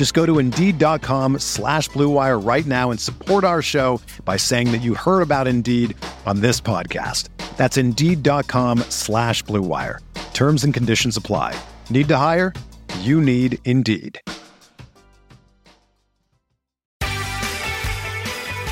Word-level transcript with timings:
Just 0.00 0.14
go 0.14 0.24
to 0.24 0.38
Indeed.com 0.38 1.40
slash 1.40 1.90
BlueWire 1.90 2.42
right 2.42 2.64
now 2.64 2.90
and 2.90 2.98
support 2.98 3.44
our 3.44 3.60
show 3.60 4.00
by 4.24 4.38
saying 4.38 4.72
that 4.72 4.78
you 4.78 4.94
heard 4.94 5.20
about 5.20 5.46
Indeed 5.46 5.94
on 6.24 6.40
this 6.40 6.58
podcast. 6.58 7.28
That's 7.58 7.76
Indeed.com 7.76 8.78
slash 8.88 9.44
BlueWire. 9.44 9.98
Terms 10.32 10.64
and 10.64 10.72
conditions 10.72 11.18
apply. 11.18 11.54
Need 11.90 12.08
to 12.08 12.16
hire? 12.16 12.54
You 13.00 13.20
need 13.20 13.58
Indeed. 13.66 14.18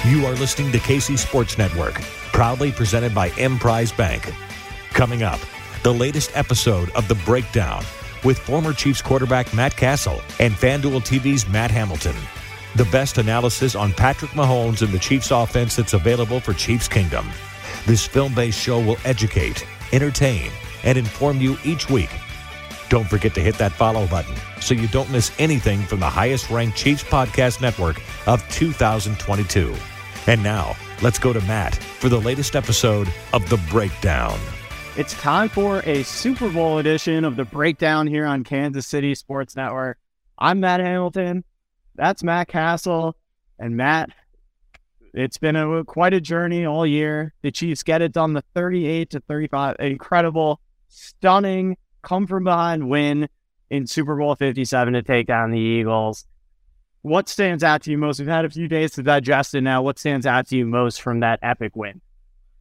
You 0.08 0.24
are 0.24 0.32
listening 0.40 0.72
to 0.72 0.78
KC 0.78 1.18
Sports 1.18 1.58
Network, 1.58 1.92
proudly 2.32 2.72
presented 2.72 3.14
by 3.14 3.32
Emprise 3.32 3.92
Bank. 3.92 4.32
Coming 4.94 5.24
up, 5.24 5.40
the 5.82 5.92
latest 5.92 6.34
episode 6.34 6.88
of 6.96 7.06
The 7.06 7.16
Breakdown 7.26 7.84
with 8.24 8.38
former 8.38 8.72
Chiefs 8.72 9.02
quarterback 9.02 9.52
Matt 9.54 9.76
Cassel 9.76 10.20
and 10.38 10.54
FanDuel 10.54 11.02
TV's 11.02 11.48
Matt 11.48 11.70
Hamilton. 11.70 12.16
The 12.76 12.84
best 12.86 13.18
analysis 13.18 13.74
on 13.74 13.92
Patrick 13.92 14.30
Mahomes 14.32 14.82
and 14.82 14.92
the 14.92 14.98
Chiefs 14.98 15.30
offense 15.30 15.76
that's 15.76 15.94
available 15.94 16.40
for 16.40 16.52
Chiefs 16.52 16.88
Kingdom. 16.88 17.26
This 17.86 18.06
film 18.06 18.34
based 18.34 18.60
show 18.60 18.78
will 18.78 18.98
educate, 19.04 19.66
entertain, 19.92 20.50
and 20.84 20.98
inform 20.98 21.40
you 21.40 21.56
each 21.64 21.88
week. 21.90 22.10
Don't 22.88 23.08
forget 23.08 23.34
to 23.34 23.40
hit 23.40 23.56
that 23.56 23.72
follow 23.72 24.06
button 24.06 24.34
so 24.60 24.74
you 24.74 24.88
don't 24.88 25.10
miss 25.10 25.32
anything 25.38 25.82
from 25.82 26.00
the 26.00 26.08
highest 26.08 26.50
ranked 26.50 26.76
Chiefs 26.76 27.04
podcast 27.04 27.60
network 27.60 28.00
of 28.26 28.46
2022. 28.50 29.74
And 30.26 30.42
now, 30.42 30.76
let's 31.02 31.18
go 31.18 31.32
to 31.32 31.40
Matt 31.42 31.74
for 31.74 32.08
the 32.08 32.20
latest 32.20 32.54
episode 32.54 33.12
of 33.32 33.48
The 33.48 33.56
Breakdown. 33.70 34.38
It's 34.96 35.14
time 35.14 35.48
for 35.48 35.80
a 35.86 36.02
Super 36.02 36.50
Bowl 36.50 36.78
edition 36.78 37.24
of 37.24 37.36
The 37.36 37.44
Breakdown 37.44 38.06
here 38.06 38.26
on 38.26 38.42
Kansas 38.42 38.86
City 38.86 39.14
Sports 39.14 39.54
Network. 39.54 39.98
I'm 40.38 40.58
Matt 40.60 40.80
Hamilton. 40.80 41.44
That's 41.94 42.24
Matt 42.24 42.48
Cassel. 42.48 43.16
And 43.60 43.76
Matt, 43.76 44.10
it's 45.14 45.38
been 45.38 45.54
a 45.54 45.84
quite 45.84 46.14
a 46.14 46.20
journey 46.20 46.66
all 46.66 46.84
year. 46.84 47.32
The 47.42 47.52
Chiefs 47.52 47.84
get 47.84 48.02
it 48.02 48.12
done 48.12 48.32
the 48.32 48.42
38 48.54 49.10
to 49.10 49.20
35. 49.20 49.76
Incredible, 49.78 50.60
stunning, 50.88 51.76
come 52.02 52.26
from 52.26 52.44
behind 52.44 52.88
win 52.88 53.28
in 53.70 53.86
Super 53.86 54.16
Bowl 54.16 54.34
57 54.34 54.94
to 54.94 55.02
take 55.02 55.28
down 55.28 55.50
the 55.50 55.60
Eagles. 55.60 56.24
What 57.02 57.28
stands 57.28 57.62
out 57.62 57.82
to 57.82 57.90
you 57.92 57.98
most? 57.98 58.18
We've 58.18 58.28
had 58.28 58.44
a 58.44 58.50
few 58.50 58.66
days 58.66 58.92
to 58.92 59.02
digest 59.04 59.54
it 59.54 59.60
now. 59.60 59.82
What 59.82 59.98
stands 59.98 60.26
out 60.26 60.48
to 60.48 60.56
you 60.56 60.66
most 60.66 61.00
from 61.00 61.20
that 61.20 61.38
epic 61.42 61.76
win? 61.76 62.00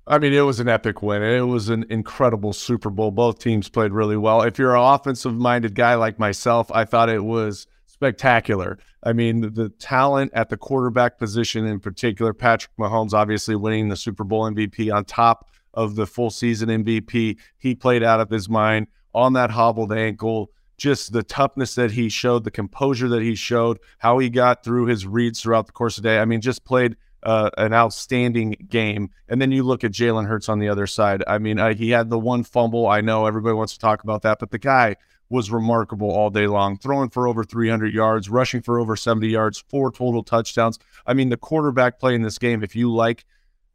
I 0.09 0.19
mean, 0.19 0.31
it 0.31 0.41
was 0.41 0.61
an 0.61 0.69
epic 0.69 1.01
win. 1.01 1.21
It 1.21 1.41
was 1.41 1.67
an 1.67 1.85
incredible 1.89 2.53
Super 2.53 2.89
Bowl. 2.89 3.11
Both 3.11 3.39
teams 3.39 3.67
played 3.67 3.91
really 3.91 4.15
well. 4.15 4.41
If 4.41 4.57
you're 4.57 4.75
an 4.75 4.81
offensive 4.81 5.35
minded 5.35 5.75
guy 5.75 5.95
like 5.95 6.17
myself, 6.17 6.71
I 6.71 6.85
thought 6.85 7.09
it 7.09 7.25
was 7.25 7.67
spectacular. 7.85 8.79
I 9.03 9.11
mean, 9.11 9.53
the 9.53 9.69
talent 9.79 10.31
at 10.33 10.49
the 10.49 10.55
quarterback 10.55 11.17
position 11.17 11.65
in 11.65 11.81
particular, 11.81 12.33
Patrick 12.33 12.75
Mahomes 12.79 13.13
obviously 13.13 13.55
winning 13.55 13.89
the 13.89 13.97
Super 13.97 14.23
Bowl 14.23 14.49
MVP 14.49 14.93
on 14.93 15.03
top 15.03 15.49
of 15.73 15.95
the 15.95 16.07
full 16.07 16.29
season 16.29 16.69
MVP. 16.69 17.37
He 17.57 17.75
played 17.75 18.03
out 18.03 18.21
of 18.21 18.29
his 18.29 18.47
mind 18.47 18.87
on 19.13 19.33
that 19.33 19.51
hobbled 19.51 19.91
ankle 19.91 20.51
just 20.77 21.11
the 21.11 21.23
toughness 21.23 21.75
that 21.75 21.91
he 21.91 22.07
showed, 22.07 22.43
the 22.43 22.51
composure 22.51 23.09
that 23.09 23.23
he 23.23 23.35
showed, 23.35 23.79
how 23.97 24.19
he 24.19 24.29
got 24.29 24.63
through 24.63 24.85
his 24.85 25.05
reads 25.05 25.41
throughout 25.41 25.65
the 25.65 25.71
course 25.71 25.97
of 25.97 26.03
the 26.03 26.09
day. 26.09 26.19
I 26.19 26.25
mean, 26.25 26.39
just 26.39 26.63
played 26.63 26.95
uh, 27.27 27.49
an 27.57 27.73
outstanding 27.73 28.55
game. 28.69 29.11
And 29.27 29.41
then 29.41 29.51
you 29.51 29.61
look 29.61 29.83
at 29.83 29.91
Jalen 29.91 30.27
Hurts 30.27 30.47
on 30.47 30.59
the 30.59 30.69
other 30.69 30.87
side. 30.87 31.25
I 31.27 31.39
mean, 31.39 31.57
he 31.75 31.89
had 31.89 32.09
the 32.09 32.17
one 32.17 32.45
fumble. 32.45 32.87
I 32.87 33.01
know 33.01 33.25
everybody 33.25 33.53
wants 33.53 33.73
to 33.73 33.79
talk 33.79 34.01
about 34.03 34.21
that, 34.21 34.39
but 34.39 34.49
the 34.49 34.57
guy 34.57 34.95
was 35.29 35.51
remarkable 35.51 36.09
all 36.09 36.29
day 36.29 36.47
long, 36.47 36.77
throwing 36.77 37.09
for 37.09 37.27
over 37.27 37.43
300 37.43 37.93
yards, 37.93 38.29
rushing 38.29 38.61
for 38.61 38.79
over 38.79 38.95
70 38.95 39.27
yards, 39.27 39.61
four 39.67 39.91
total 39.91 40.23
touchdowns. 40.23 40.79
I 41.05 41.13
mean, 41.13 41.27
the 41.27 41.35
quarterback 41.35 41.99
play 41.99 42.15
in 42.15 42.21
this 42.21 42.37
game, 42.37 42.63
if 42.63 42.77
you 42.77 42.93
like, 42.95 43.25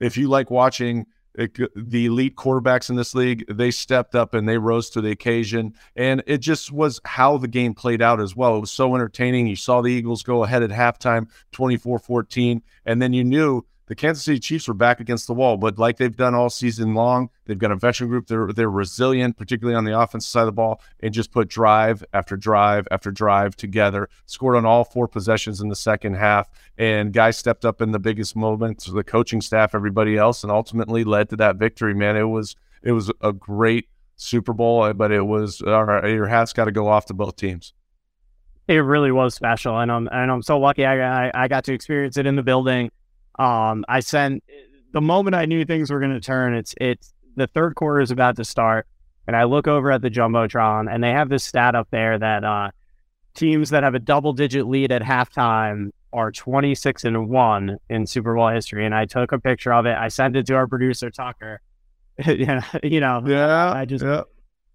if 0.01 0.17
you 0.17 0.29
like 0.29 0.51
watching 0.51 1.05
it, 1.35 1.57
the 1.75 2.07
elite 2.07 2.37
quarterbacks 2.37 2.91
in 2.91 2.97
this 2.97 3.15
league, 3.15 3.45
they 3.49 3.71
stepped 3.71 4.15
up 4.15 4.35
and 4.35 4.49
they 4.49 4.59
rose 4.59 4.91
to 4.91 5.01
the 5.01 5.11
occasion. 5.11 5.75
And 5.97 6.23
it 6.27 6.39
just 6.39 6.73
was 6.73 7.01
how 7.05 7.39
the 7.39 7.49
game 7.49 7.75
played 7.75 8.03
out 8.03 8.21
as 8.21 8.37
well. 8.37 8.57
It 8.57 8.61
was 8.61 8.71
so 8.71 8.95
entertaining. 8.95 9.47
You 9.47 9.57
saw 9.57 9.81
the 9.81 9.93
Eagles 9.93 10.23
go 10.23 10.45
ahead 10.45 10.63
at 10.63 10.71
halftime, 10.71 11.29
24 11.53 11.99
14. 11.99 12.63
And 12.85 13.01
then 13.01 13.13
you 13.13 13.25
knew 13.25 13.65
the 13.93 13.97
Kansas 13.97 14.25
City 14.25 14.39
Chiefs 14.39 14.69
were 14.69 14.73
back 14.73 15.01
against 15.01 15.27
the 15.27 15.35
wall, 15.35 15.59
but 15.59 15.79
like 15.79 15.99
they've 15.99 16.17
done 16.17 16.35
all 16.35 16.49
season 16.49 16.95
long, 16.95 17.29
they've 17.45 17.59
got 17.59 17.71
a 17.71 17.77
veteran 17.77 18.09
group. 18.09 18.27
They're 18.27 18.51
they're 18.51 18.71
resilient, 18.71 19.37
particularly 19.37 19.77
on 19.77 19.85
the 19.85 20.01
offensive 20.01 20.31
side 20.31 20.41
of 20.41 20.47
the 20.47 20.53
ball, 20.53 20.81
and 21.01 21.13
just 21.13 21.31
put 21.31 21.49
drive 21.49 22.03
after 22.15 22.35
drive 22.35 22.89
after 22.91 23.11
drive 23.11 23.55
together. 23.55 24.09
Scored 24.25 24.57
on 24.57 24.65
all 24.65 24.85
four 24.85 25.09
possessions 25.09 25.61
in 25.61 25.69
the 25.69 25.77
second 25.77 26.15
half, 26.15 26.49
and 26.79 27.13
guys 27.13 27.37
stepped 27.37 27.67
up 27.67 27.83
in 27.83 27.93
the 27.93 27.99
biggest 27.99 28.35
moments. 28.35 28.87
The 28.87 29.05
coaching 29.05 29.43
staff, 29.43 29.75
everybody 29.75 30.17
else, 30.17 30.43
and 30.43 30.51
ultimately 30.51 31.05
led 31.05 31.29
to 31.29 31.37
that 31.37 31.57
victory. 31.57 31.93
Man, 31.93 32.17
it 32.17 32.23
was 32.23 32.57
it 32.83 32.93
was 32.93 33.13
a 33.21 33.35
great 33.35 33.91
Super 34.17 34.55
Bowl, 34.55 34.85
uh, 34.85 34.95
but 34.95 35.13
it 35.13 35.27
was 35.27 35.61
uh, 35.67 35.71
all 35.71 35.85
right, 35.85 36.09
your 36.09 36.29
hat's 36.29 36.55
got 36.55 36.65
to 36.65 36.73
go 36.73 36.89
off 36.89 37.05
to 37.07 37.15
both 37.15 37.37
teams. 37.37 37.75
It 38.69 38.77
really 38.77 39.13
was 39.13 39.35
special, 39.35 39.79
and 39.79 39.93
I'm 39.93 40.09
and 40.11 40.31
I'm 40.31 40.41
so 40.41 40.59
lucky 40.59 40.87
I, 40.87 41.27
I 41.27 41.31
I 41.35 41.49
got 41.49 41.65
to 41.65 41.75
experience 41.75 42.17
it 42.17 42.25
in 42.25 42.37
the 42.37 42.43
building. 42.43 42.91
Um, 43.39 43.85
I 43.89 44.01
sent 44.01 44.43
the 44.93 45.01
moment 45.01 45.35
I 45.35 45.47
knew 45.47 45.65
things 45.65 45.91
were 45.91 46.01
going 46.01 46.13
to 46.13 46.21
turn. 46.21 46.55
It's 46.55 46.75
it's 46.81 47.13
the 47.37 47.47
third 47.47 47.75
quarter 47.75 48.01
is 48.01 48.11
about 48.11 48.37
to 48.37 48.45
start, 48.45 48.87
and 49.27 49.37
I 49.37 49.45
look 49.45 49.67
over 49.67 49.91
at 49.91 50.03
the 50.03 50.11
jumbotron, 50.11 50.93
and 50.93 51.03
they 51.03 51.11
have 51.11 51.29
this 51.29 51.45
stat 51.45 51.75
up 51.75 51.89
there 51.91 52.19
that 52.19 52.45
uh, 52.45 52.71
teams 53.35 53.71
that 53.71 53.83
have 53.83 53.95
a 53.95 53.99
double 53.99 54.33
digit 54.33 54.67
lead 54.67 54.93
at 54.93 55.03
halftime 55.03 55.91
are 56.13 56.31
26 56.31 57.05
and 57.05 57.29
one 57.29 57.79
in 57.89 58.07
Super 58.07 58.35
Bowl 58.35 58.49
history. 58.49 58.85
And 58.85 58.95
I 58.95 59.07
took 59.07 59.33
a 59.33 59.39
picture 59.39 59.73
of 59.73 59.87
it. 59.87 59.97
I 59.97 60.09
sent 60.09 60.37
it 60.37 60.47
to 60.47 60.55
our 60.55 60.67
producer 60.67 61.11
Tucker. 61.11 61.61
you 62.27 62.45
know, 63.01 63.23
yeah, 63.25 63.73
I 63.73 63.85
just 63.87 64.05
yeah. 64.05 64.23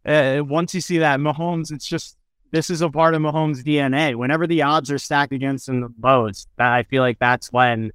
Uh, 0.06 0.44
once 0.44 0.73
you 0.73 0.81
see 0.81 0.97
that 1.00 1.19
Mahomes, 1.19 1.72
it's 1.72 1.85
just 1.85 2.17
this 2.51 2.69
is 2.69 2.81
a 2.81 2.90
part 2.90 3.13
of 3.13 3.22
Mahomes' 3.22 3.62
DNA. 3.62 4.16
Whenever 4.16 4.47
the 4.47 4.62
odds 4.63 4.90
are 4.90 4.97
stacked 4.97 5.34
against 5.34 5.69
him 5.69 5.81
the 5.81 5.94
most, 6.01 6.47
that 6.57 6.72
I 6.72 6.84
feel 6.84 7.03
like 7.03 7.19
that's 7.19 7.51
when 7.51 7.91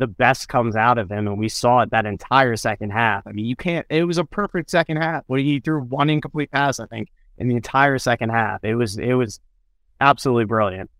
the 0.00 0.08
best 0.08 0.48
comes 0.48 0.74
out 0.74 0.98
of 0.98 1.10
him. 1.10 1.28
And 1.28 1.38
we 1.38 1.48
saw 1.48 1.80
it 1.80 1.90
that 1.90 2.06
entire 2.06 2.56
second 2.56 2.90
half. 2.90 3.26
I 3.26 3.32
mean, 3.32 3.46
you 3.46 3.56
can't, 3.56 3.86
it 3.88 4.04
was 4.04 4.18
a 4.18 4.24
perfect 4.24 4.70
second 4.70 4.96
half. 4.96 5.22
What 5.28 5.40
he 5.40 5.60
threw 5.60 5.80
one 5.82 6.10
incomplete 6.10 6.50
pass, 6.50 6.80
I 6.80 6.86
think, 6.86 7.08
in 7.38 7.48
the 7.48 7.56
entire 7.56 7.98
second 7.98 8.30
half. 8.30 8.64
It 8.64 8.74
was, 8.74 8.98
it 8.98 9.14
was 9.14 9.40
absolutely 10.00 10.46
brilliant. 10.46 10.90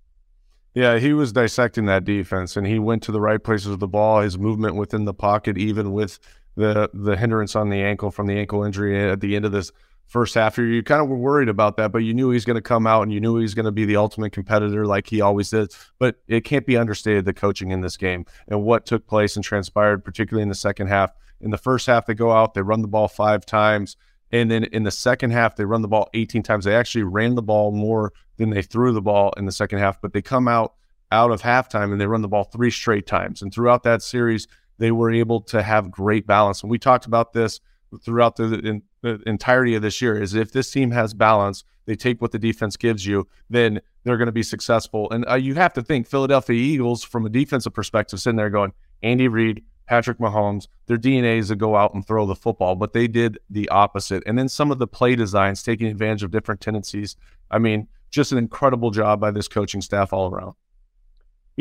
Yeah, 0.75 0.99
he 0.99 1.12
was 1.12 1.32
dissecting 1.32 1.87
that 1.87 2.05
defense 2.05 2.56
and 2.56 2.64
he 2.64 2.79
went 2.79 3.02
to 3.02 3.12
the 3.12 3.20
right 3.20 3.43
places 3.43 3.69
with 3.69 3.81
the 3.81 3.88
ball. 3.88 4.20
His 4.20 4.38
movement 4.38 4.76
within 4.76 5.05
the 5.05 5.14
pocket, 5.14 5.58
even 5.58 5.93
with 5.93 6.20
the 6.56 6.91
the 6.93 7.17
hindrance 7.17 7.56
on 7.56 7.70
the 7.70 7.82
ankle 7.82 8.11
from 8.11 8.26
the 8.26 8.35
ankle 8.35 8.62
injury 8.64 9.11
at 9.11 9.20
the 9.20 9.37
end 9.37 9.44
of 9.44 9.52
this 9.52 9.73
first 10.11 10.35
half 10.35 10.57
here. 10.57 10.67
You 10.67 10.83
kind 10.83 11.01
of 11.01 11.09
were 11.09 11.17
worried 11.17 11.49
about 11.49 11.77
that, 11.77 11.93
but 11.93 11.99
you 11.99 12.12
knew 12.12 12.31
he's 12.31 12.45
going 12.45 12.57
to 12.57 12.61
come 12.61 12.87
out 12.87 13.03
and 13.03 13.12
you 13.12 13.21
knew 13.21 13.39
he's 13.39 13.55
going 13.55 13.65
to 13.65 13.73
be 13.73 13.85
the 13.85 13.97
ultimate 13.97 14.33
competitor 14.33 14.85
like 14.85 15.07
he 15.07 15.21
always 15.21 15.53
is. 15.53 15.69
But 15.99 16.17
it 16.27 16.45
can't 16.45 16.67
be 16.67 16.77
understated 16.77 17.25
the 17.25 17.33
coaching 17.33 17.71
in 17.71 17.81
this 17.81 17.97
game 17.97 18.27
and 18.49 18.62
what 18.62 18.87
took 18.87 19.07
place 19.07 19.37
and 19.37 19.45
transpired, 19.45 20.05
particularly 20.05 20.43
in 20.43 20.49
the 20.49 20.55
second 20.55 20.89
half. 20.89 21.12
In 21.41 21.51
the 21.51 21.59
first 21.59 21.87
half, 21.87 22.07
they 22.07 22.15
go 22.15 22.33
out, 22.33 22.55
they 22.55 22.61
run 22.61 22.83
the 22.83 22.89
ball 22.89 23.09
five 23.09 23.47
times. 23.47 23.97
And 24.33 24.51
then 24.51 24.65
in 24.65 24.83
the 24.83 24.91
second 24.91 25.31
half, 25.31 25.57
they 25.57 25.65
run 25.65 25.83
the 25.83 25.89
ball 25.89 26.09
18 26.12 26.43
times. 26.43 26.65
They 26.65 26.75
actually 26.75 27.05
ran 27.05 27.37
the 27.37 27.43
ball 27.43 27.71
more 27.73 28.12
than 28.37 28.51
they 28.51 28.62
threw 28.62 28.93
the 28.93 29.01
ball 29.01 29.33
in 29.37 29.47
the 29.47 29.53
second 29.53 29.79
half, 29.79 30.01
but 30.01 30.12
they 30.12 30.23
come 30.23 30.49
out 30.49 30.75
out 31.12 31.31
of 31.31 31.43
halftime 31.43 31.91
and 31.91 32.01
they 32.01 32.07
run 32.07 32.23
the 32.23 32.29
ball 32.29 32.45
three 32.45 32.71
straight 32.71 33.07
times. 33.07 33.43
And 33.43 33.53
throughout 33.53 33.83
that 33.85 34.03
series, 34.03 34.47
they 34.79 34.93
were 34.93 35.11
able 35.11 35.41
to 35.43 35.62
have 35.62 35.91
great 35.91 36.27
balance. 36.27 36.62
And 36.62 36.71
we 36.71 36.79
talked 36.79 37.07
about 37.07 37.33
this 37.33 37.61
throughout 38.02 38.37
the, 38.37 38.54
in, 38.60 38.82
the 39.02 39.20
entirety 39.26 39.75
of 39.75 39.82
this 39.82 40.00
year 40.00 40.20
is 40.20 40.34
if 40.34 40.52
this 40.52 40.70
team 40.70 40.90
has 40.90 41.14
balance, 41.14 41.64
they 41.87 41.96
take 41.96 42.20
what 42.20 42.32
the 42.32 42.38
defense 42.38 42.76
gives 42.76 43.06
you, 43.06 43.26
then 43.48 43.81
they're 44.04 44.16
going 44.16 44.26
to 44.26 44.32
be 44.32 44.42
successful. 44.42 45.10
And 45.10 45.28
uh, 45.28 45.34
you 45.34 45.54
have 45.54 45.72
to 45.75 45.82
think 45.82 46.06
Philadelphia 46.06 46.56
Eagles, 46.56 47.02
from 47.02 47.26
a 47.26 47.28
defensive 47.28 47.75
perspective, 47.75 48.20
sitting 48.20 48.37
there 48.37 48.50
going, 48.50 48.72
Andy 49.02 49.28
Reid, 49.28 49.64
Patrick 49.87 50.19
Mahomes, 50.19 50.69
their 50.87 50.98
DNA 50.98 51.38
is 51.38 51.48
to 51.48 51.56
go 51.56 51.75
out 51.75 51.94
and 51.94 52.06
throw 52.06 52.25
the 52.25 52.37
football, 52.37 52.76
but 52.76 52.92
they 52.92 53.08
did 53.08 53.38
the 53.50 53.69
opposite. 53.70 54.22
And 54.25 54.38
then 54.38 54.48
some 54.48 54.70
of 54.70 54.78
the 54.78 54.87
play 54.87 55.16
designs, 55.16 55.64
taking 55.64 55.88
advantage 55.88 56.22
of 56.22 56.31
different 56.31 56.60
tendencies. 56.60 57.16
I 57.50 57.58
mean, 57.58 57.88
just 58.10 58.31
an 58.31 58.38
incredible 58.38 58.92
job 58.92 59.20
by 59.20 59.32
this 59.32 59.48
coaching 59.48 59.81
staff 59.81 60.12
all 60.12 60.31
around. 60.31 60.54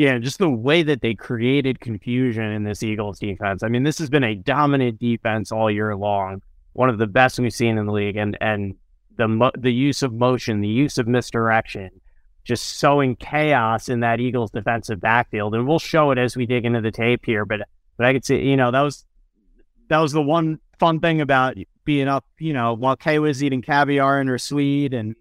Yeah, 0.00 0.16
just 0.16 0.38
the 0.38 0.48
way 0.48 0.82
that 0.82 1.02
they 1.02 1.12
created 1.12 1.78
confusion 1.78 2.44
in 2.44 2.64
this 2.64 2.82
Eagles 2.82 3.18
defense. 3.18 3.62
I 3.62 3.68
mean, 3.68 3.82
this 3.82 3.98
has 3.98 4.08
been 4.08 4.24
a 4.24 4.34
dominant 4.34 4.98
defense 4.98 5.52
all 5.52 5.70
year 5.70 5.94
long, 5.94 6.40
one 6.72 6.88
of 6.88 6.96
the 6.96 7.06
best 7.06 7.38
we've 7.38 7.52
seen 7.52 7.76
in 7.76 7.84
the 7.84 7.92
league, 7.92 8.16
and 8.16 8.34
and 8.40 8.76
the 9.18 9.52
the 9.58 9.70
use 9.70 10.02
of 10.02 10.14
motion, 10.14 10.62
the 10.62 10.68
use 10.68 10.96
of 10.96 11.06
misdirection, 11.06 11.90
just 12.44 12.78
sowing 12.78 13.14
chaos 13.14 13.90
in 13.90 14.00
that 14.00 14.20
Eagles 14.20 14.50
defensive 14.50 15.02
backfield. 15.02 15.54
And 15.54 15.68
we'll 15.68 15.78
show 15.78 16.12
it 16.12 16.16
as 16.16 16.34
we 16.34 16.46
dig 16.46 16.64
into 16.64 16.80
the 16.80 16.90
tape 16.90 17.26
here. 17.26 17.44
But 17.44 17.68
but 17.98 18.06
I 18.06 18.14
could 18.14 18.24
see, 18.24 18.40
you 18.40 18.56
know, 18.56 18.70
that 18.70 18.80
was 18.80 19.04
that 19.88 19.98
was 19.98 20.12
the 20.12 20.22
one 20.22 20.60
fun 20.78 21.00
thing 21.00 21.20
about 21.20 21.58
being 21.84 22.08
up, 22.08 22.24
you 22.38 22.54
know, 22.54 22.72
while 22.72 22.96
Kay 22.96 23.18
was 23.18 23.44
eating 23.44 23.60
caviar 23.60 24.18
in 24.18 24.28
her 24.28 24.38
suite 24.38 24.94
and 24.94 25.14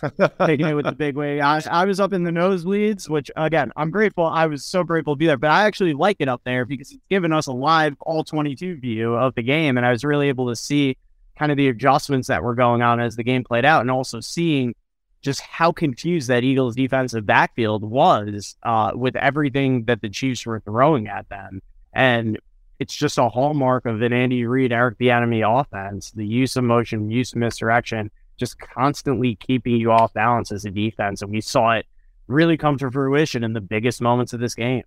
taking 0.46 0.66
it 0.66 0.74
with 0.74 0.86
the 0.86 0.92
big 0.92 1.16
way. 1.16 1.40
I, 1.40 1.60
I 1.70 1.84
was 1.84 2.00
up 2.00 2.12
in 2.12 2.24
the 2.24 2.30
nosebleeds, 2.30 3.08
which 3.08 3.30
again, 3.36 3.72
I'm 3.76 3.90
grateful. 3.90 4.24
I 4.26 4.46
was 4.46 4.64
so 4.64 4.84
grateful 4.84 5.14
to 5.14 5.18
be 5.18 5.26
there, 5.26 5.36
but 5.36 5.50
I 5.50 5.64
actually 5.64 5.94
like 5.94 6.16
it 6.20 6.28
up 6.28 6.42
there 6.44 6.64
because 6.64 6.92
it's 6.92 7.04
given 7.08 7.32
us 7.32 7.46
a 7.46 7.52
live 7.52 7.96
all 8.00 8.24
22 8.24 8.76
view 8.76 9.14
of 9.14 9.34
the 9.34 9.42
game. 9.42 9.76
And 9.76 9.86
I 9.86 9.90
was 9.90 10.04
really 10.04 10.28
able 10.28 10.48
to 10.48 10.56
see 10.56 10.96
kind 11.38 11.50
of 11.50 11.56
the 11.56 11.68
adjustments 11.68 12.28
that 12.28 12.42
were 12.42 12.54
going 12.54 12.82
on 12.82 13.00
as 13.00 13.16
the 13.16 13.24
game 13.24 13.44
played 13.44 13.64
out 13.64 13.80
and 13.82 13.90
also 13.90 14.20
seeing 14.20 14.74
just 15.22 15.40
how 15.40 15.72
confused 15.72 16.28
that 16.28 16.44
Eagles 16.44 16.76
defensive 16.76 17.26
backfield 17.26 17.82
was 17.82 18.56
uh, 18.62 18.92
with 18.94 19.16
everything 19.16 19.84
that 19.86 20.00
the 20.00 20.08
Chiefs 20.08 20.46
were 20.46 20.60
throwing 20.60 21.08
at 21.08 21.28
them. 21.28 21.60
And 21.92 22.38
it's 22.78 22.94
just 22.94 23.18
a 23.18 23.28
hallmark 23.28 23.86
of 23.86 24.02
an 24.02 24.12
Andy 24.12 24.44
Reid, 24.46 24.72
Eric 24.72 24.98
Bieniemy 24.98 25.60
offense, 25.60 26.10
the 26.12 26.26
use 26.26 26.56
of 26.56 26.64
motion, 26.64 27.10
use 27.10 27.32
of 27.32 27.38
misdirection, 27.38 28.10
just 28.36 28.58
constantly 28.58 29.34
keeping 29.36 29.76
you 29.76 29.90
off 29.90 30.12
balance 30.12 30.52
as 30.52 30.64
a 30.64 30.70
defense. 30.70 31.22
And 31.22 31.30
we 31.30 31.40
saw 31.40 31.72
it 31.72 31.86
really 32.26 32.56
come 32.56 32.78
to 32.78 32.90
fruition 32.90 33.44
in 33.44 33.52
the 33.52 33.60
biggest 33.60 34.00
moments 34.00 34.32
of 34.32 34.40
this 34.40 34.54
game. 34.54 34.82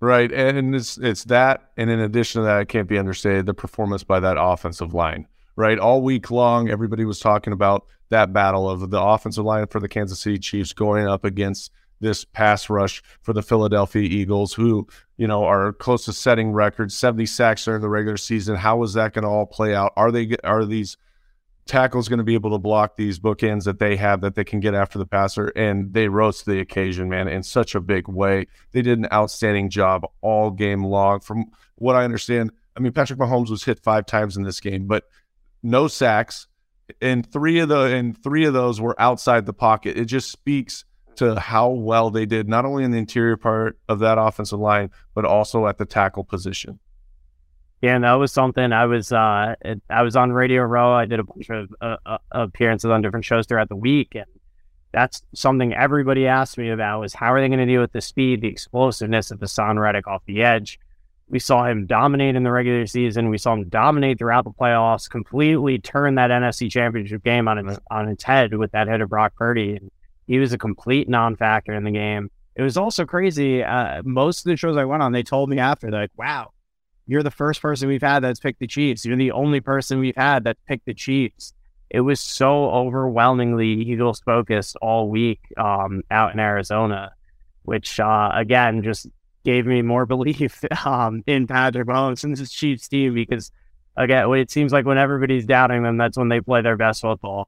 Right. 0.00 0.32
And 0.32 0.74
it's 0.74 0.98
it's 0.98 1.24
that 1.24 1.70
and 1.76 1.88
in 1.88 2.00
addition 2.00 2.40
to 2.40 2.46
that, 2.46 2.62
it 2.62 2.68
can't 2.68 2.88
be 2.88 2.98
understated, 2.98 3.46
the 3.46 3.54
performance 3.54 4.02
by 4.02 4.18
that 4.20 4.36
offensive 4.38 4.94
line. 4.94 5.28
Right. 5.54 5.78
All 5.78 6.02
week 6.02 6.30
long, 6.30 6.70
everybody 6.70 7.04
was 7.04 7.20
talking 7.20 7.52
about 7.52 7.86
that 8.08 8.32
battle 8.32 8.68
of 8.68 8.90
the 8.90 9.00
offensive 9.00 9.44
line 9.44 9.66
for 9.68 9.80
the 9.80 9.88
Kansas 9.88 10.20
City 10.20 10.38
Chiefs 10.38 10.72
going 10.72 11.06
up 11.06 11.24
against 11.24 11.70
this 12.02 12.24
pass 12.24 12.68
rush 12.68 13.02
for 13.22 13.32
the 13.32 13.42
Philadelphia 13.42 14.02
Eagles, 14.02 14.52
who, 14.52 14.86
you 15.16 15.26
know, 15.26 15.44
are 15.44 15.72
close 15.72 16.04
to 16.04 16.12
setting 16.12 16.52
records, 16.52 16.96
70 16.96 17.24
sacks 17.26 17.64
during 17.64 17.80
the 17.80 17.88
regular 17.88 18.16
season. 18.16 18.56
How 18.56 18.82
is 18.82 18.92
that 18.94 19.14
going 19.14 19.22
to 19.22 19.28
all 19.28 19.46
play 19.46 19.74
out? 19.74 19.92
Are 19.96 20.10
they 20.10 20.36
are 20.42 20.64
these 20.64 20.96
tackle's 21.66 22.08
going 22.08 22.18
to 22.18 22.24
be 22.24 22.34
able 22.34 22.50
to 22.50 22.58
block 22.58 22.96
these 22.96 23.18
bookends 23.18 23.64
that 23.64 23.78
they 23.78 23.96
have 23.96 24.20
that 24.20 24.34
they 24.34 24.44
can 24.44 24.60
get 24.60 24.74
after 24.74 24.98
the 24.98 25.06
passer, 25.06 25.48
and 25.56 25.92
they 25.92 26.08
rose 26.08 26.42
to 26.42 26.50
the 26.50 26.60
occasion, 26.60 27.08
man, 27.08 27.28
in 27.28 27.42
such 27.42 27.74
a 27.74 27.80
big 27.80 28.08
way. 28.08 28.46
They 28.72 28.82
did 28.82 28.98
an 28.98 29.08
outstanding 29.12 29.70
job 29.70 30.04
all 30.20 30.50
game 30.50 30.84
long. 30.84 31.20
From 31.20 31.46
what 31.76 31.96
I 31.96 32.04
understand, 32.04 32.52
I 32.76 32.80
mean, 32.80 32.92
Patrick 32.92 33.18
Mahomes 33.18 33.50
was 33.50 33.64
hit 33.64 33.78
five 33.78 34.06
times 34.06 34.36
in 34.36 34.42
this 34.42 34.60
game, 34.60 34.86
but 34.86 35.04
no 35.62 35.88
sacks, 35.88 36.48
and 37.00 37.30
three 37.30 37.60
of 37.60 37.68
the 37.68 37.80
and 37.80 38.20
three 38.22 38.44
of 38.44 38.54
those 38.54 38.80
were 38.80 39.00
outside 39.00 39.46
the 39.46 39.52
pocket. 39.52 39.96
It 39.96 40.06
just 40.06 40.30
speaks 40.30 40.84
to 41.16 41.38
how 41.38 41.68
well 41.68 42.10
they 42.10 42.26
did, 42.26 42.48
not 42.48 42.64
only 42.64 42.84
in 42.84 42.90
the 42.90 42.98
interior 42.98 43.36
part 43.36 43.78
of 43.88 43.98
that 44.00 44.18
offensive 44.18 44.58
line, 44.58 44.90
but 45.14 45.24
also 45.24 45.66
at 45.66 45.78
the 45.78 45.84
tackle 45.84 46.24
position. 46.24 46.78
Yeah, 47.82 47.96
and 47.96 48.04
that 48.04 48.12
was 48.12 48.32
something 48.32 48.72
I 48.72 48.86
was 48.86 49.12
uh 49.12 49.56
I 49.90 50.02
was 50.02 50.14
on 50.14 50.32
Radio 50.32 50.62
Row. 50.62 50.92
I 50.92 51.04
did 51.04 51.18
a 51.18 51.24
bunch 51.24 51.50
of 51.50 51.68
uh, 51.80 51.96
uh, 52.06 52.18
appearances 52.30 52.88
on 52.88 53.02
different 53.02 53.24
shows 53.24 53.44
throughout 53.46 53.68
the 53.68 53.76
week, 53.76 54.14
and 54.14 54.26
that's 54.92 55.22
something 55.34 55.74
everybody 55.74 56.28
asked 56.28 56.56
me 56.56 56.70
about 56.70 57.00
was 57.00 57.12
how 57.12 57.32
are 57.32 57.40
they 57.40 57.48
going 57.48 57.58
to 57.58 57.66
deal 57.66 57.80
with 57.80 57.92
the 57.92 58.00
speed, 58.00 58.40
the 58.40 58.46
explosiveness 58.46 59.32
of 59.32 59.40
Haason 59.40 59.80
Reddick 59.80 60.06
off 60.06 60.22
the 60.26 60.42
edge. 60.44 60.78
We 61.28 61.40
saw 61.40 61.64
him 61.64 61.86
dominate 61.86 62.36
in 62.36 62.44
the 62.44 62.52
regular 62.52 62.86
season. 62.86 63.30
We 63.30 63.38
saw 63.38 63.54
him 63.54 63.68
dominate 63.68 64.18
throughout 64.18 64.44
the 64.44 64.50
playoffs. 64.50 65.10
Completely 65.10 65.80
turn 65.80 66.14
that 66.14 66.30
NFC 66.30 66.70
Championship 66.70 67.24
game 67.24 67.48
on 67.48 67.66
its 67.66 67.80
on 67.90 68.08
its 68.08 68.22
head 68.22 68.54
with 68.54 68.70
that 68.72 68.86
hit 68.86 69.00
of 69.00 69.08
Brock 69.08 69.34
Purdy. 69.34 69.80
He 70.28 70.38
was 70.38 70.52
a 70.52 70.58
complete 70.58 71.08
non-factor 71.08 71.74
in 71.74 71.82
the 71.82 71.90
game. 71.90 72.30
It 72.54 72.62
was 72.62 72.76
also 72.76 73.04
crazy. 73.06 73.64
Uh, 73.64 74.02
most 74.04 74.46
of 74.46 74.50
the 74.50 74.56
shows 74.56 74.76
I 74.76 74.84
went 74.84 75.02
on, 75.02 75.10
they 75.10 75.24
told 75.24 75.48
me 75.48 75.58
after, 75.58 75.90
like, 75.90 76.10
"Wow, 76.16 76.50
you're 77.12 77.22
the 77.22 77.30
first 77.30 77.60
person 77.60 77.88
we've 77.88 78.02
had 78.02 78.20
that's 78.20 78.40
picked 78.40 78.58
the 78.58 78.66
Chiefs. 78.66 79.04
You're 79.04 79.18
the 79.18 79.32
only 79.32 79.60
person 79.60 79.98
we've 79.98 80.16
had 80.16 80.44
that 80.44 80.56
picked 80.66 80.86
the 80.86 80.94
Chiefs. 80.94 81.52
It 81.90 82.00
was 82.00 82.20
so 82.20 82.70
overwhelmingly 82.70 83.68
Eagles 83.68 84.20
focused 84.20 84.76
all 84.80 85.10
week 85.10 85.40
um, 85.58 86.02
out 86.10 86.32
in 86.32 86.40
Arizona, 86.40 87.12
which 87.64 88.00
uh, 88.00 88.30
again 88.32 88.82
just 88.82 89.08
gave 89.44 89.66
me 89.66 89.82
more 89.82 90.06
belief 90.14 90.64
um, 90.86 91.22
in 91.26 91.46
Patrick 91.46 91.86
Mahomes 91.86 92.24
and 92.24 92.34
this 92.34 92.50
Chiefs 92.50 92.88
team 92.88 93.12
because 93.12 93.52
again, 93.94 94.32
it 94.32 94.50
seems 94.50 94.72
like 94.72 94.86
when 94.86 94.96
everybody's 94.96 95.44
doubting 95.44 95.82
them, 95.82 95.98
that's 95.98 96.16
when 96.16 96.30
they 96.30 96.40
play 96.40 96.62
their 96.62 96.78
best 96.78 97.02
football. 97.02 97.46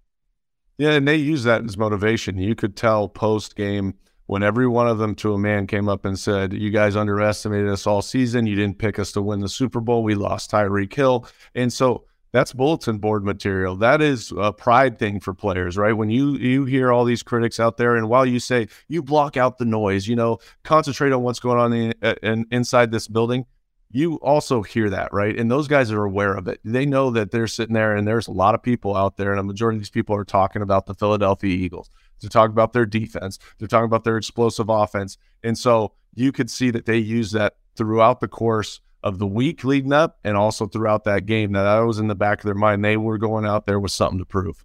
Yeah, 0.76 0.90
and 0.90 1.08
they 1.08 1.16
use 1.16 1.44
that 1.44 1.64
as 1.64 1.78
motivation. 1.78 2.36
You 2.36 2.54
could 2.54 2.76
tell 2.76 3.08
post 3.08 3.56
game 3.56 3.94
when 4.26 4.42
every 4.42 4.66
one 4.66 4.88
of 4.88 4.98
them 4.98 5.14
to 5.16 5.34
a 5.34 5.38
man 5.38 5.66
came 5.66 5.88
up 5.88 6.04
and 6.04 6.18
said, 6.18 6.52
You 6.52 6.70
guys 6.70 6.96
underestimated 6.96 7.68
us 7.68 7.86
all 7.86 8.02
season. 8.02 8.46
You 8.46 8.56
didn't 8.56 8.78
pick 8.78 8.98
us 8.98 9.12
to 9.12 9.22
win 9.22 9.40
the 9.40 9.48
Super 9.48 9.80
Bowl. 9.80 10.02
We 10.02 10.14
lost 10.14 10.50
Tyreek 10.50 10.92
Hill. 10.92 11.26
And 11.54 11.72
so 11.72 12.04
that's 12.32 12.52
bulletin 12.52 12.98
board 12.98 13.24
material. 13.24 13.76
That 13.76 14.02
is 14.02 14.32
a 14.36 14.52
pride 14.52 14.98
thing 14.98 15.20
for 15.20 15.34
players, 15.34 15.76
right? 15.76 15.92
When 15.92 16.10
you 16.10 16.32
you 16.32 16.64
hear 16.64 16.90
all 16.90 17.04
these 17.04 17.22
critics 17.22 17.60
out 17.60 17.76
there, 17.76 17.94
and 17.94 18.08
while 18.08 18.26
you 18.26 18.40
say 18.40 18.66
you 18.88 19.02
block 19.02 19.36
out 19.36 19.58
the 19.58 19.64
noise, 19.64 20.08
you 20.08 20.16
know, 20.16 20.38
concentrate 20.64 21.12
on 21.12 21.22
what's 21.22 21.38
going 21.38 21.60
on 21.60 21.72
in, 21.72 21.94
in, 22.24 22.46
inside 22.50 22.90
this 22.90 23.06
building, 23.06 23.46
you 23.92 24.16
also 24.16 24.62
hear 24.62 24.90
that, 24.90 25.12
right? 25.12 25.38
And 25.38 25.48
those 25.48 25.68
guys 25.68 25.92
are 25.92 26.02
aware 26.02 26.34
of 26.34 26.48
it. 26.48 26.58
They 26.64 26.84
know 26.84 27.10
that 27.10 27.30
they're 27.30 27.46
sitting 27.46 27.74
there, 27.74 27.94
and 27.94 28.08
there's 28.08 28.26
a 28.26 28.32
lot 28.32 28.56
of 28.56 28.62
people 28.64 28.96
out 28.96 29.16
there, 29.16 29.30
and 29.30 29.38
a 29.38 29.44
majority 29.44 29.76
of 29.76 29.82
these 29.82 29.90
people 29.90 30.16
are 30.16 30.24
talking 30.24 30.62
about 30.62 30.86
the 30.86 30.94
Philadelphia 30.94 31.54
Eagles. 31.54 31.88
They're 32.20 32.30
talking 32.30 32.52
about 32.52 32.72
their 32.72 32.86
defense. 32.86 33.38
They're 33.58 33.68
talking 33.68 33.86
about 33.86 34.04
their 34.04 34.16
explosive 34.16 34.68
offense. 34.68 35.18
And 35.42 35.58
so 35.58 35.92
you 36.14 36.32
could 36.32 36.50
see 36.50 36.70
that 36.70 36.86
they 36.86 36.98
use 36.98 37.32
that 37.32 37.56
throughout 37.76 38.20
the 38.20 38.28
course 38.28 38.80
of 39.02 39.18
the 39.18 39.26
week 39.26 39.64
leading 39.64 39.92
up 39.92 40.18
and 40.24 40.36
also 40.36 40.66
throughout 40.66 41.04
that 41.04 41.26
game. 41.26 41.52
Now, 41.52 41.64
that 41.64 41.86
was 41.86 41.98
in 41.98 42.08
the 42.08 42.14
back 42.14 42.38
of 42.38 42.44
their 42.44 42.54
mind. 42.54 42.84
They 42.84 42.96
were 42.96 43.18
going 43.18 43.44
out 43.44 43.66
there 43.66 43.78
with 43.78 43.92
something 43.92 44.18
to 44.18 44.24
prove. 44.24 44.64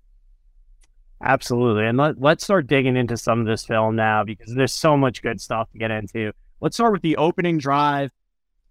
Absolutely. 1.21 1.85
And 1.85 1.97
let, 1.97 2.21
let's 2.21 2.45
start 2.45 2.67
digging 2.67 2.95
into 2.95 3.17
some 3.17 3.41
of 3.41 3.45
this 3.45 3.65
film 3.65 3.97
now 3.97 4.23
because 4.23 4.55
there's 4.55 4.73
so 4.73 4.95
much 4.95 5.21
good 5.21 5.41
stuff 5.41 5.69
to 5.71 5.77
get 5.77 5.91
into. 5.91 6.31
Let's 6.61 6.77
start 6.77 6.93
with 6.93 7.01
the 7.01 7.17
opening 7.17 7.57
drive, 7.57 8.11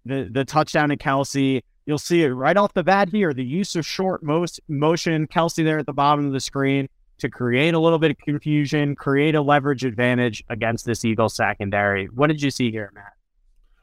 the, 0.05 0.27
the 0.31 0.45
touchdown 0.45 0.89
to 0.89 0.97
Kelce. 0.97 1.61
You'll 1.85 1.99
see 1.99 2.23
it 2.23 2.29
right 2.29 2.57
off 2.57 2.73
the 2.73 2.83
bat 2.83 3.09
here 3.09 3.33
the 3.33 3.43
use 3.43 3.75
of 3.75 3.85
short 3.85 4.23
most 4.23 4.59
motion. 4.67 5.27
Kelce 5.27 5.63
there 5.63 5.79
at 5.79 5.85
the 5.85 5.93
bottom 5.93 6.25
of 6.25 6.33
the 6.33 6.39
screen 6.39 6.89
to 7.19 7.29
create 7.29 7.73
a 7.73 7.79
little 7.79 7.99
bit 7.99 8.11
of 8.11 8.17
confusion, 8.17 8.95
create 8.95 9.35
a 9.35 9.41
leverage 9.41 9.85
advantage 9.85 10.43
against 10.49 10.85
this 10.85 11.05
Eagles 11.05 11.35
secondary. 11.35 12.07
What 12.07 12.27
did 12.27 12.41
you 12.41 12.51
see 12.51 12.71
here, 12.71 12.91
Matt? 12.93 13.13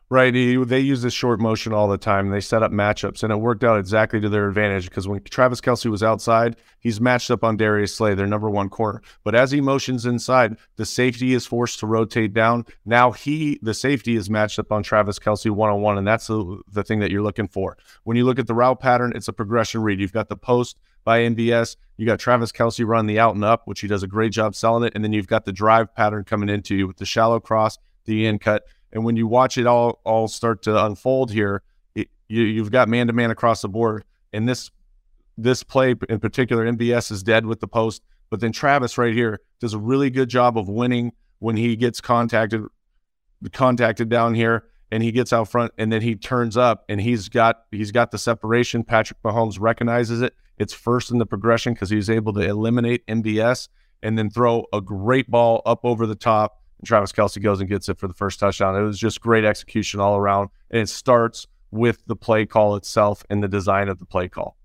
Right. 0.08 0.32
They 0.32 0.78
use 0.78 1.02
this 1.02 1.14
short 1.14 1.40
motion 1.40 1.72
all 1.72 1.88
the 1.88 1.98
time. 1.98 2.30
They 2.30 2.38
set 2.38 2.62
up 2.62 2.70
matchups, 2.70 3.24
and 3.24 3.32
it 3.32 3.36
worked 3.36 3.64
out 3.64 3.80
exactly 3.80 4.20
to 4.20 4.28
their 4.28 4.46
advantage 4.46 4.88
because 4.88 5.08
when 5.08 5.20
Travis 5.24 5.60
Kelce 5.60 5.90
was 5.90 6.04
outside, 6.04 6.54
he's 6.78 7.00
matched 7.00 7.28
up 7.28 7.42
on 7.42 7.56
Darius 7.56 7.92
Slay, 7.92 8.14
their 8.14 8.28
number 8.28 8.48
one 8.48 8.68
corner. 8.68 9.02
But 9.24 9.34
as 9.34 9.50
he 9.50 9.60
motions 9.60 10.06
inside, 10.06 10.58
the 10.76 10.86
safety 10.86 11.34
is 11.34 11.44
forced 11.44 11.80
to 11.80 11.88
rotate 11.88 12.32
down. 12.32 12.66
Now 12.84 13.10
he, 13.10 13.58
the 13.62 13.74
safety, 13.74 14.14
is 14.14 14.30
matched 14.30 14.60
up 14.60 14.70
on 14.70 14.84
Travis 14.84 15.18
Kelce 15.18 15.50
one 15.50 15.70
on 15.70 15.80
one, 15.80 15.98
and 15.98 16.06
that's 16.06 16.28
the, 16.28 16.60
the 16.70 16.84
thing 16.84 17.00
that 17.00 17.10
you're 17.10 17.22
looking 17.22 17.48
for. 17.48 17.76
When 18.04 18.16
you 18.16 18.24
look 18.24 18.38
at 18.38 18.46
the 18.46 18.54
route 18.54 18.78
pattern, 18.78 19.12
it's 19.16 19.26
a 19.26 19.32
progression 19.32 19.82
read. 19.82 19.98
You've 19.98 20.12
got 20.12 20.28
the 20.28 20.36
post 20.36 20.76
by 21.06 21.20
MVS. 21.20 21.76
You 21.96 22.04
got 22.04 22.18
Travis 22.18 22.52
Kelce 22.52 22.86
running 22.86 23.06
the 23.06 23.18
out 23.18 23.34
and 23.34 23.44
up, 23.44 23.62
which 23.64 23.80
he 23.80 23.86
does 23.86 24.02
a 24.02 24.08
great 24.08 24.32
job 24.32 24.54
selling 24.54 24.84
it. 24.84 24.92
And 24.94 25.02
then 25.02 25.14
you've 25.14 25.28
got 25.28 25.46
the 25.46 25.52
drive 25.52 25.94
pattern 25.94 26.24
coming 26.24 26.50
into 26.50 26.74
you 26.74 26.86
with 26.86 26.98
the 26.98 27.06
shallow 27.06 27.40
cross, 27.40 27.78
the 28.04 28.26
end 28.26 28.42
cut. 28.42 28.64
And 28.92 29.04
when 29.04 29.16
you 29.16 29.26
watch 29.26 29.56
it 29.56 29.66
all 29.66 30.00
all 30.04 30.28
start 30.28 30.62
to 30.62 30.84
unfold 30.84 31.30
here, 31.30 31.62
it, 31.94 32.08
you, 32.28 32.42
you've 32.42 32.72
got 32.72 32.88
man 32.88 33.06
to 33.06 33.12
man 33.14 33.30
across 33.30 33.62
the 33.62 33.68
board. 33.68 34.04
And 34.32 34.46
this 34.48 34.70
this 35.38 35.62
play 35.62 35.94
in 36.08 36.18
particular, 36.18 36.66
MVS 36.66 37.10
is 37.12 37.22
dead 37.22 37.46
with 37.46 37.60
the 37.60 37.68
post, 37.68 38.02
but 38.28 38.40
then 38.40 38.52
Travis 38.52 38.98
right 38.98 39.14
here 39.14 39.40
does 39.60 39.74
a 39.74 39.78
really 39.78 40.10
good 40.10 40.28
job 40.28 40.58
of 40.58 40.68
winning 40.68 41.12
when 41.38 41.56
he 41.56 41.76
gets 41.76 42.00
contacted 42.00 42.62
contacted 43.52 44.08
down 44.08 44.34
here 44.34 44.64
and 44.90 45.02
he 45.02 45.12
gets 45.12 45.32
out 45.32 45.48
front 45.48 45.72
and 45.78 45.92
then 45.92 46.00
he 46.02 46.16
turns 46.16 46.56
up 46.56 46.84
and 46.88 47.00
he's 47.00 47.28
got 47.28 47.62
he's 47.70 47.92
got 47.92 48.10
the 48.10 48.18
separation. 48.18 48.82
Patrick 48.82 49.22
Mahomes 49.22 49.58
recognizes 49.60 50.20
it. 50.20 50.34
It's 50.58 50.72
first 50.72 51.10
in 51.10 51.18
the 51.18 51.26
progression 51.26 51.74
because 51.74 51.90
he 51.90 51.96
was 51.96 52.10
able 52.10 52.32
to 52.34 52.40
eliminate 52.40 53.06
MVS 53.06 53.68
and 54.02 54.18
then 54.18 54.30
throw 54.30 54.64
a 54.72 54.80
great 54.80 55.30
ball 55.30 55.62
up 55.66 55.80
over 55.84 56.06
the 56.06 56.14
top. 56.14 56.62
And 56.78 56.86
Travis 56.86 57.12
Kelce 57.12 57.42
goes 57.42 57.60
and 57.60 57.68
gets 57.68 57.88
it 57.88 57.98
for 57.98 58.08
the 58.08 58.14
first 58.14 58.40
touchdown. 58.40 58.76
It 58.76 58.82
was 58.82 58.98
just 58.98 59.20
great 59.20 59.44
execution 59.44 60.00
all 60.00 60.16
around. 60.16 60.50
And 60.70 60.82
it 60.82 60.88
starts 60.88 61.46
with 61.70 62.02
the 62.06 62.16
play 62.16 62.46
call 62.46 62.76
itself 62.76 63.24
and 63.30 63.42
the 63.42 63.48
design 63.48 63.88
of 63.88 63.98
the 63.98 64.06
play 64.06 64.28
call. 64.28 64.56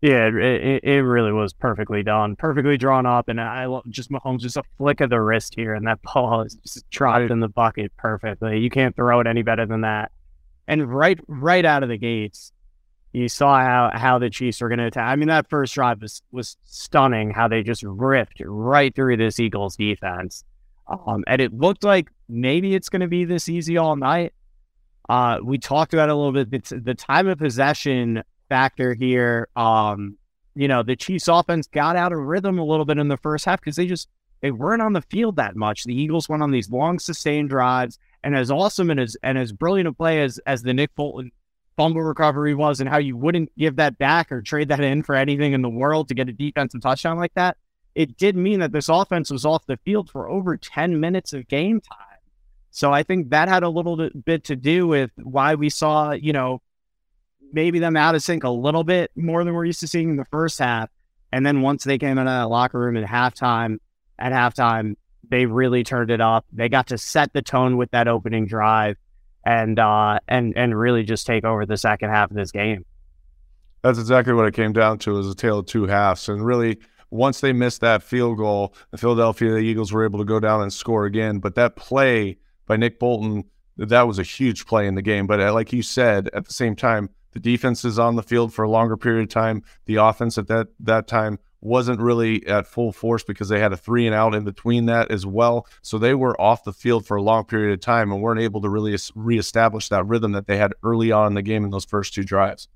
Yeah, 0.00 0.28
it, 0.28 0.84
it 0.84 1.02
really 1.02 1.32
was 1.32 1.52
perfectly 1.52 2.04
done, 2.04 2.36
perfectly 2.36 2.76
drawn 2.76 3.04
up, 3.04 3.28
and 3.28 3.40
I 3.40 3.66
love 3.66 3.82
just 3.88 4.12
Mahomes 4.12 4.40
just 4.40 4.56
a 4.56 4.62
flick 4.76 5.00
of 5.00 5.10
the 5.10 5.20
wrist 5.20 5.56
here, 5.56 5.74
and 5.74 5.84
that 5.88 6.00
ball 6.14 6.42
is 6.42 6.54
just 6.54 6.88
dropped 6.90 7.32
in 7.32 7.40
the 7.40 7.48
bucket 7.48 7.92
perfectly. 7.96 8.60
You 8.60 8.70
can't 8.70 8.94
throw 8.94 9.18
it 9.18 9.26
any 9.26 9.42
better 9.42 9.66
than 9.66 9.80
that. 9.80 10.12
And 10.68 10.92
right, 10.92 11.18
right 11.26 11.64
out 11.64 11.82
of 11.82 11.88
the 11.88 11.98
gates, 11.98 12.52
you 13.12 13.28
saw 13.28 13.58
how 13.58 13.90
how 13.94 14.18
the 14.18 14.30
Chiefs 14.30 14.60
were 14.60 14.68
going 14.68 14.78
to 14.78 14.86
attack. 14.86 15.08
I 15.08 15.16
mean, 15.16 15.28
that 15.28 15.48
first 15.48 15.74
drive 15.74 16.02
was 16.02 16.22
was 16.30 16.56
stunning. 16.64 17.30
How 17.30 17.48
they 17.48 17.62
just 17.62 17.82
ripped 17.82 18.40
right 18.44 18.94
through 18.94 19.16
this 19.16 19.40
Eagles 19.40 19.76
defense, 19.76 20.44
um, 20.86 21.24
and 21.26 21.40
it 21.40 21.54
looked 21.54 21.84
like 21.84 22.10
maybe 22.28 22.74
it's 22.74 22.88
going 22.88 23.00
to 23.00 23.08
be 23.08 23.24
this 23.24 23.48
easy 23.48 23.76
all 23.76 23.96
night. 23.96 24.34
Uh, 25.08 25.38
we 25.42 25.58
talked 25.58 25.94
about 25.94 26.10
a 26.10 26.14
little 26.14 26.44
bit. 26.44 26.64
The 26.64 26.94
time 26.94 27.28
of 27.28 27.38
possession 27.38 28.22
factor 28.48 28.94
here. 28.94 29.48
Um, 29.56 30.16
you 30.54 30.68
know, 30.68 30.82
the 30.82 30.96
Chiefs 30.96 31.28
offense 31.28 31.66
got 31.68 31.96
out 31.96 32.12
of 32.12 32.18
rhythm 32.18 32.58
a 32.58 32.64
little 32.64 32.84
bit 32.84 32.98
in 32.98 33.08
the 33.08 33.16
first 33.16 33.44
half 33.44 33.60
because 33.60 33.76
they 33.76 33.86
just 33.86 34.08
they 34.40 34.50
weren't 34.50 34.82
on 34.82 34.92
the 34.92 35.02
field 35.02 35.36
that 35.36 35.56
much. 35.56 35.84
The 35.84 35.94
Eagles 35.94 36.28
went 36.28 36.42
on 36.42 36.50
these 36.50 36.70
long 36.70 36.98
sustained 36.98 37.48
drives, 37.48 37.98
and 38.22 38.36
as 38.36 38.50
awesome 38.50 38.90
and 38.90 39.00
as 39.00 39.16
and 39.22 39.38
as 39.38 39.52
brilliant 39.52 39.88
a 39.88 39.92
play 39.92 40.22
as 40.22 40.38
as 40.46 40.62
the 40.62 40.74
Nick 40.74 40.94
Bolton 40.94 41.32
fumble 41.78 42.02
recovery 42.02 42.56
was, 42.56 42.80
and 42.80 42.90
how 42.90 42.98
you 42.98 43.16
wouldn't 43.16 43.56
give 43.56 43.76
that 43.76 43.96
back 43.98 44.32
or 44.32 44.42
trade 44.42 44.68
that 44.68 44.80
in 44.80 45.04
for 45.04 45.14
anything 45.14 45.52
in 45.52 45.62
the 45.62 45.68
world 45.68 46.08
to 46.08 46.14
get 46.14 46.28
a 46.28 46.32
defensive 46.32 46.82
touchdown 46.82 47.16
like 47.16 47.32
that. 47.34 47.56
It 47.94 48.16
did 48.16 48.36
mean 48.36 48.58
that 48.58 48.72
this 48.72 48.88
offense 48.88 49.30
was 49.30 49.44
off 49.44 49.64
the 49.66 49.76
field 49.78 50.10
for 50.10 50.28
over 50.28 50.56
10 50.56 50.98
minutes 50.98 51.32
of 51.32 51.46
game 51.46 51.80
time. 51.80 52.18
So 52.72 52.92
I 52.92 53.04
think 53.04 53.30
that 53.30 53.48
had 53.48 53.62
a 53.62 53.68
little 53.68 54.10
bit 54.24 54.44
to 54.44 54.56
do 54.56 54.88
with 54.88 55.12
why 55.16 55.54
we 55.54 55.70
saw, 55.70 56.10
you 56.10 56.32
know, 56.32 56.60
maybe 57.52 57.78
them 57.78 57.96
out 57.96 58.16
of 58.16 58.22
sync 58.22 58.42
a 58.42 58.50
little 58.50 58.84
bit 58.84 59.12
more 59.14 59.44
than 59.44 59.54
we're 59.54 59.64
used 59.64 59.80
to 59.80 59.86
seeing 59.86 60.10
in 60.10 60.16
the 60.16 60.26
first 60.26 60.58
half. 60.58 60.90
And 61.30 61.46
then 61.46 61.62
once 61.62 61.84
they 61.84 61.98
came 61.98 62.18
out 62.18 62.26
of 62.26 62.42
the 62.42 62.48
locker 62.48 62.80
room 62.80 62.96
at 62.96 63.08
halftime, 63.08 63.78
at 64.18 64.32
halftime, 64.32 64.96
they 65.30 65.46
really 65.46 65.84
turned 65.84 66.10
it 66.10 66.20
up. 66.20 66.44
They 66.52 66.68
got 66.68 66.88
to 66.88 66.98
set 66.98 67.32
the 67.32 67.42
tone 67.42 67.76
with 67.76 67.92
that 67.92 68.08
opening 68.08 68.46
drive 68.46 68.96
and 69.48 69.78
uh 69.78 70.18
and 70.28 70.52
and 70.56 70.78
really 70.78 71.02
just 71.02 71.26
take 71.26 71.42
over 71.42 71.64
the 71.64 71.78
second 71.78 72.10
half 72.10 72.30
of 72.30 72.36
this 72.36 72.52
game. 72.52 72.84
That's 73.82 73.98
exactly 73.98 74.34
what 74.34 74.46
it 74.46 74.54
came 74.54 74.74
down 74.74 74.98
to 75.00 75.12
was 75.12 75.30
a 75.30 75.34
tale 75.34 75.60
of 75.60 75.66
two 75.66 75.86
halves. 75.86 76.28
And 76.28 76.44
really 76.44 76.78
once 77.10 77.40
they 77.40 77.54
missed 77.54 77.80
that 77.80 78.02
field 78.02 78.36
goal, 78.36 78.74
the 78.90 78.98
Philadelphia 78.98 79.56
Eagles 79.56 79.92
were 79.92 80.04
able 80.04 80.18
to 80.18 80.24
go 80.26 80.38
down 80.38 80.60
and 80.60 80.70
score 80.70 81.06
again. 81.06 81.38
But 81.38 81.54
that 81.54 81.76
play 81.76 82.36
by 82.66 82.76
Nick 82.76 82.98
Bolton, 82.98 83.44
that 83.78 84.02
was 84.02 84.18
a 84.18 84.22
huge 84.22 84.66
play 84.66 84.86
in 84.86 84.94
the 84.94 85.02
game. 85.02 85.26
But 85.26 85.40
uh, 85.40 85.54
like 85.54 85.72
you 85.72 85.80
said, 85.82 86.28
at 86.34 86.44
the 86.44 86.52
same 86.52 86.76
time, 86.76 87.08
the 87.32 87.40
defense 87.40 87.84
is 87.86 87.98
on 87.98 88.16
the 88.16 88.22
field 88.22 88.52
for 88.52 88.64
a 88.64 88.70
longer 88.70 88.98
period 88.98 89.22
of 89.22 89.28
time. 89.30 89.62
The 89.86 89.96
offense 89.96 90.36
at 90.36 90.48
that 90.48 90.68
that 90.80 91.06
time 91.06 91.38
wasn't 91.60 92.00
really 92.00 92.46
at 92.46 92.66
full 92.66 92.92
force 92.92 93.24
because 93.24 93.48
they 93.48 93.58
had 93.58 93.72
a 93.72 93.76
three 93.76 94.06
and 94.06 94.14
out 94.14 94.34
in 94.34 94.44
between 94.44 94.86
that 94.86 95.10
as 95.10 95.26
well. 95.26 95.66
So 95.82 95.98
they 95.98 96.14
were 96.14 96.40
off 96.40 96.64
the 96.64 96.72
field 96.72 97.06
for 97.06 97.16
a 97.16 97.22
long 97.22 97.44
period 97.44 97.72
of 97.72 97.80
time 97.80 98.12
and 98.12 98.22
weren't 98.22 98.40
able 98.40 98.60
to 98.60 98.68
really 98.68 98.96
reestablish 99.14 99.88
that 99.88 100.06
rhythm 100.06 100.32
that 100.32 100.46
they 100.46 100.56
had 100.56 100.72
early 100.82 101.10
on 101.10 101.28
in 101.28 101.34
the 101.34 101.42
game 101.42 101.64
in 101.64 101.70
those 101.70 101.84
first 101.84 102.14
two 102.14 102.22
drives. 102.22 102.68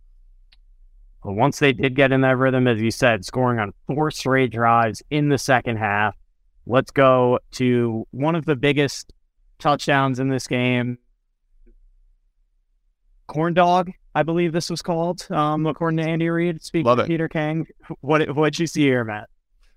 But 1.22 1.34
once 1.34 1.60
they 1.60 1.72
did 1.72 1.94
get 1.94 2.10
in 2.10 2.22
that 2.22 2.36
rhythm, 2.36 2.66
as 2.66 2.80
you 2.80 2.90
said, 2.90 3.24
scoring 3.24 3.60
on 3.60 3.72
four 3.86 4.10
straight 4.10 4.50
drives 4.50 5.02
in 5.10 5.28
the 5.28 5.38
second 5.38 5.76
half, 5.76 6.16
let's 6.66 6.90
go 6.90 7.38
to 7.52 8.06
one 8.10 8.34
of 8.34 8.44
the 8.44 8.56
biggest 8.56 9.12
touchdowns 9.60 10.18
in 10.18 10.28
this 10.28 10.48
game. 10.48 10.98
Corn 13.28 13.54
dog, 13.54 13.92
I 14.14 14.22
believe 14.22 14.52
this 14.52 14.70
was 14.70 14.82
called, 14.82 15.26
um, 15.30 15.66
according 15.66 15.98
to 15.98 16.04
Andy 16.04 16.28
Reid. 16.28 16.62
Speaking 16.62 16.86
Love 16.86 16.98
it. 16.98 17.06
Peter 17.06 17.28
King, 17.28 17.66
what 18.00 18.34
what'd 18.34 18.58
you 18.58 18.66
see 18.66 18.82
here, 18.82 19.04
Matt? 19.04 19.28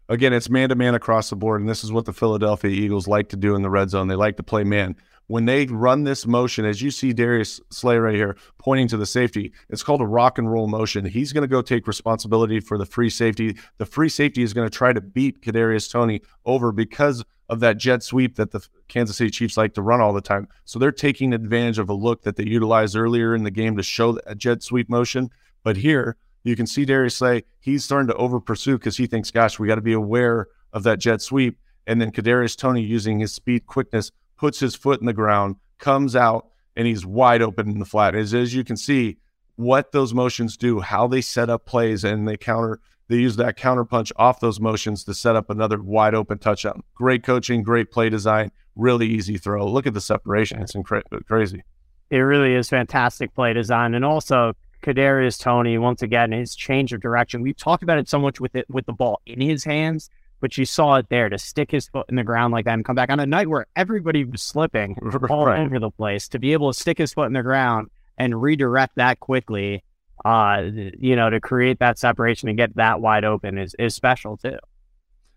Again, 0.08 0.34
it's 0.34 0.50
man 0.50 0.70
to 0.70 0.76
man 0.76 0.94
across 0.94 1.30
the 1.30 1.36
board, 1.36 1.62
and 1.62 1.70
this 1.70 1.84
is 1.84 1.92
what 1.92 2.06
the 2.06 2.14
Philadelphia 2.14 2.70
Eagles 2.70 3.08
like 3.08 3.30
to 3.30 3.36
do 3.36 3.56
in 3.56 3.64
the 3.64 3.70
red 3.70 3.90
zone. 3.90 4.08
They 4.08 4.16
like 4.16 4.38
to 4.38 4.44
play 4.44 4.64
man. 4.64 4.96
When 5.28 5.46
they 5.46 5.66
run 5.66 6.04
this 6.04 6.28
motion, 6.28 6.66
as 6.66 6.84
you 6.84 6.92
see 6.92 7.12
Darius 7.12 7.60
Slay 7.72 7.98
right 7.98 8.14
here 8.14 8.38
pointing 8.60 8.88
to 8.90 8.98
the 8.98 9.08
safety, 9.08 9.52
it's 9.70 9.82
called 9.82 10.02
a 10.02 10.06
rock 10.06 10.38
and 10.38 10.52
roll 10.52 10.68
motion. 10.68 11.04
He's 11.04 11.34
going 11.34 11.42
to 11.42 11.48
go 11.48 11.64
take 11.64 11.88
responsibility 11.88 12.60
for 12.60 12.78
the 12.78 12.86
free 12.86 13.10
safety. 13.10 13.58
The 13.80 13.88
free 13.88 14.10
safety 14.10 14.44
is 14.44 14.54
going 14.54 14.70
to 14.70 14.78
try 14.78 14.94
to 14.94 15.02
beat 15.02 15.42
Kadarius 15.42 15.92
Toney 15.92 16.22
over 16.46 16.72
because 16.72 17.24
of 17.50 17.60
that 17.60 17.78
jet 17.78 18.04
sweep 18.04 18.36
that 18.36 18.52
the 18.52 18.66
Kansas 18.88 19.18
City 19.18 19.30
Chiefs 19.30 19.58
like 19.58 19.74
to 19.76 19.82
run 19.82 20.02
all 20.02 20.14
the 20.14 20.22
time. 20.22 20.48
So 20.66 20.80
they're 20.80 20.92
taking 20.92 21.34
advantage 21.34 21.80
of 21.80 21.90
a 21.90 21.94
look 21.94 22.24
that 22.24 22.36
they 22.36 22.46
utilized 22.46 22.96
earlier 22.96 23.36
in 23.36 23.44
the 23.44 23.52
game 23.52 23.78
to 23.78 23.84
show 23.84 24.20
a 24.26 24.36
jet 24.36 24.64
sweep 24.64 24.90
motion. 24.90 25.30
But 25.64 25.78
here 25.78 26.18
you 26.44 26.56
can 26.56 26.68
see 26.68 26.86
Darius 26.86 27.16
Slay 27.16 27.44
he's 27.60 27.84
starting 27.84 28.08
to 28.08 28.16
over 28.16 28.40
pursue 28.40 28.78
because 28.78 28.98
he 28.98 29.08
thinks, 29.08 29.32
gosh, 29.32 29.60
we 29.60 29.68
got 29.68 29.76
to 29.76 29.82
be 29.82 29.94
aware 29.94 30.48
of 30.74 30.84
that 30.84 31.00
jet 31.00 31.22
sweep. 31.22 31.60
And 31.88 32.02
then 32.02 32.12
Kadarius 32.12 32.58
Toney, 32.58 32.82
using 32.82 33.20
his 33.20 33.34
speed 33.34 33.68
quickness 33.68 34.12
puts 34.38 34.60
his 34.60 34.76
foot 34.76 35.00
in 35.00 35.06
the 35.06 35.14
ground, 35.14 35.56
comes 35.78 36.16
out, 36.16 36.48
and 36.76 36.88
he's 36.88 37.06
wide 37.06 37.42
open 37.42 37.70
in 37.70 37.80
the 37.80 37.86
flat. 37.86 38.16
As, 38.16 38.34
as 38.34 38.54
you 38.54 38.64
can 38.64 38.76
see, 38.76 39.18
what 39.56 39.92
those 39.92 40.14
motions 40.14 40.58
do, 40.58 40.82
how 40.82 41.08
they 41.08 41.22
set 41.22 41.50
up 41.50 41.66
plays, 41.66 42.04
and 42.04 42.28
they 42.28 42.38
counter 42.38 42.80
they 43.08 43.18
use 43.18 43.36
that 43.36 43.58
counterpunch 43.58 44.12
off 44.16 44.40
those 44.40 44.60
motions 44.60 45.04
to 45.04 45.14
set 45.14 45.36
up 45.36 45.50
another 45.50 45.82
wide 45.82 46.16
open 46.16 46.38
touchdown. 46.38 46.82
Great 46.96 47.24
coaching, 47.24 47.64
great 47.64 47.92
play 47.92 48.10
design, 48.10 48.52
really 48.76 49.08
easy 49.08 49.38
throw. 49.38 49.68
Look 49.68 49.88
at 49.88 49.94
the 49.94 50.02
separation; 50.02 50.62
it's 50.62 50.76
incredible, 50.76 51.20
crazy. 51.28 51.64
It 52.10 52.18
really 52.18 52.54
is 52.54 52.70
fantastic 52.70 53.34
play 53.34 53.54
design, 53.54 53.94
and 53.94 54.06
also 54.06 54.54
Kadarius 54.84 55.40
Toney 55.40 55.78
once 55.78 56.02
again 56.02 56.32
his 56.32 56.56
change 56.56 56.94
of 56.94 57.02
direction. 57.02 57.42
We've 57.42 57.58
talked 57.58 57.84
about 57.84 57.98
it 57.98 58.10
so 58.10 58.20
much 58.20 58.40
with 58.40 58.56
it 58.56 58.70
with 58.70 58.86
the 58.86 58.94
ball 58.94 59.22
in 59.26 59.42
his 59.42 59.64
hands, 59.64 60.10
but 60.40 60.58
you 60.58 60.66
saw 60.66 60.98
it 60.98 61.10
there 61.10 61.30
to 61.30 61.38
stick 61.38 61.72
his 61.72 61.88
foot 61.88 62.06
in 62.10 62.16
the 62.16 62.24
ground 62.24 62.54
like 62.54 62.66
that 62.66 62.74
and 62.74 62.86
come 62.86 62.96
back 62.96 63.10
on 63.10 63.20
a 63.20 63.26
night 63.26 63.48
where 63.48 63.66
everybody 63.76 64.24
was 64.24 64.42
slipping 64.42 64.96
all 65.30 65.48
right. 65.48 65.60
over 65.60 65.80
the 65.80 65.90
place. 65.90 66.28
To 66.30 66.40
be 66.40 66.54
able 66.54 66.72
to 66.72 66.80
stick 66.80 66.98
his 66.98 67.14
foot 67.14 67.26
in 67.28 67.34
the 67.34 67.44
ground 67.44 67.90
and 68.18 68.42
redirect 68.42 68.96
that 68.96 69.20
quickly 69.20 69.84
uh, 70.26 70.64
you 71.00 71.16
know, 71.16 71.30
to 71.30 71.40
create 71.40 71.78
that 71.80 72.00
separation 72.00 72.50
and 72.50 72.58
get 72.58 72.76
that 72.76 73.00
wide 73.00 73.24
open 73.24 73.60
is 73.60 73.76
is 73.78 73.94
special 73.94 74.36
too. 74.36 74.58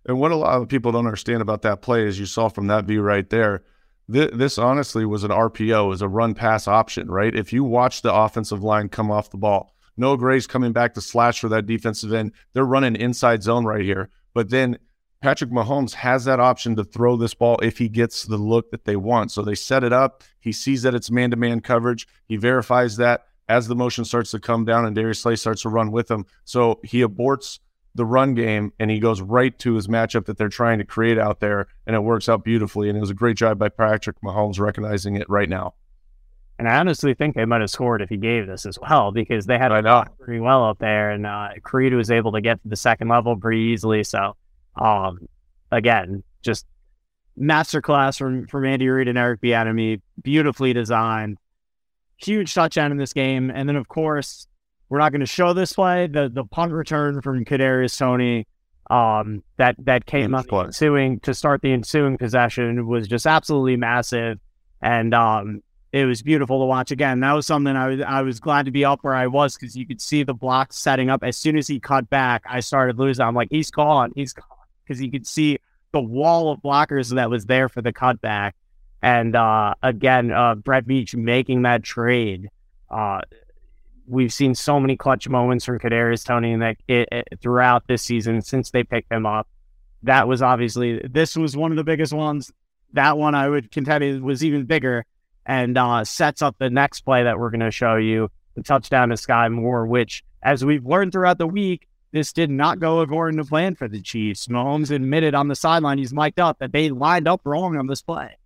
And 0.07 0.19
what 0.19 0.33
a 0.33 0.37
lot 0.37 0.61
of 0.61 0.69
people 0.69 0.93
don't 0.93 1.05
understand 1.05 1.43
about 1.43 1.63
that 1.63 1.83
play, 1.83 2.07
as 2.07 2.19
you 2.19 2.25
saw 2.25 2.49
from 2.49 2.69
that 2.69 2.87
view 2.87 3.03
right 3.03 3.29
there, 3.29 3.63
th- 4.11 4.31
this 4.33 4.57
honestly 4.57 5.05
was 5.05 5.25
an 5.25 5.31
RPO, 5.31 5.93
is 5.93 6.01
a 6.01 6.09
run 6.09 6.33
pass 6.33 6.67
option, 6.67 7.11
right? 7.11 7.35
If 7.35 7.53
you 7.53 7.63
watch 7.63 8.01
the 8.01 8.15
offensive 8.15 8.63
line 8.63 8.89
come 8.89 9.11
off 9.11 9.31
the 9.31 9.37
ball, 9.37 9.75
Noah 9.99 10.17
Gray's 10.17 10.47
coming 10.47 10.73
back 10.73 10.95
to 10.95 11.03
slash 11.03 11.41
for 11.41 11.51
that 11.51 11.67
defensive 11.67 12.15
end. 12.15 12.33
They're 12.55 12.65
running 12.65 12.97
inside 12.97 13.43
zone 13.43 13.67
right 13.67 13.85
here, 13.85 14.09
but 14.33 14.49
then 14.49 14.79
Patrick 15.21 15.51
Mahomes 15.51 15.93
has 15.95 16.25
that 16.25 16.41
option 16.41 16.77
to 16.77 16.85
throw 16.85 17.17
this 17.17 17.35
ball 17.35 17.59
if 17.61 17.77
he 17.77 17.91
gets 17.91 18.23
the 18.23 18.39
look 18.39 18.71
that 18.71 18.87
they 18.87 18.97
want. 18.97 19.33
So 19.33 19.43
they 19.43 19.57
set 19.57 19.85
it 19.85 19.93
up. 19.93 20.23
He 20.41 20.53
sees 20.53 20.83
that 20.83 20.95
it's 20.95 21.11
man 21.11 21.31
to 21.33 21.37
man 21.37 21.61
coverage. 21.61 22.07
He 22.27 22.37
verifies 22.37 22.97
that 22.97 23.27
as 23.49 23.67
the 23.67 23.75
motion 23.75 24.05
starts 24.05 24.31
to 24.33 24.39
come 24.39 24.65
down 24.65 24.85
and 24.85 24.95
Darius 24.95 25.21
Slay 25.21 25.37
starts 25.37 25.63
to 25.63 25.69
run 25.69 25.91
with 25.91 26.11
him. 26.11 26.27
So 26.45 26.81
he 26.85 27.01
aborts 27.03 27.59
the 27.95 28.05
run 28.05 28.35
game 28.35 28.73
and 28.79 28.91
he 28.91 29.01
goes 29.01 29.21
right 29.21 29.59
to 29.61 29.75
his 29.75 29.89
matchup 29.89 30.27
that 30.27 30.37
they're 30.37 30.49
trying 30.49 30.79
to 30.79 30.85
create 30.85 31.19
out 31.19 31.41
there, 31.41 31.67
and 31.87 31.97
it 31.97 32.01
works 32.01 32.29
out 32.29 32.45
beautifully. 32.45 32.89
And 32.89 32.97
it 32.97 33.01
was 33.01 33.11
a 33.11 33.15
great 33.15 33.37
job 33.37 33.59
by 33.59 33.69
Patrick 33.69 34.21
Mahomes 34.21 34.61
recognizing 34.61 35.17
it 35.17 35.29
right 35.29 35.49
now. 35.49 35.75
And 36.59 36.69
I 36.69 36.77
honestly 36.79 37.15
think 37.15 37.37
they 37.37 37.45
might 37.45 37.61
have 37.61 37.71
scored 37.71 38.03
if 38.03 38.09
he 38.09 38.17
gave 38.17 38.49
this 38.49 38.67
as 38.67 38.79
well 38.81 39.13
because 39.13 39.47
they 39.47 39.59
had 39.59 39.71
it 39.71 39.85
pretty 40.19 40.41
well 40.41 40.65
up 40.65 40.79
there, 40.81 41.11
and 41.11 41.25
uh, 41.25 41.51
Creed 41.63 41.95
was 41.95 42.11
able 42.11 42.33
to 42.33 42.41
get 42.41 42.61
to 42.63 42.69
the 42.69 42.77
second 42.77 43.07
level 43.09 43.37
pretty 43.37 43.61
easily. 43.61 44.03
So, 44.03 44.35
um, 44.75 45.29
again, 45.71 46.25
just 46.43 46.67
masterclass 47.39 48.19
from 48.19 48.49
from 48.49 48.65
Andy 48.65 48.89
Reid 48.89 49.07
and 49.07 49.17
Eric 49.17 49.41
Bieniemy, 49.41 50.01
beautifully 50.21 50.73
designed 50.73 51.39
huge 52.19 52.55
touchdown 52.55 52.93
in 52.93 52.99
this 52.99 53.13
game. 53.13 53.51
And 53.51 53.69
then, 53.69 53.77
of 53.77 53.89
course, 53.89 54.47
we're 54.89 54.99
not 54.99 55.13
going 55.13 55.21
to 55.21 55.27
show 55.27 55.53
this 55.53 55.73
play. 55.73 56.07
The 56.07 56.29
the 56.29 56.45
punt 56.45 56.73
return 56.73 57.21
from 57.23 57.45
Kadarius 57.45 57.97
Toney 57.99 58.47
um, 58.91 59.43
that 59.57 59.77
that 59.85 60.07
came 60.07 60.35
up 60.35 60.47
ensuing 60.53 61.21
to 61.21 61.35
start 61.35 61.63
the 61.63 61.73
ensuing 61.73 62.17
possession 62.17 62.87
was 62.87 63.07
just 63.07 63.27
absolutely 63.27 63.77
massive, 63.77 64.39
and 64.81 65.15
um, 65.15 65.63
it 65.93 66.07
was 66.07 66.23
beautiful 66.23 66.61
to 66.61 66.65
watch. 66.65 66.91
Again, 66.91 67.21
that 67.21 67.33
was 67.33 67.47
something 67.47 67.77
I 67.77 67.89
was 67.89 68.01
I 68.01 68.23
was 68.23 68.41
glad 68.41 68.65
to 68.65 68.71
be 68.71 68.85
up 68.85 69.01
where 69.03 69.15
I 69.15 69.27
was 69.27 69.57
because 69.57 69.77
you 69.77 69.87
could 69.87 70.01
see 70.01 70.23
the 70.23 70.35
blocks 70.35 70.79
setting 70.79 71.11
up. 71.11 71.23
As 71.23 71.37
soon 71.37 71.57
as 71.57 71.69
he 71.69 71.81
cut 71.81 72.09
back, 72.09 72.45
I 72.49 72.61
started 72.61 72.99
losing. 72.99 73.25
I'm 73.25 73.35
like, 73.35 73.49
he's 73.51 73.71
gone, 73.71 74.13
he's 74.15 74.33
gone, 74.33 74.47
because 74.85 75.03
you 75.03 75.11
could 75.11 75.27
see 75.27 75.59
the 75.93 76.01
wall 76.01 76.51
of 76.51 76.61
blockers 76.61 77.15
that 77.15 77.31
was 77.31 77.47
there 77.47 77.69
for 77.69 77.83
the 77.83 77.93
cutback 77.93 78.53
And 79.03 79.37
uh, 79.37 79.75
again, 79.83 80.33
uh, 80.33 80.57
Brett 80.57 80.87
Veach 80.87 81.15
making 81.15 81.63
that 81.63 81.83
trade. 81.83 82.49
Uh, 82.91 83.21
we've 84.07 84.33
seen 84.33 84.55
so 84.55 84.81
many 84.81 84.97
clutch 84.97 85.29
moments 85.29 85.65
from 85.65 85.79
Kadarius 85.79 86.25
Toney 86.25 86.57
that 86.57 86.77
it, 86.89 87.09
it, 87.13 87.29
throughout 87.41 87.87
this 87.87 88.03
season 88.03 88.43
since 88.43 88.71
they 88.71 88.83
picked 88.83 89.13
him 89.13 89.27
up. 89.27 89.49
That 90.03 90.29
was 90.29 90.43
obviously 90.43 91.01
this 91.09 91.37
was 91.37 91.57
one 91.57 91.71
of 91.71 91.77
the 91.77 91.85
biggest 91.85 92.13
ones. 92.13 92.53
That 92.95 93.19
one 93.19 93.35
I 93.35 93.49
would 93.49 93.71
contend 93.71 94.23
was 94.23 94.43
even 94.43 94.65
bigger 94.65 95.05
and 95.45 95.77
uh, 95.77 96.05
sets 96.05 96.43
up 96.43 96.57
the 96.59 96.71
next 96.71 97.01
play 97.01 97.25
that 97.25 97.39
we're 97.39 97.51
going 97.51 97.61
to 97.61 97.71
show 97.71 97.97
you 97.97 98.31
the 98.55 98.63
touchdown 98.63 99.09
to 99.09 99.15
Skyy 99.15 99.53
Moore, 99.53 99.87
which, 99.87 100.23
as 100.43 100.65
we've 100.65 100.85
learned 100.85 101.13
throughout 101.13 101.39
the 101.39 101.47
week, 101.47 101.89
this 102.13 102.33
did 102.33 102.51
not 102.51 102.79
go 102.79 103.01
according 103.01 103.39
to 103.39 103.45
plan 103.45 103.75
for 103.75 103.89
the 103.89 104.01
Chiefs. 104.01 104.47
Mahomes 104.47 104.91
admitted 104.91 105.35
on 105.35 105.49
the 105.49 105.55
sideline, 105.55 105.99
he's 105.99 106.13
mic'd 106.13 106.41
up, 106.41 106.59
that 106.59 106.73
they 106.73 106.91
lined 106.91 107.29
up 107.29 107.41
wrong 107.45 107.77
on 107.77 107.87
this 107.87 108.03
play. 108.03 108.37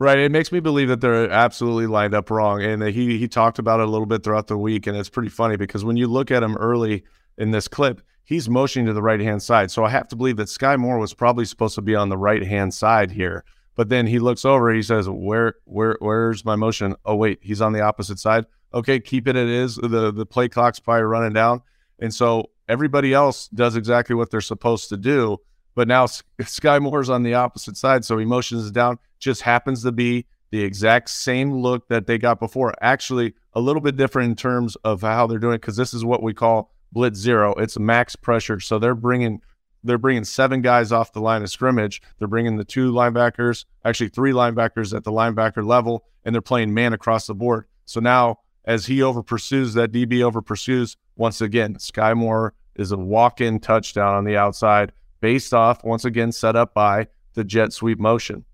Right. 0.00 0.18
It 0.18 0.30
makes 0.30 0.52
me 0.52 0.60
believe 0.60 0.88
that 0.88 1.00
they're 1.00 1.28
absolutely 1.28 1.88
lined 1.88 2.14
up 2.14 2.30
wrong. 2.30 2.62
And 2.62 2.82
he 2.84 3.18
he 3.18 3.26
talked 3.26 3.58
about 3.58 3.80
it 3.80 3.88
a 3.88 3.90
little 3.90 4.06
bit 4.06 4.22
throughout 4.22 4.46
the 4.46 4.56
week. 4.56 4.86
And 4.86 4.96
it's 4.96 5.08
pretty 5.08 5.28
funny 5.28 5.56
because 5.56 5.84
when 5.84 5.96
you 5.96 6.06
look 6.06 6.30
at 6.30 6.42
him 6.42 6.56
early 6.56 7.04
in 7.36 7.50
this 7.50 7.66
clip, 7.66 8.00
he's 8.22 8.48
motioning 8.48 8.86
to 8.86 8.92
the 8.92 9.02
right 9.02 9.20
hand 9.20 9.42
side. 9.42 9.70
So 9.72 9.84
I 9.84 9.90
have 9.90 10.06
to 10.08 10.16
believe 10.16 10.36
that 10.36 10.48
Skyy 10.48 10.78
Moore 10.78 10.98
was 10.98 11.14
probably 11.14 11.44
supposed 11.44 11.74
to 11.74 11.82
be 11.82 11.96
on 11.96 12.10
the 12.10 12.16
right 12.16 12.44
hand 12.44 12.74
side 12.74 13.10
here. 13.10 13.44
But 13.74 13.88
then 13.88 14.06
he 14.06 14.18
looks 14.18 14.44
over, 14.44 14.72
he 14.72 14.82
says, 14.82 15.08
Where 15.08 15.54
where 15.64 15.96
where's 16.00 16.44
my 16.44 16.54
motion? 16.54 16.94
Oh 17.04 17.16
wait, 17.16 17.38
he's 17.42 17.60
on 17.60 17.72
the 17.72 17.80
opposite 17.80 18.20
side. 18.20 18.46
Okay, 18.74 19.00
keep 19.00 19.26
it 19.26 19.34
it 19.34 19.48
is. 19.48 19.76
The 19.76 20.12
the 20.12 20.26
play 20.26 20.48
clock's 20.48 20.78
probably 20.78 21.04
running 21.04 21.32
down. 21.32 21.62
And 21.98 22.14
so 22.14 22.50
everybody 22.68 23.12
else 23.14 23.48
does 23.48 23.74
exactly 23.74 24.14
what 24.14 24.30
they're 24.30 24.40
supposed 24.40 24.88
to 24.90 24.96
do. 24.96 25.38
But 25.78 25.86
now 25.86 26.06
Skyy 26.06 26.82
Moore's 26.82 27.08
on 27.08 27.22
the 27.22 27.34
opposite 27.34 27.76
side, 27.76 28.04
so 28.04 28.18
he 28.18 28.24
motions 28.24 28.68
down. 28.72 28.98
Just 29.20 29.42
happens 29.42 29.84
to 29.84 29.92
be 29.92 30.26
the 30.50 30.60
exact 30.60 31.08
same 31.08 31.52
look 31.52 31.86
that 31.86 32.08
they 32.08 32.18
got 32.18 32.40
before. 32.40 32.74
Actually, 32.80 33.34
a 33.52 33.60
little 33.60 33.80
bit 33.80 33.96
different 33.96 34.30
in 34.30 34.34
terms 34.34 34.74
of 34.82 35.02
how 35.02 35.28
they're 35.28 35.38
doing 35.38 35.54
it 35.54 35.60
because 35.60 35.76
this 35.76 35.94
is 35.94 36.04
what 36.04 36.20
we 36.20 36.34
call 36.34 36.72
blitz 36.90 37.20
zero. 37.20 37.54
It's 37.54 37.78
max 37.78 38.16
pressure, 38.16 38.58
so 38.58 38.80
they're 38.80 38.96
bringing 38.96 39.40
they're 39.84 39.98
bringing 39.98 40.24
seven 40.24 40.62
guys 40.62 40.90
off 40.90 41.12
the 41.12 41.20
line 41.20 41.42
of 41.42 41.48
scrimmage. 41.48 42.02
They're 42.18 42.26
bringing 42.26 42.56
the 42.56 42.64
two 42.64 42.90
linebackers, 42.90 43.64
actually 43.84 44.08
three 44.08 44.32
linebackers 44.32 44.92
at 44.96 45.04
the 45.04 45.12
linebacker 45.12 45.64
level, 45.64 46.06
and 46.24 46.34
they're 46.34 46.42
playing 46.42 46.74
man 46.74 46.92
across 46.92 47.28
the 47.28 47.36
board. 47.36 47.66
So 47.84 48.00
now, 48.00 48.40
as 48.64 48.86
he 48.86 49.00
over 49.00 49.22
pursues, 49.22 49.74
that 49.74 49.92
DB 49.92 50.24
over 50.24 50.42
pursues 50.42 50.96
once 51.14 51.40
again. 51.40 51.76
Skyy 51.76 52.16
Moore 52.16 52.54
is 52.74 52.90
a 52.90 52.96
walk 52.96 53.40
in 53.40 53.60
touchdown 53.60 54.16
on 54.16 54.24
the 54.24 54.36
outside, 54.36 54.90
based 55.20 55.54
off 55.54 55.84
once 55.84 56.04
again 56.04 56.32
set 56.32 56.56
up 56.56 56.74
by 56.74 57.06
the 57.34 57.44
jet 57.44 57.72
sweep 57.72 57.98
motion. 57.98 58.44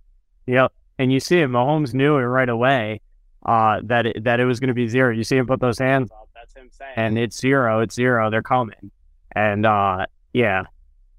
Yep. 0.47 0.73
And 0.99 1.13
you 1.13 1.21
see 1.21 1.41
it, 1.41 1.49
Mahomes 1.49 1.95
knew 1.95 2.17
it 2.17 2.23
right 2.23 2.49
away 2.49 3.01
uh, 3.47 3.81
that 3.85 4.07
it, 4.07 4.25
that 4.25 4.41
it 4.41 4.45
was 4.45 4.61
going 4.61 4.69
to 4.69 4.75
be 4.75 4.89
zero. 4.89 5.13
You 5.13 5.25
see 5.25 5.37
him 5.37 5.47
put 5.47 5.61
those 5.61 5.79
hands 5.79 6.11
up. 6.13 6.29
That's 6.35 6.55
him 6.55 6.69
saying, 6.71 6.93
and 6.97 7.19
it's 7.19 7.39
zero. 7.39 7.81
It's 7.81 7.95
zero. 7.95 8.31
They're 8.31 8.43
coming. 8.43 8.91
And 9.33 9.67
uh, 9.67 10.07
yeah, 10.33 10.65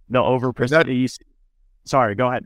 the 0.10 0.20
over. 0.20 0.52
That, 0.52 0.88
sorry, 1.84 2.16
go 2.16 2.28
ahead. 2.30 2.46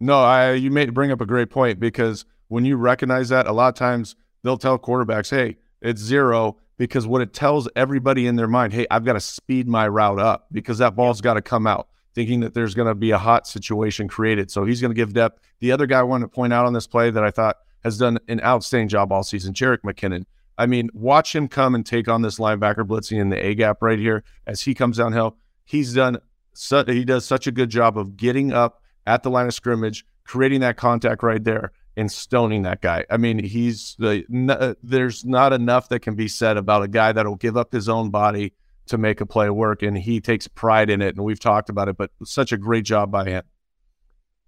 No, 0.00 0.22
I 0.22 0.52
you 0.52 0.70
made 0.70 0.92
bring 0.94 1.10
up 1.10 1.20
a 1.20 1.26
great 1.26 1.50
point 1.50 1.80
because 1.80 2.24
when 2.48 2.64
you 2.64 2.76
recognize 2.76 3.28
that, 3.30 3.46
a 3.46 3.52
lot 3.52 3.68
of 3.68 3.74
times 3.74 4.14
they'll 4.42 4.58
tell 4.58 4.78
quarterbacks, 4.78 5.30
"Hey, 5.30 5.56
it's 5.80 6.00
zero 6.00 6.56
because 6.76 7.06
what 7.06 7.20
it 7.20 7.32
tells 7.32 7.68
everybody 7.76 8.26
in 8.26 8.36
their 8.36 8.46
mind, 8.46 8.72
hey, 8.72 8.86
I've 8.90 9.04
got 9.04 9.14
to 9.14 9.20
speed 9.20 9.68
my 9.68 9.88
route 9.88 10.20
up 10.20 10.46
because 10.52 10.78
that 10.78 10.94
ball's 10.94 11.20
got 11.20 11.34
to 11.34 11.42
come 11.42 11.66
out, 11.66 11.88
thinking 12.18 12.40
that 12.40 12.52
there's 12.52 12.74
going 12.74 12.88
to 12.88 12.96
be 12.96 13.12
a 13.12 13.18
hot 13.18 13.46
situation 13.46 14.08
created. 14.08 14.50
So 14.50 14.64
he's 14.64 14.80
going 14.80 14.90
to 14.90 14.94
give 14.96 15.12
depth. 15.12 15.40
The 15.60 15.70
other 15.70 15.86
guy 15.86 16.00
I 16.00 16.02
wanted 16.02 16.24
to 16.24 16.28
point 16.30 16.52
out 16.52 16.66
on 16.66 16.72
this 16.72 16.88
play 16.88 17.10
that 17.10 17.22
I 17.22 17.30
thought 17.30 17.58
has 17.84 17.96
done 17.96 18.18
an 18.26 18.40
outstanding 18.40 18.88
job 18.88 19.12
all 19.12 19.22
season, 19.22 19.54
Jerick 19.54 19.82
McKinnon. 19.82 20.24
I 20.58 20.66
mean, 20.66 20.90
watch 20.92 21.32
him 21.32 21.46
come 21.46 21.76
and 21.76 21.86
take 21.86 22.08
on 22.08 22.22
this 22.22 22.40
linebacker 22.40 22.84
blitzing 22.84 23.20
in 23.20 23.28
the 23.28 23.36
A 23.36 23.54
gap 23.54 23.80
right 23.82 24.00
here 24.00 24.24
as 24.48 24.62
he 24.62 24.74
comes 24.74 24.96
downhill. 24.96 25.36
He's 25.64 25.94
done 25.94 26.18
so, 26.54 26.84
he 26.84 27.04
does 27.04 27.24
such 27.24 27.46
a 27.46 27.52
good 27.52 27.70
job 27.70 27.96
of 27.96 28.16
getting 28.16 28.52
up 28.52 28.82
at 29.06 29.22
the 29.22 29.30
line 29.30 29.46
of 29.46 29.54
scrimmage, 29.54 30.04
creating 30.24 30.58
that 30.62 30.76
contact 30.76 31.22
right 31.22 31.44
there, 31.44 31.70
and 31.96 32.10
stoning 32.10 32.62
that 32.62 32.80
guy. 32.80 33.04
I 33.08 33.16
mean, 33.16 33.44
he's 33.44 33.94
the 34.00 34.24
n- 34.28 34.50
uh, 34.50 34.74
there's 34.82 35.24
not 35.24 35.52
enough 35.52 35.88
that 35.90 36.00
can 36.00 36.16
be 36.16 36.26
said 36.26 36.56
about 36.56 36.82
a 36.82 36.88
guy 36.88 37.12
that'll 37.12 37.36
give 37.36 37.56
up 37.56 37.70
his 37.70 37.88
own 37.88 38.10
body 38.10 38.54
to 38.88 38.98
make 38.98 39.20
a 39.20 39.26
play 39.26 39.50
work, 39.50 39.82
and 39.82 39.96
he 39.96 40.20
takes 40.20 40.48
pride 40.48 40.90
in 40.90 41.00
it. 41.02 41.16
And 41.16 41.24
we've 41.24 41.40
talked 41.40 41.68
about 41.68 41.88
it, 41.88 41.96
but 41.96 42.10
such 42.24 42.52
a 42.52 42.56
great 42.56 42.84
job 42.84 43.10
by 43.10 43.24
him. 43.24 43.42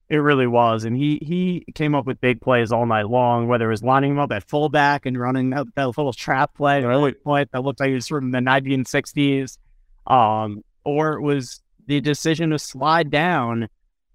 It 0.08 0.16
really 0.16 0.48
was, 0.48 0.84
and 0.84 0.96
he 0.96 1.20
he 1.22 1.64
came 1.74 1.94
up 1.94 2.04
with 2.04 2.20
big 2.20 2.40
plays 2.40 2.72
all 2.72 2.84
night 2.84 3.08
long. 3.08 3.46
Whether 3.46 3.66
it 3.66 3.70
was 3.70 3.84
lining 3.84 4.10
him 4.12 4.18
up 4.18 4.32
at 4.32 4.42
fullback 4.48 5.06
and 5.06 5.16
running 5.18 5.50
that, 5.50 5.66
that 5.76 5.86
little 5.86 6.12
trap 6.12 6.54
play, 6.56 6.84
really 6.84 7.12
point 7.12 7.50
that 7.52 7.62
looked 7.62 7.78
like 7.78 7.90
it 7.90 7.94
was 7.94 8.08
from 8.08 8.32
the 8.32 8.40
1960s, 8.40 9.58
um, 10.08 10.64
or 10.84 11.12
it 11.12 11.22
was 11.22 11.62
the 11.86 12.00
decision 12.00 12.50
to 12.50 12.58
slide 12.58 13.10
down 13.10 13.68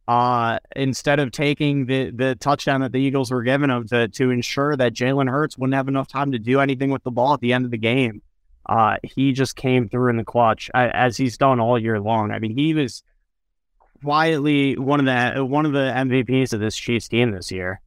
uh, 0.07 0.59
instead 0.75 1.19
of 1.19 1.31
taking 1.31 1.85
the 1.85 2.11
the 2.11 2.35
touchdown 2.35 2.81
that 2.81 2.91
the 2.91 2.99
Eagles 2.99 3.31
were 3.31 3.43
given 3.43 3.69
him 3.69 3.87
to 3.87 4.07
to 4.09 4.29
ensure 4.29 4.75
that 4.75 4.93
Jalen 4.93 5.29
Hurts 5.29 5.57
wouldn't 5.57 5.75
have 5.75 5.87
enough 5.87 6.07
time 6.07 6.31
to 6.33 6.39
do 6.39 6.59
anything 6.59 6.91
with 6.91 7.03
the 7.03 7.11
ball 7.11 7.33
at 7.33 7.39
the 7.39 7.53
end 7.53 7.65
of 7.65 7.71
the 7.71 7.77
game. 7.77 8.21
Uh, 8.67 8.97
he 9.03 9.31
just 9.31 9.55
came 9.55 9.87
through 9.87 10.09
in 10.09 10.17
the 10.17 10.23
clutch 10.23 10.69
as 10.73 11.17
he's 11.17 11.37
done 11.37 11.59
all 11.59 11.79
year 11.79 11.99
long. 11.99 12.31
I 12.31 12.39
mean, 12.39 12.57
he 12.57 12.73
was 12.73 13.03
quietly 14.03 14.77
one 14.77 14.99
of 14.99 15.05
the 15.05 15.45
one 15.45 15.65
of 15.65 15.73
the 15.73 15.91
MVPs 15.95 16.53
of 16.53 16.59
this 16.59 16.75
Chiefs 16.75 17.07
team 17.07 17.31
this 17.31 17.51
year. 17.51 17.81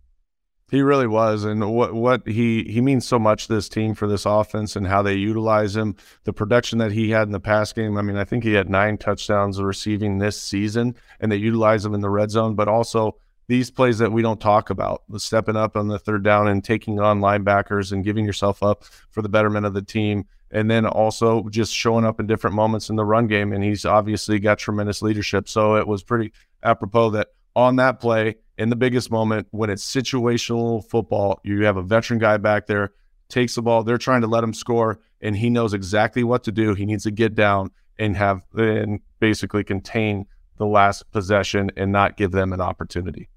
He 0.71 0.83
really 0.83 1.07
was, 1.07 1.45
and 1.45 1.75
what 1.75 1.95
what 1.95 2.27
he 2.29 2.65
he 2.65 2.83
means 2.83 3.07
so 3.07 3.19
much 3.19 3.47
to 3.47 3.55
this 3.55 3.71
team 3.71 3.95
for 3.95 4.07
this 4.07 4.27
offense 4.27 4.77
and 4.77 4.87
how 4.87 5.01
they 5.01 5.15
utilize 5.15 5.75
him. 5.75 5.97
The 6.25 6.33
production 6.33 6.79
that 6.79 6.93
he 6.93 7.11
had 7.11 7.27
in 7.27 7.33
the 7.33 7.41
past 7.41 7.75
game. 7.75 7.97
I 7.97 8.03
mean, 8.03 8.17
I 8.17 8.25
think 8.25 8.45
he 8.45 8.53
had 8.53 8.69
nine 8.69 8.99
touchdowns 8.99 9.63
receiving 9.63 10.19
this 10.19 10.41
season, 10.41 10.95
and 11.21 11.33
they 11.33 11.37
utilize 11.37 11.87
him 11.87 11.95
in 11.95 12.03
the 12.03 12.11
red 12.11 12.31
zone. 12.31 12.55
But 12.55 12.69
also 12.69 13.17
these 13.49 13.71
plays 13.71 13.97
that 13.99 14.13
we 14.13 14.21
don't 14.21 14.41
talk 14.41 14.69
about, 14.69 15.05
the 15.09 15.19
stepping 15.19 15.57
up 15.57 15.75
on 15.75 15.89
the 15.89 15.99
third 15.99 16.23
down 16.23 16.49
and 16.49 16.63
taking 16.63 17.01
on 17.01 17.21
linebackers 17.21 17.91
and 17.91 18.05
giving 18.05 18.27
yourself 18.27 18.63
up 18.63 18.85
for 19.11 19.23
the 19.23 19.29
betterment 19.31 19.65
of 19.65 19.73
the 19.73 19.81
team, 19.81 20.27
and 20.51 20.71
then 20.71 20.87
also 20.87 21.49
just 21.49 21.75
showing 21.75 22.05
up 22.05 22.21
in 22.21 22.27
different 22.27 22.57
moments 22.57 22.91
in 22.91 22.97
the 22.97 23.05
run 23.05 23.27
game. 23.27 23.53
And 23.53 23.63
he's 23.63 23.85
obviously 23.85 24.39
got 24.39 24.59
tremendous 24.59 25.03
leadership. 25.03 25.49
So 25.49 25.77
it 25.77 25.87
was 25.87 26.03
pretty 26.03 26.33
apropos 26.63 27.11
that 27.11 27.29
on 27.55 27.77
that 27.77 28.01
play 28.01 28.37
in 28.57 28.71
the 28.71 28.77
biggest 28.77 29.11
moment 29.11 29.47
when 29.51 29.71
it's 29.71 29.85
situational 29.85 30.85
football, 30.85 31.41
you 31.45 31.65
have 31.65 31.77
a 31.77 31.83
veteran 31.83 32.19
guy 32.19 32.37
back 32.37 32.67
there, 32.67 32.93
takes 33.29 33.55
the 33.55 33.63
ball, 33.63 33.83
they're 33.83 33.99
trying 33.99 34.21
to 34.21 34.27
let 34.27 34.43
him 34.43 34.53
score, 34.53 34.99
and 35.21 35.37
he 35.37 35.51
knows 35.51 35.75
exactly 35.75 36.25
what 36.25 36.45
to 36.45 36.53
do. 36.53 36.75
He 36.75 36.87
needs 36.87 37.05
to 37.05 37.11
get 37.11 37.35
down 37.35 37.71
and 37.99 38.17
have 38.17 38.43
and 38.55 39.01
basically 39.21 39.65
contain 39.65 40.27
the 40.57 40.67
last 40.67 41.11
possession 41.13 41.71
and 41.77 41.93
not 41.93 42.17
give 42.17 42.33
them 42.33 42.53
an 42.53 42.61
opportunity. 42.61 43.29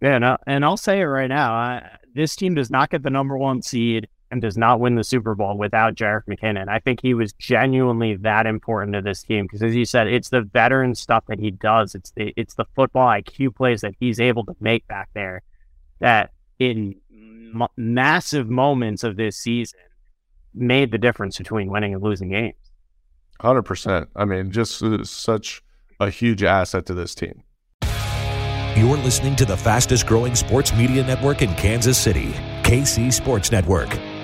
Yeah, 0.00 0.18
no, 0.18 0.36
and 0.46 0.64
I'll 0.64 0.76
say 0.76 1.00
it 1.00 1.04
right 1.04 1.28
now. 1.28 1.52
I, 1.52 1.98
this 2.14 2.34
team 2.34 2.54
does 2.54 2.70
not 2.70 2.90
get 2.90 3.02
the 3.02 3.10
number 3.10 3.36
one 3.36 3.62
seed 3.62 4.08
and 4.32 4.40
does 4.40 4.56
not 4.56 4.80
win 4.80 4.94
the 4.94 5.04
Super 5.04 5.34
Bowl 5.34 5.58
without 5.58 5.94
Jerick 5.94 6.22
McKinnon. 6.26 6.66
I 6.68 6.78
think 6.78 7.00
he 7.02 7.12
was 7.12 7.34
genuinely 7.34 8.16
that 8.16 8.46
important 8.46 8.94
to 8.94 9.02
this 9.02 9.22
team 9.22 9.44
because, 9.44 9.62
as 9.62 9.76
you 9.76 9.84
said, 9.84 10.08
it's 10.08 10.30
the 10.30 10.40
veteran 10.40 10.94
stuff 10.94 11.24
that 11.28 11.38
he 11.38 11.50
does. 11.50 11.94
It's 11.94 12.12
the 12.12 12.32
it's 12.34 12.54
the 12.54 12.64
football 12.74 13.06
IQ 13.06 13.54
plays 13.54 13.82
that 13.82 13.94
he's 14.00 14.18
able 14.18 14.44
to 14.46 14.56
make 14.58 14.88
back 14.88 15.10
there 15.12 15.42
that 16.00 16.30
in 16.58 16.94
m- 17.12 17.68
massive 17.76 18.48
moments 18.48 19.04
of 19.04 19.16
this 19.16 19.36
season 19.36 19.78
made 20.54 20.90
the 20.90 20.98
difference 20.98 21.36
between 21.36 21.70
winning 21.70 21.92
and 21.92 22.02
losing 22.02 22.30
games. 22.30 22.56
Hundred 23.38 23.62
percent. 23.62 24.08
I 24.16 24.24
mean, 24.24 24.50
just 24.50 24.82
uh, 24.82 25.04
such 25.04 25.62
a 26.00 26.08
huge 26.08 26.42
asset 26.42 26.86
to 26.86 26.94
this 26.94 27.14
team. 27.14 27.42
You're 28.74 28.96
listening 28.96 29.36
to 29.36 29.44
the 29.44 29.58
fastest 29.58 30.06
growing 30.06 30.34
sports 30.34 30.72
media 30.72 31.04
network 31.04 31.42
in 31.42 31.54
Kansas 31.56 31.98
City, 31.98 32.32
KC 32.62 33.12
Sports 33.12 33.52
Network. 33.52 33.90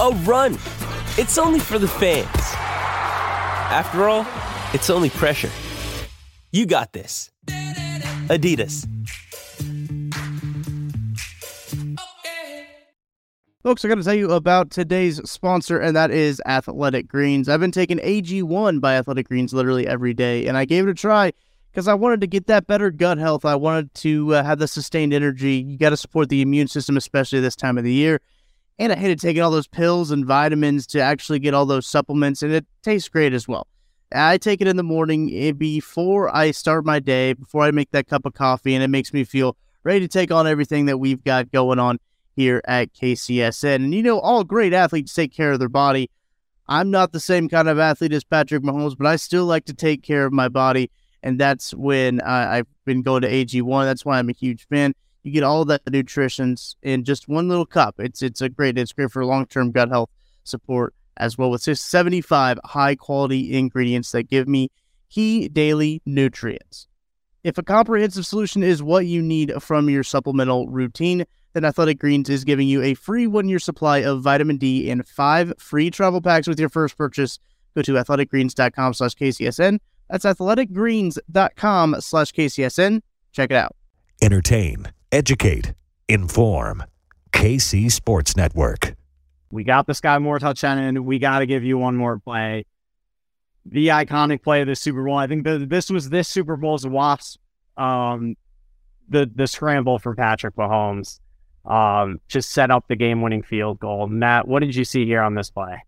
a 0.00 0.10
run. 0.24 0.54
It's 1.16 1.38
only 1.38 1.60
for 1.60 1.78
the 1.78 1.88
fans. 1.88 2.28
After 3.70 4.08
all, 4.08 4.26
it's 4.72 4.90
only 4.90 5.10
pressure. 5.10 5.50
You 6.52 6.66
got 6.66 6.92
this. 6.92 7.30
Adidas. 8.28 8.86
Folks, 13.62 13.84
I 13.84 13.88
got 13.88 13.96
to 13.96 14.04
tell 14.04 14.14
you 14.14 14.30
about 14.30 14.70
today's 14.70 15.20
sponsor, 15.28 15.78
and 15.78 15.94
that 15.96 16.10
is 16.10 16.40
Athletic 16.46 17.08
Greens. 17.08 17.48
I've 17.48 17.60
been 17.60 17.72
taking 17.72 17.98
AG1 17.98 18.80
by 18.80 18.94
Athletic 18.94 19.28
Greens 19.28 19.52
literally 19.52 19.86
every 19.86 20.14
day, 20.14 20.46
and 20.46 20.56
I 20.56 20.64
gave 20.64 20.86
it 20.86 20.90
a 20.90 20.94
try 20.94 21.32
because 21.70 21.88
I 21.88 21.94
wanted 21.94 22.20
to 22.22 22.26
get 22.26 22.46
that 22.46 22.66
better 22.66 22.90
gut 22.90 23.18
health. 23.18 23.44
I 23.44 23.56
wanted 23.56 23.92
to 23.96 24.36
uh, 24.36 24.44
have 24.44 24.58
the 24.58 24.68
sustained 24.68 25.12
energy. 25.12 25.56
You 25.56 25.76
got 25.76 25.90
to 25.90 25.96
support 25.96 26.28
the 26.28 26.40
immune 26.40 26.68
system, 26.68 26.96
especially 26.96 27.40
this 27.40 27.56
time 27.56 27.76
of 27.76 27.84
the 27.84 27.92
year. 27.92 28.20
And 28.78 28.92
I 28.92 28.96
hated 28.96 29.20
taking 29.20 29.42
all 29.42 29.50
those 29.50 29.66
pills 29.66 30.10
and 30.10 30.24
vitamins 30.24 30.86
to 30.88 31.00
actually 31.00 31.40
get 31.40 31.54
all 31.54 31.66
those 31.66 31.86
supplements, 31.86 32.42
and 32.42 32.52
it 32.52 32.66
tastes 32.82 33.08
great 33.08 33.32
as 33.32 33.48
well. 33.48 33.66
I 34.12 34.38
take 34.38 34.60
it 34.60 34.68
in 34.68 34.76
the 34.76 34.82
morning 34.82 35.30
eh, 35.34 35.52
before 35.52 36.34
I 36.34 36.52
start 36.52 36.86
my 36.86 36.98
day, 36.98 37.34
before 37.34 37.62
I 37.64 37.70
make 37.72 37.90
that 37.90 38.06
cup 38.06 38.24
of 38.24 38.34
coffee, 38.34 38.74
and 38.74 38.82
it 38.82 38.88
makes 38.88 39.12
me 39.12 39.24
feel 39.24 39.56
ready 39.84 40.00
to 40.00 40.08
take 40.08 40.30
on 40.30 40.46
everything 40.46 40.86
that 40.86 40.98
we've 40.98 41.22
got 41.22 41.50
going 41.50 41.78
on 41.78 41.98
here 42.36 42.62
at 42.66 42.94
KCSN. 42.94 43.74
And 43.76 43.94
you 43.94 44.02
know, 44.02 44.20
all 44.20 44.44
great 44.44 44.72
athletes 44.72 45.12
take 45.12 45.32
care 45.32 45.52
of 45.52 45.58
their 45.58 45.68
body. 45.68 46.08
I'm 46.68 46.90
not 46.90 47.12
the 47.12 47.20
same 47.20 47.48
kind 47.48 47.68
of 47.68 47.78
athlete 47.78 48.12
as 48.12 48.24
Patrick 48.24 48.62
Mahomes, 48.62 48.96
but 48.96 49.06
I 49.06 49.16
still 49.16 49.46
like 49.46 49.64
to 49.66 49.74
take 49.74 50.02
care 50.02 50.24
of 50.24 50.32
my 50.32 50.48
body. 50.48 50.90
And 51.22 51.38
that's 51.40 51.74
when 51.74 52.20
I've 52.20 52.66
been 52.84 53.02
going 53.02 53.22
to 53.22 53.30
AG1. 53.30 53.84
That's 53.84 54.04
why 54.04 54.18
I'm 54.18 54.28
a 54.28 54.34
huge 54.34 54.66
fan. 54.68 54.94
You 55.22 55.32
get 55.32 55.42
all 55.42 55.64
that 55.66 55.82
nutrition 55.90 56.56
in 56.82 57.04
just 57.04 57.28
one 57.28 57.48
little 57.48 57.66
cup. 57.66 57.96
It's 57.98 58.22
it's 58.22 58.40
a 58.40 58.48
great. 58.48 58.78
It's 58.78 58.92
great 58.92 59.10
for 59.10 59.24
long 59.24 59.46
term 59.46 59.72
gut 59.72 59.88
health 59.88 60.10
support 60.44 60.94
as 61.16 61.36
well 61.36 61.50
with 61.50 61.62
75 61.62 62.58
high 62.64 62.94
quality 62.94 63.56
ingredients 63.56 64.12
that 64.12 64.24
give 64.24 64.48
me 64.48 64.70
key 65.10 65.48
daily 65.48 66.00
nutrients. 66.06 66.86
If 67.44 67.58
a 67.58 67.62
comprehensive 67.62 68.26
solution 68.26 68.62
is 68.62 68.82
what 68.82 69.06
you 69.06 69.22
need 69.22 69.52
from 69.62 69.88
your 69.88 70.02
supplemental 70.02 70.68
routine, 70.68 71.24
then 71.52 71.64
Athletic 71.64 71.98
Greens 71.98 72.28
is 72.28 72.44
giving 72.44 72.68
you 72.68 72.82
a 72.82 72.94
free 72.94 73.26
one 73.26 73.48
year 73.48 73.58
supply 73.58 73.98
of 73.98 74.22
vitamin 74.22 74.58
D 74.58 74.90
and 74.90 75.06
five 75.06 75.52
free 75.58 75.90
travel 75.90 76.20
packs 76.20 76.46
with 76.46 76.60
your 76.60 76.68
first 76.68 76.96
purchase. 76.96 77.38
Go 77.74 77.82
to 77.82 77.92
athleticgreens.com 77.92 78.94
slash 78.94 79.14
KCSN. 79.14 79.78
That's 80.10 80.24
athleticgreens.com 80.24 81.96
slash 82.00 82.32
KCSN. 82.32 83.00
Check 83.32 83.50
it 83.50 83.56
out. 83.56 83.76
Entertain, 84.20 84.86
educate, 85.12 85.74
inform. 86.08 86.84
KC 87.32 87.90
Sports 87.90 88.36
Network. 88.36 88.94
We 89.50 89.64
got 89.64 89.86
this 89.86 90.00
Skyy 90.00 90.20
Moore 90.20 90.38
touchdown, 90.38 90.78
and 90.78 91.06
we 91.06 91.18
got 91.18 91.38
to 91.38 91.46
give 91.46 91.64
you 91.64 91.78
one 91.78 91.96
more 91.96 92.18
play. 92.18 92.64
The 93.64 93.88
iconic 93.88 94.42
play 94.42 94.62
of 94.62 94.66
the 94.66 94.76
Super 94.76 95.04
Bowl. 95.04 95.16
I 95.16 95.26
think 95.26 95.44
the, 95.44 95.58
this 95.58 95.90
was 95.90 96.10
this 96.10 96.28
Super 96.28 96.56
Bowl's 96.56 96.86
wasp. 96.86 97.40
Um, 97.76 98.36
the 99.08 99.30
the 99.32 99.46
scramble 99.46 99.98
for 99.98 100.14
Patrick 100.14 100.56
Mahomes 100.56 101.20
um, 101.64 102.20
just 102.28 102.50
set 102.50 102.70
up 102.70 102.88
the 102.88 102.96
game 102.96 103.22
winning 103.22 103.42
field 103.42 103.78
goal. 103.78 104.06
Matt, 104.06 104.48
what 104.48 104.60
did 104.60 104.74
you 104.74 104.84
see 104.84 105.04
here 105.04 105.22
on 105.22 105.34
this 105.34 105.50
play? 105.50 105.84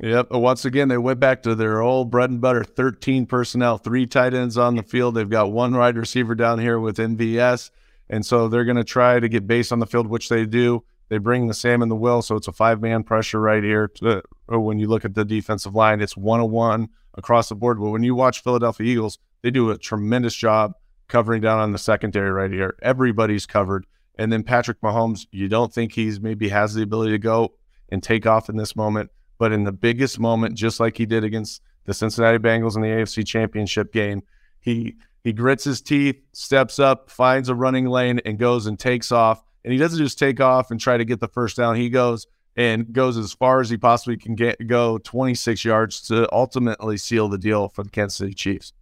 Yep. 0.00 0.30
Once 0.30 0.64
again, 0.64 0.88
they 0.88 0.96
went 0.96 1.20
back 1.20 1.42
to 1.42 1.54
their 1.54 1.82
old 1.82 2.10
bread 2.10 2.30
and 2.30 2.40
butter 2.40 2.64
13 2.64 3.26
personnel, 3.26 3.76
three 3.76 4.06
tight 4.06 4.32
ends 4.32 4.56
on 4.56 4.76
the 4.76 4.82
field. 4.82 5.14
They've 5.14 5.28
got 5.28 5.52
one 5.52 5.76
wide 5.76 5.96
receiver 5.96 6.34
down 6.34 6.58
here 6.58 6.78
with 6.78 6.96
MVS. 6.96 7.70
And 8.10 8.26
so 8.26 8.48
they're 8.48 8.64
going 8.64 8.76
to 8.76 8.84
try 8.84 9.20
to 9.20 9.28
get 9.28 9.46
base 9.46 9.72
on 9.72 9.78
the 9.78 9.86
field, 9.86 10.08
which 10.08 10.28
they 10.28 10.44
do. 10.44 10.84
They 11.08 11.18
bring 11.18 11.46
the 11.46 11.54
Sam 11.54 11.80
and 11.80 11.90
the 11.90 11.96
Will. 11.96 12.22
So 12.22 12.36
it's 12.36 12.48
a 12.48 12.52
five 12.52 12.82
man 12.82 13.04
pressure 13.04 13.40
right 13.40 13.62
here. 13.62 13.88
To, 13.88 14.18
uh, 14.18 14.20
oh, 14.48 14.58
when 14.58 14.78
you 14.78 14.88
look 14.88 15.04
at 15.04 15.14
the 15.14 15.24
defensive 15.24 15.74
line, 15.74 16.00
it's 16.00 16.16
one 16.16 16.40
on 16.40 16.50
one 16.50 16.88
across 17.14 17.48
the 17.48 17.54
board. 17.54 17.80
But 17.80 17.90
when 17.90 18.02
you 18.02 18.14
watch 18.14 18.42
Philadelphia 18.42 18.86
Eagles, 18.86 19.18
they 19.42 19.50
do 19.50 19.70
a 19.70 19.78
tremendous 19.78 20.34
job 20.34 20.74
covering 21.08 21.40
down 21.40 21.60
on 21.60 21.72
the 21.72 21.78
secondary 21.78 22.30
right 22.30 22.50
here. 22.50 22.76
Everybody's 22.82 23.46
covered. 23.46 23.86
And 24.18 24.32
then 24.32 24.42
Patrick 24.42 24.80
Mahomes, 24.80 25.26
you 25.30 25.48
don't 25.48 25.72
think 25.72 25.92
he's 25.92 26.20
maybe 26.20 26.48
has 26.48 26.74
the 26.74 26.82
ability 26.82 27.12
to 27.12 27.18
go 27.18 27.54
and 27.88 28.02
take 28.02 28.26
off 28.26 28.48
in 28.48 28.56
this 28.56 28.76
moment. 28.76 29.10
But 29.38 29.52
in 29.52 29.64
the 29.64 29.72
biggest 29.72 30.18
moment, 30.18 30.56
just 30.56 30.80
like 30.80 30.96
he 30.96 31.06
did 31.06 31.24
against 31.24 31.62
the 31.86 31.94
Cincinnati 31.94 32.38
Bengals 32.38 32.76
in 32.76 32.82
the 32.82 32.88
AFC 32.88 33.26
Championship 33.26 33.92
game, 33.92 34.22
he 34.60 34.96
he 35.22 35.32
grits 35.32 35.64
his 35.64 35.80
teeth, 35.80 36.20
steps 36.32 36.78
up, 36.78 37.10
finds 37.10 37.48
a 37.48 37.54
running 37.54 37.86
lane, 37.86 38.20
and 38.24 38.38
goes 38.38 38.66
and 38.66 38.78
takes 38.78 39.12
off. 39.12 39.42
And 39.64 39.72
he 39.72 39.78
doesn't 39.78 39.98
just 39.98 40.18
take 40.18 40.40
off 40.40 40.70
and 40.70 40.80
try 40.80 40.96
to 40.96 41.04
get 41.04 41.20
the 41.20 41.28
first 41.28 41.56
down. 41.56 41.76
He 41.76 41.90
goes 41.90 42.26
and 42.56 42.92
goes 42.92 43.16
as 43.16 43.32
far 43.32 43.60
as 43.60 43.70
he 43.70 43.76
possibly 43.76 44.16
can 44.16 44.34
get, 44.34 44.66
go 44.66 44.98
26 44.98 45.64
yards 45.64 46.00
to 46.08 46.32
ultimately 46.34 46.96
seal 46.96 47.28
the 47.28 47.38
deal 47.38 47.68
for 47.68 47.82
the 47.82 47.90
Kansas 47.90 48.16
City 48.16 48.34
Chiefs. 48.34 48.72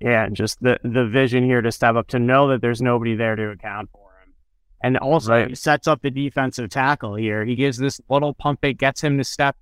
Yeah, 0.00 0.28
just 0.28 0.60
the 0.60 0.78
the 0.82 1.06
vision 1.06 1.44
here 1.44 1.62
to 1.62 1.72
step 1.72 1.94
up 1.94 2.08
to 2.08 2.18
know 2.18 2.48
that 2.48 2.60
there's 2.60 2.82
nobody 2.82 3.14
there 3.14 3.36
to 3.36 3.50
account 3.50 3.88
for 3.92 4.10
him, 4.22 4.34
and 4.82 4.98
also 4.98 5.32
right. 5.32 5.48
he 5.48 5.54
sets 5.54 5.86
up 5.86 6.02
the 6.02 6.10
defensive 6.10 6.68
tackle 6.68 7.14
here. 7.14 7.44
He 7.44 7.54
gives 7.54 7.78
this 7.78 8.00
little 8.08 8.34
pump 8.34 8.60
fake, 8.60 8.76
gets 8.76 9.02
him 9.02 9.16
to 9.18 9.24
step 9.24 9.56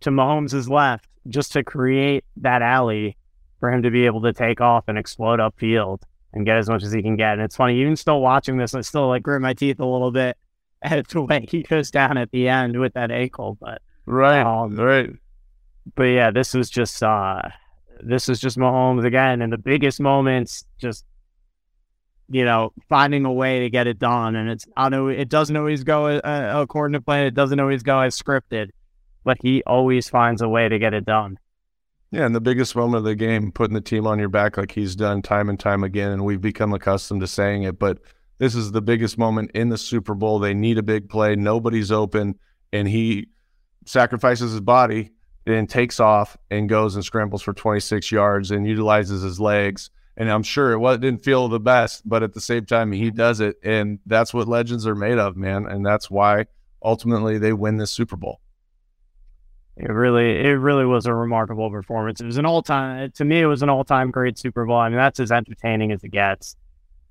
to 0.00 0.10
Mahomes' 0.10 0.68
left 0.68 1.08
just 1.26 1.52
to 1.52 1.64
create 1.64 2.24
that 2.36 2.60
alley 2.62 3.16
for 3.64 3.72
him 3.72 3.82
to 3.82 3.90
be 3.90 4.04
able 4.04 4.20
to 4.20 4.30
take 4.30 4.60
off 4.60 4.84
and 4.88 4.98
explode 4.98 5.40
upfield 5.40 6.02
and 6.34 6.44
get 6.44 6.58
as 6.58 6.68
much 6.68 6.82
as 6.82 6.92
he 6.92 7.00
can 7.00 7.16
get. 7.16 7.32
And 7.32 7.40
it's 7.40 7.56
funny, 7.56 7.80
even 7.80 7.96
still 7.96 8.20
watching 8.20 8.58
this, 8.58 8.74
I 8.74 8.82
still 8.82 9.08
like 9.08 9.22
grit 9.22 9.40
my 9.40 9.54
teeth 9.54 9.80
a 9.80 9.86
little 9.86 10.10
bit 10.10 10.36
at 10.82 11.08
the 11.08 11.22
way 11.22 11.46
he 11.48 11.62
goes 11.62 11.90
down 11.90 12.18
at 12.18 12.30
the 12.30 12.46
end 12.46 12.78
with 12.78 12.92
that 12.92 13.10
ankle. 13.10 13.56
But 13.58 13.80
right, 14.04 14.42
um, 14.42 14.76
right. 14.76 15.08
But 15.94 16.02
yeah, 16.02 16.30
this 16.30 16.52
was 16.52 16.68
just 16.68 17.02
uh 17.02 17.40
this 18.00 18.28
was 18.28 18.38
just 18.38 18.58
Mahomes 18.58 19.06
again 19.06 19.40
in 19.40 19.48
the 19.48 19.56
biggest 19.56 19.98
moments, 19.98 20.66
just 20.76 21.06
you 22.28 22.44
know, 22.44 22.70
finding 22.90 23.24
a 23.24 23.32
way 23.32 23.60
to 23.60 23.70
get 23.70 23.86
it 23.86 23.98
done. 23.98 24.36
And 24.36 24.50
it's 24.50 24.66
I 24.76 24.90
know 24.90 25.08
it 25.08 25.30
doesn't 25.30 25.56
always 25.56 25.84
go 25.84 26.08
uh, 26.08 26.52
according 26.54 26.92
to 26.92 27.00
plan. 27.00 27.24
It 27.24 27.34
doesn't 27.34 27.58
always 27.58 27.82
go 27.82 28.00
as 28.00 28.14
scripted, 28.14 28.72
but 29.24 29.38
he 29.40 29.62
always 29.62 30.10
finds 30.10 30.42
a 30.42 30.50
way 30.50 30.68
to 30.68 30.78
get 30.78 30.92
it 30.92 31.06
done. 31.06 31.38
Yeah, 32.14 32.26
and 32.26 32.34
the 32.34 32.40
biggest 32.40 32.76
moment 32.76 32.98
of 32.98 33.04
the 33.04 33.16
game, 33.16 33.50
putting 33.50 33.74
the 33.74 33.80
team 33.80 34.06
on 34.06 34.20
your 34.20 34.28
back 34.28 34.56
like 34.56 34.70
he's 34.70 34.94
done 34.94 35.20
time 35.20 35.48
and 35.48 35.58
time 35.58 35.82
again, 35.82 36.12
and 36.12 36.24
we've 36.24 36.40
become 36.40 36.72
accustomed 36.72 37.22
to 37.22 37.26
saying 37.26 37.64
it. 37.64 37.76
But 37.76 37.98
this 38.38 38.54
is 38.54 38.70
the 38.70 38.80
biggest 38.80 39.18
moment 39.18 39.50
in 39.52 39.68
the 39.68 39.76
Super 39.76 40.14
Bowl. 40.14 40.38
They 40.38 40.54
need 40.54 40.78
a 40.78 40.82
big 40.84 41.08
play. 41.08 41.34
Nobody's 41.34 41.90
open, 41.90 42.38
and 42.72 42.86
he 42.86 43.30
sacrifices 43.84 44.52
his 44.52 44.60
body 44.60 45.10
and 45.44 45.68
takes 45.68 45.98
off 45.98 46.36
and 46.52 46.68
goes 46.68 46.94
and 46.94 47.04
scrambles 47.04 47.42
for 47.42 47.52
26 47.52 48.12
yards 48.12 48.52
and 48.52 48.64
utilizes 48.64 49.22
his 49.22 49.40
legs. 49.40 49.90
And 50.16 50.30
I'm 50.30 50.44
sure 50.44 50.70
it 50.70 50.78
was, 50.78 50.98
didn't 50.98 51.24
feel 51.24 51.48
the 51.48 51.58
best, 51.58 52.08
but 52.08 52.22
at 52.22 52.32
the 52.32 52.40
same 52.40 52.64
time, 52.64 52.92
he 52.92 53.10
does 53.10 53.40
it. 53.40 53.56
And 53.64 53.98
that's 54.06 54.32
what 54.32 54.46
legends 54.46 54.86
are 54.86 54.94
made 54.94 55.18
of, 55.18 55.36
man. 55.36 55.66
And 55.66 55.84
that's 55.84 56.08
why 56.12 56.46
ultimately 56.80 57.38
they 57.38 57.52
win 57.52 57.78
this 57.78 57.90
Super 57.90 58.14
Bowl. 58.14 58.40
It 59.76 59.90
really, 59.90 60.40
it 60.40 60.52
really 60.52 60.84
was 60.84 61.06
a 61.06 61.14
remarkable 61.14 61.70
performance. 61.70 62.20
It 62.20 62.26
was 62.26 62.36
an 62.36 62.46
all-time, 62.46 63.10
to 63.12 63.24
me, 63.24 63.40
it 63.40 63.46
was 63.46 63.62
an 63.62 63.68
all-time 63.68 64.10
great 64.10 64.38
Super 64.38 64.64
Bowl. 64.64 64.76
I 64.76 64.88
mean, 64.88 64.98
that's 64.98 65.18
as 65.18 65.32
entertaining 65.32 65.90
as 65.90 66.04
it 66.04 66.10
gets. 66.10 66.56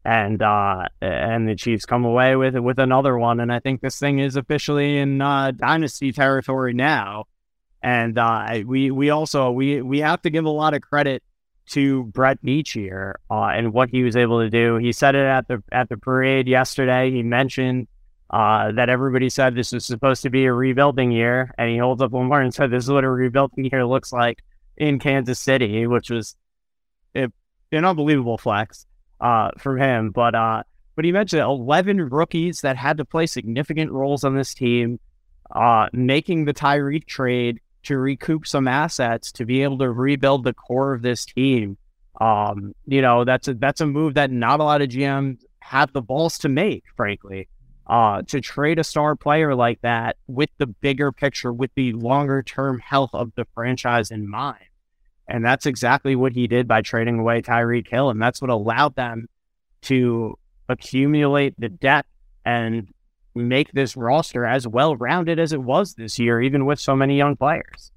And 0.05 0.41
uh, 0.41 0.89
and 1.01 1.47
the 1.47 1.55
Chiefs 1.55 1.85
come 1.85 2.03
away 2.03 2.35
with 2.35 2.57
with 2.57 2.77
another 2.77 3.17
one. 3.17 3.39
And 3.39 3.53
I 3.53 3.59
think 3.59 3.79
this 3.79 3.97
thing 3.97 4.19
is 4.19 4.35
officially 4.35 4.97
in 4.97 5.21
uh, 5.21 5.51
dynasty 5.51 6.11
territory 6.11 6.73
now. 6.73 7.23
And 7.81 8.17
uh, 8.17 8.63
we 8.65 8.91
we 8.91 9.11
also 9.11 9.51
we 9.51 9.81
we 9.81 9.99
have 9.99 10.21
to 10.23 10.29
give 10.29 10.43
a 10.43 10.49
lot 10.49 10.73
of 10.73 10.81
credit 10.81 11.23
to 11.67 12.03
Brett 12.03 12.43
Veach 12.43 12.73
here 12.73 13.17
uh, 13.31 13.45
and 13.45 13.71
what 13.71 13.89
he 13.89 14.03
was 14.03 14.17
able 14.17 14.41
to 14.41 14.49
do. 14.49 14.75
He 14.75 14.91
said 14.91 15.15
it 15.15 15.25
at 15.25 15.47
the 15.47 15.63
at 15.71 15.87
the 15.87 15.95
parade 15.95 16.49
yesterday. 16.49 17.09
He 17.09 17.23
mentioned 17.23 17.87
uh, 18.33 18.71
that 18.71 18.89
everybody 18.89 19.29
said 19.29 19.53
this 19.53 19.71
was 19.71 19.85
supposed 19.85 20.23
to 20.23 20.29
be 20.31 20.45
a 20.45 20.51
rebuilding 20.51 21.11
year, 21.11 21.53
and 21.59 21.69
he 21.69 21.77
holds 21.77 22.01
up 22.01 22.11
one 22.11 22.25
more 22.25 22.41
and 22.41 22.51
said 22.51 22.71
this 22.71 22.83
is 22.83 22.89
what 22.89 23.03
a 23.03 23.09
rebuilding 23.09 23.65
year 23.65 23.85
looks 23.85 24.11
like 24.11 24.43
in 24.75 24.97
Kansas 24.97 25.39
City, 25.39 25.85
which 25.85 26.09
was 26.09 26.35
an 27.13 27.31
unbelievable 27.85 28.39
flex 28.39 28.87
uh, 29.21 29.51
from 29.59 29.79
him. 29.79 30.09
But 30.09 30.33
uh, 30.33 30.63
but 30.95 31.05
he 31.05 31.11
mentioned 31.11 31.43
11 31.43 32.09
rookies 32.09 32.61
that 32.61 32.75
had 32.75 32.97
to 32.97 33.05
play 33.05 33.27
significant 33.27 33.91
roles 33.91 34.23
on 34.23 34.35
this 34.35 34.55
team, 34.55 34.99
uh, 35.51 35.89
making 35.93 36.45
the 36.45 36.55
Tyreek 36.55 37.05
trade 37.05 37.59
to 37.83 37.99
recoup 37.99 38.47
some 38.47 38.67
assets 38.67 39.31
to 39.33 39.45
be 39.45 39.61
able 39.61 39.77
to 39.77 39.91
rebuild 39.91 40.43
the 40.43 40.53
core 40.53 40.93
of 40.93 41.03
this 41.03 41.23
team. 41.23 41.77
Um, 42.19 42.73
you 42.87 43.03
know, 43.03 43.25
that's 43.25 43.47
a 43.47 43.53
that's 43.53 43.81
a 43.81 43.85
move 43.85 44.15
that 44.15 44.31
not 44.31 44.59
a 44.59 44.63
lot 44.63 44.81
of 44.81 44.89
GMs 44.89 45.37
have 45.59 45.93
the 45.93 46.01
balls 46.01 46.39
to 46.39 46.49
make, 46.49 46.83
frankly. 46.95 47.47
Uh, 47.85 48.21
to 48.21 48.39
trade 48.39 48.79
a 48.79 48.83
star 48.83 49.13
player 49.13 49.53
like 49.53 49.81
that 49.81 50.15
with 50.27 50.49
the 50.57 50.67
bigger 50.67 51.11
picture, 51.11 51.51
with 51.51 51.69
the 51.75 51.91
longer 51.91 52.41
term 52.41 52.79
health 52.79 53.09
of 53.13 53.33
the 53.35 53.45
franchise 53.53 54.09
in 54.09 54.29
mind. 54.29 54.63
And 55.27 55.43
that's 55.43 55.65
exactly 55.65 56.15
what 56.15 56.31
he 56.31 56.47
did 56.47 56.67
by 56.67 56.81
trading 56.81 57.19
away 57.19 57.41
Tyreek 57.41 57.87
Hill. 57.89 58.09
And 58.09 58.21
that's 58.21 58.41
what 58.41 58.49
allowed 58.49 58.95
them 58.95 59.27
to 59.83 60.37
accumulate 60.69 61.59
the 61.59 61.69
depth 61.69 62.09
and 62.45 62.87
make 63.35 63.71
this 63.71 63.97
roster 63.97 64.45
as 64.45 64.67
well 64.67 64.95
rounded 64.95 65.39
as 65.39 65.53
it 65.53 65.61
was 65.61 65.95
this 65.95 66.19
year, 66.19 66.41
even 66.41 66.65
with 66.65 66.79
so 66.79 66.95
many 66.95 67.17
young 67.17 67.35
players. 67.35 67.91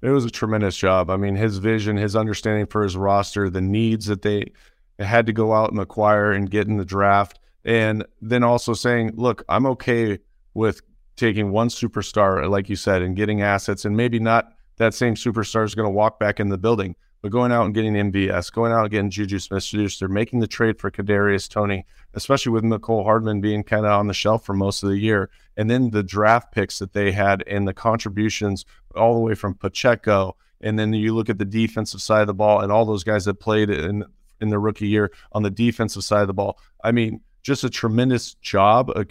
It 0.00 0.10
was 0.10 0.24
a 0.24 0.30
tremendous 0.30 0.76
job. 0.76 1.10
I 1.10 1.16
mean, 1.16 1.36
his 1.36 1.58
vision, 1.58 1.96
his 1.96 2.16
understanding 2.16 2.66
for 2.66 2.82
his 2.82 2.96
roster, 2.96 3.48
the 3.48 3.60
needs 3.60 4.06
that 4.06 4.22
they 4.22 4.52
had 4.98 5.26
to 5.26 5.32
go 5.32 5.52
out 5.52 5.70
and 5.70 5.80
acquire 5.80 6.32
and 6.32 6.50
get 6.50 6.66
in 6.66 6.76
the 6.76 6.84
draft, 6.84 7.38
and 7.64 8.04
then 8.20 8.42
also 8.42 8.74
saying, 8.74 9.12
look, 9.14 9.44
I'm 9.48 9.66
okay 9.66 10.18
with 10.54 10.82
taking 11.16 11.52
one 11.52 11.68
superstar, 11.68 12.48
like 12.48 12.68
you 12.68 12.76
said, 12.76 13.02
and 13.02 13.16
getting 13.16 13.42
assets, 13.42 13.84
and 13.84 13.96
maybe 13.96 14.18
not 14.18 14.52
that 14.78 14.94
same 14.94 15.14
superstar 15.14 15.64
is 15.64 15.74
going 15.74 15.86
to 15.86 15.94
walk 15.94 16.18
back 16.18 16.40
in 16.40 16.48
the 16.48 16.58
building, 16.58 16.96
but 17.20 17.30
going 17.30 17.52
out 17.52 17.64
and 17.64 17.74
getting 17.74 17.92
MVS, 17.92 18.52
going 18.52 18.72
out 18.72 18.82
and 18.82 18.90
getting 18.90 19.10
Juju 19.10 19.38
Smith-Schuster, 19.38 20.08
making 20.08 20.40
the 20.40 20.46
trade 20.46 20.80
for 20.80 20.90
Kadarius 20.90 21.48
Toney, 21.48 21.86
especially 22.14 22.50
with 22.50 22.64
Mecole 22.64 23.04
Hardman 23.04 23.40
being 23.40 23.62
kind 23.62 23.86
of 23.86 23.92
on 23.92 24.08
the 24.08 24.14
shelf 24.14 24.44
for 24.44 24.54
most 24.54 24.82
of 24.82 24.88
the 24.88 24.98
year, 24.98 25.30
and 25.56 25.70
then 25.70 25.90
the 25.90 26.02
draft 26.02 26.52
picks 26.52 26.78
that 26.78 26.92
they 26.92 27.12
had 27.12 27.44
and 27.46 27.68
the 27.68 27.74
contributions 27.74 28.64
all 28.96 29.14
the 29.14 29.20
way 29.20 29.34
from 29.34 29.54
Pacheco, 29.54 30.36
and 30.60 30.78
then 30.78 30.92
you 30.92 31.14
look 31.14 31.28
at 31.28 31.38
the 31.38 31.44
defensive 31.44 32.02
side 32.02 32.22
of 32.22 32.26
the 32.26 32.34
ball 32.34 32.60
and 32.60 32.72
all 32.72 32.84
those 32.84 33.04
guys 33.04 33.24
that 33.26 33.34
played 33.34 33.70
in 33.70 34.04
in 34.40 34.48
their 34.48 34.60
rookie 34.60 34.88
year 34.88 35.12
on 35.30 35.42
the 35.42 35.50
defensive 35.50 36.02
side 36.02 36.22
of 36.22 36.26
the 36.26 36.34
ball. 36.34 36.58
I 36.82 36.90
mean, 36.90 37.20
just 37.42 37.64
a 37.64 37.70
tremendous 37.70 38.34
job, 38.34 38.90
a, 38.90 39.00
a 39.00 39.04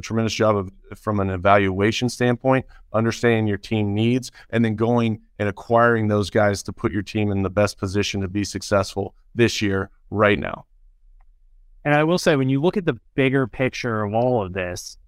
tremendous 0.00 0.34
job 0.34 0.56
of 0.56 0.70
from 0.98 1.20
an 1.20 1.30
evaluation 1.30 2.08
standpoint, 2.08 2.66
understanding 2.92 3.46
your 3.46 3.58
team 3.58 3.94
needs, 3.94 4.32
and 4.50 4.64
then 4.64 4.74
going 4.74 5.20
and 5.38 5.48
acquiring 5.48 6.08
those 6.08 6.30
guys 6.30 6.62
to 6.64 6.72
put 6.72 6.92
your 6.92 7.02
team 7.02 7.30
in 7.30 7.42
the 7.42 7.50
best 7.50 7.78
position 7.78 8.20
to 8.20 8.28
be 8.28 8.44
successful 8.44 9.14
this 9.34 9.62
year, 9.62 9.90
right 10.10 10.38
now. 10.38 10.64
And 11.84 11.94
I 11.94 12.02
will 12.04 12.18
say, 12.18 12.34
when 12.34 12.48
you 12.48 12.60
look 12.60 12.76
at 12.76 12.84
the 12.84 12.98
bigger 13.14 13.46
picture 13.46 14.02
of 14.02 14.14
all 14.14 14.42
of 14.42 14.52
this, 14.52 14.98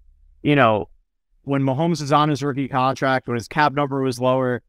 you 0.41 0.55
know, 0.55 0.89
when 1.43 1.61
Mahomes 1.61 2.01
is 2.01 2.11
on 2.11 2.29
his 2.29 2.41
rookie 2.41 2.69
contract, 2.69 3.27
when 3.27 3.35
his 3.35 3.47
cap 3.47 3.73
number 3.73 4.01
was 4.01 4.19
lower, 4.19 4.61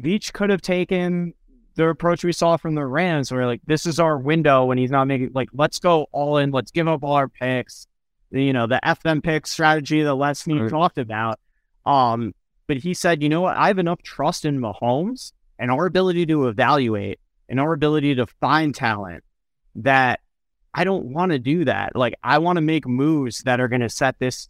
Veach 0.00 0.32
could 0.32 0.50
have 0.50 0.60
taken 0.60 1.32
the 1.78 1.88
approach 1.88 2.24
we 2.24 2.32
saw 2.32 2.56
from 2.56 2.74
the 2.74 2.84
Rams, 2.84 3.30
where 3.30 3.46
like 3.46 3.62
this 3.64 3.86
is 3.86 4.00
our 4.00 4.18
window 4.18 4.64
when 4.64 4.78
he's 4.78 4.90
not 4.90 5.06
making 5.06 5.30
like 5.32 5.48
let's 5.54 5.78
go 5.78 6.08
all 6.10 6.38
in, 6.38 6.50
let's 6.50 6.72
give 6.72 6.88
up 6.88 7.04
all 7.04 7.12
our 7.12 7.28
picks, 7.28 7.86
you 8.32 8.52
know, 8.52 8.66
the 8.66 8.84
F 8.86 9.00
them 9.04 9.22
pick 9.22 9.46
strategy 9.46 10.02
that 10.02 10.14
Les 10.14 10.40
Snead 10.40 10.62
right. 10.62 10.70
talked 10.70 10.98
about. 10.98 11.38
Um, 11.86 12.34
but 12.66 12.78
he 12.78 12.94
said, 12.94 13.22
you 13.22 13.28
know 13.28 13.42
what, 13.42 13.56
I 13.56 13.68
have 13.68 13.78
enough 13.78 14.02
trust 14.02 14.44
in 14.44 14.58
Mahomes 14.58 15.32
and 15.56 15.70
our 15.70 15.86
ability 15.86 16.26
to 16.26 16.48
evaluate 16.48 17.20
and 17.48 17.60
our 17.60 17.72
ability 17.72 18.16
to 18.16 18.26
find 18.26 18.74
talent 18.74 19.22
that 19.76 20.18
I 20.74 20.82
don't 20.82 21.12
want 21.12 21.30
to 21.30 21.38
do 21.38 21.64
that. 21.64 21.94
Like 21.94 22.14
I 22.24 22.38
want 22.38 22.56
to 22.56 22.60
make 22.60 22.88
moves 22.88 23.42
that 23.44 23.60
are 23.60 23.68
going 23.68 23.82
to 23.82 23.88
set 23.88 24.18
this 24.18 24.48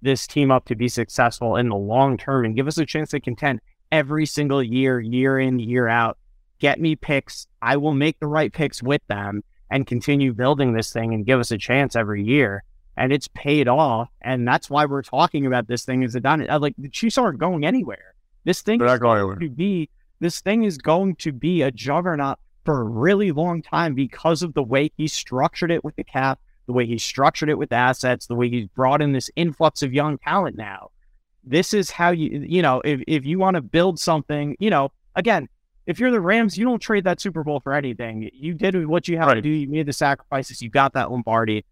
this 0.00 0.28
team 0.28 0.52
up 0.52 0.66
to 0.66 0.76
be 0.76 0.88
successful 0.88 1.56
in 1.56 1.68
the 1.68 1.76
long 1.76 2.16
term 2.16 2.44
and 2.44 2.54
give 2.54 2.68
us 2.68 2.78
a 2.78 2.86
chance 2.86 3.10
to 3.10 3.18
contend 3.18 3.60
every 3.90 4.26
single 4.26 4.62
year, 4.62 5.00
year 5.00 5.40
in, 5.40 5.58
year 5.58 5.88
out. 5.88 6.18
Get 6.62 6.80
me 6.80 6.94
picks. 6.94 7.48
I 7.60 7.76
will 7.76 7.92
make 7.92 8.20
the 8.20 8.28
right 8.28 8.52
picks 8.52 8.80
with 8.80 9.04
them 9.08 9.42
and 9.68 9.84
continue 9.84 10.32
building 10.32 10.74
this 10.74 10.92
thing 10.92 11.12
and 11.12 11.26
give 11.26 11.40
us 11.40 11.50
a 11.50 11.58
chance 11.58 11.96
every 11.96 12.22
year. 12.22 12.62
And 12.96 13.12
it's 13.12 13.26
paid 13.34 13.66
off. 13.66 14.08
And 14.20 14.46
that's 14.46 14.70
why 14.70 14.84
we're 14.84 15.02
talking 15.02 15.44
about 15.44 15.66
this 15.66 15.84
thing 15.84 16.04
as 16.04 16.14
a 16.14 16.20
done. 16.20 16.48
Uh, 16.48 16.60
like 16.60 16.76
the 16.78 16.88
Chiefs 16.88 17.18
aren't 17.18 17.40
going 17.40 17.66
anywhere. 17.66 18.14
This 18.44 18.62
thing 18.62 18.78
They're 18.78 18.96
going 18.96 19.18
anywhere. 19.18 19.36
to 19.40 19.50
be 19.50 19.90
this 20.20 20.40
thing 20.40 20.62
is 20.62 20.78
going 20.78 21.16
to 21.16 21.32
be 21.32 21.62
a 21.62 21.72
juggernaut 21.72 22.38
for 22.64 22.82
a 22.82 22.84
really 22.84 23.32
long 23.32 23.60
time 23.60 23.96
because 23.96 24.44
of 24.44 24.54
the 24.54 24.62
way 24.62 24.92
he 24.96 25.08
structured 25.08 25.72
it 25.72 25.82
with 25.82 25.96
the 25.96 26.04
cap, 26.04 26.38
the 26.66 26.72
way 26.72 26.86
he 26.86 26.96
structured 26.96 27.48
it 27.48 27.58
with 27.58 27.72
assets, 27.72 28.28
the 28.28 28.36
way 28.36 28.48
he's 28.48 28.68
brought 28.68 29.02
in 29.02 29.10
this 29.10 29.32
influx 29.34 29.82
of 29.82 29.92
young 29.92 30.16
talent 30.18 30.56
now. 30.56 30.92
This 31.42 31.74
is 31.74 31.90
how 31.90 32.12
you, 32.12 32.46
you 32.48 32.62
know, 32.62 32.80
if, 32.84 33.02
if 33.08 33.26
you 33.26 33.40
want 33.40 33.56
to 33.56 33.62
build 33.62 33.98
something, 33.98 34.56
you 34.60 34.70
know, 34.70 34.92
again, 35.16 35.48
if 35.86 35.98
you're 35.98 36.10
the 36.10 36.20
Rams, 36.20 36.56
you 36.56 36.64
don't 36.64 36.78
trade 36.78 37.04
that 37.04 37.20
Super 37.20 37.42
Bowl 37.42 37.60
for 37.60 37.72
anything. 37.72 38.30
You 38.32 38.54
did 38.54 38.86
what 38.86 39.08
you 39.08 39.16
had 39.16 39.26
right. 39.26 39.34
to 39.34 39.40
do. 39.40 39.48
You 39.48 39.68
made 39.68 39.86
the 39.86 39.92
sacrifices. 39.92 40.62
You 40.62 40.70
got 40.70 40.94
that 40.94 41.10
Lombardi. 41.10 41.64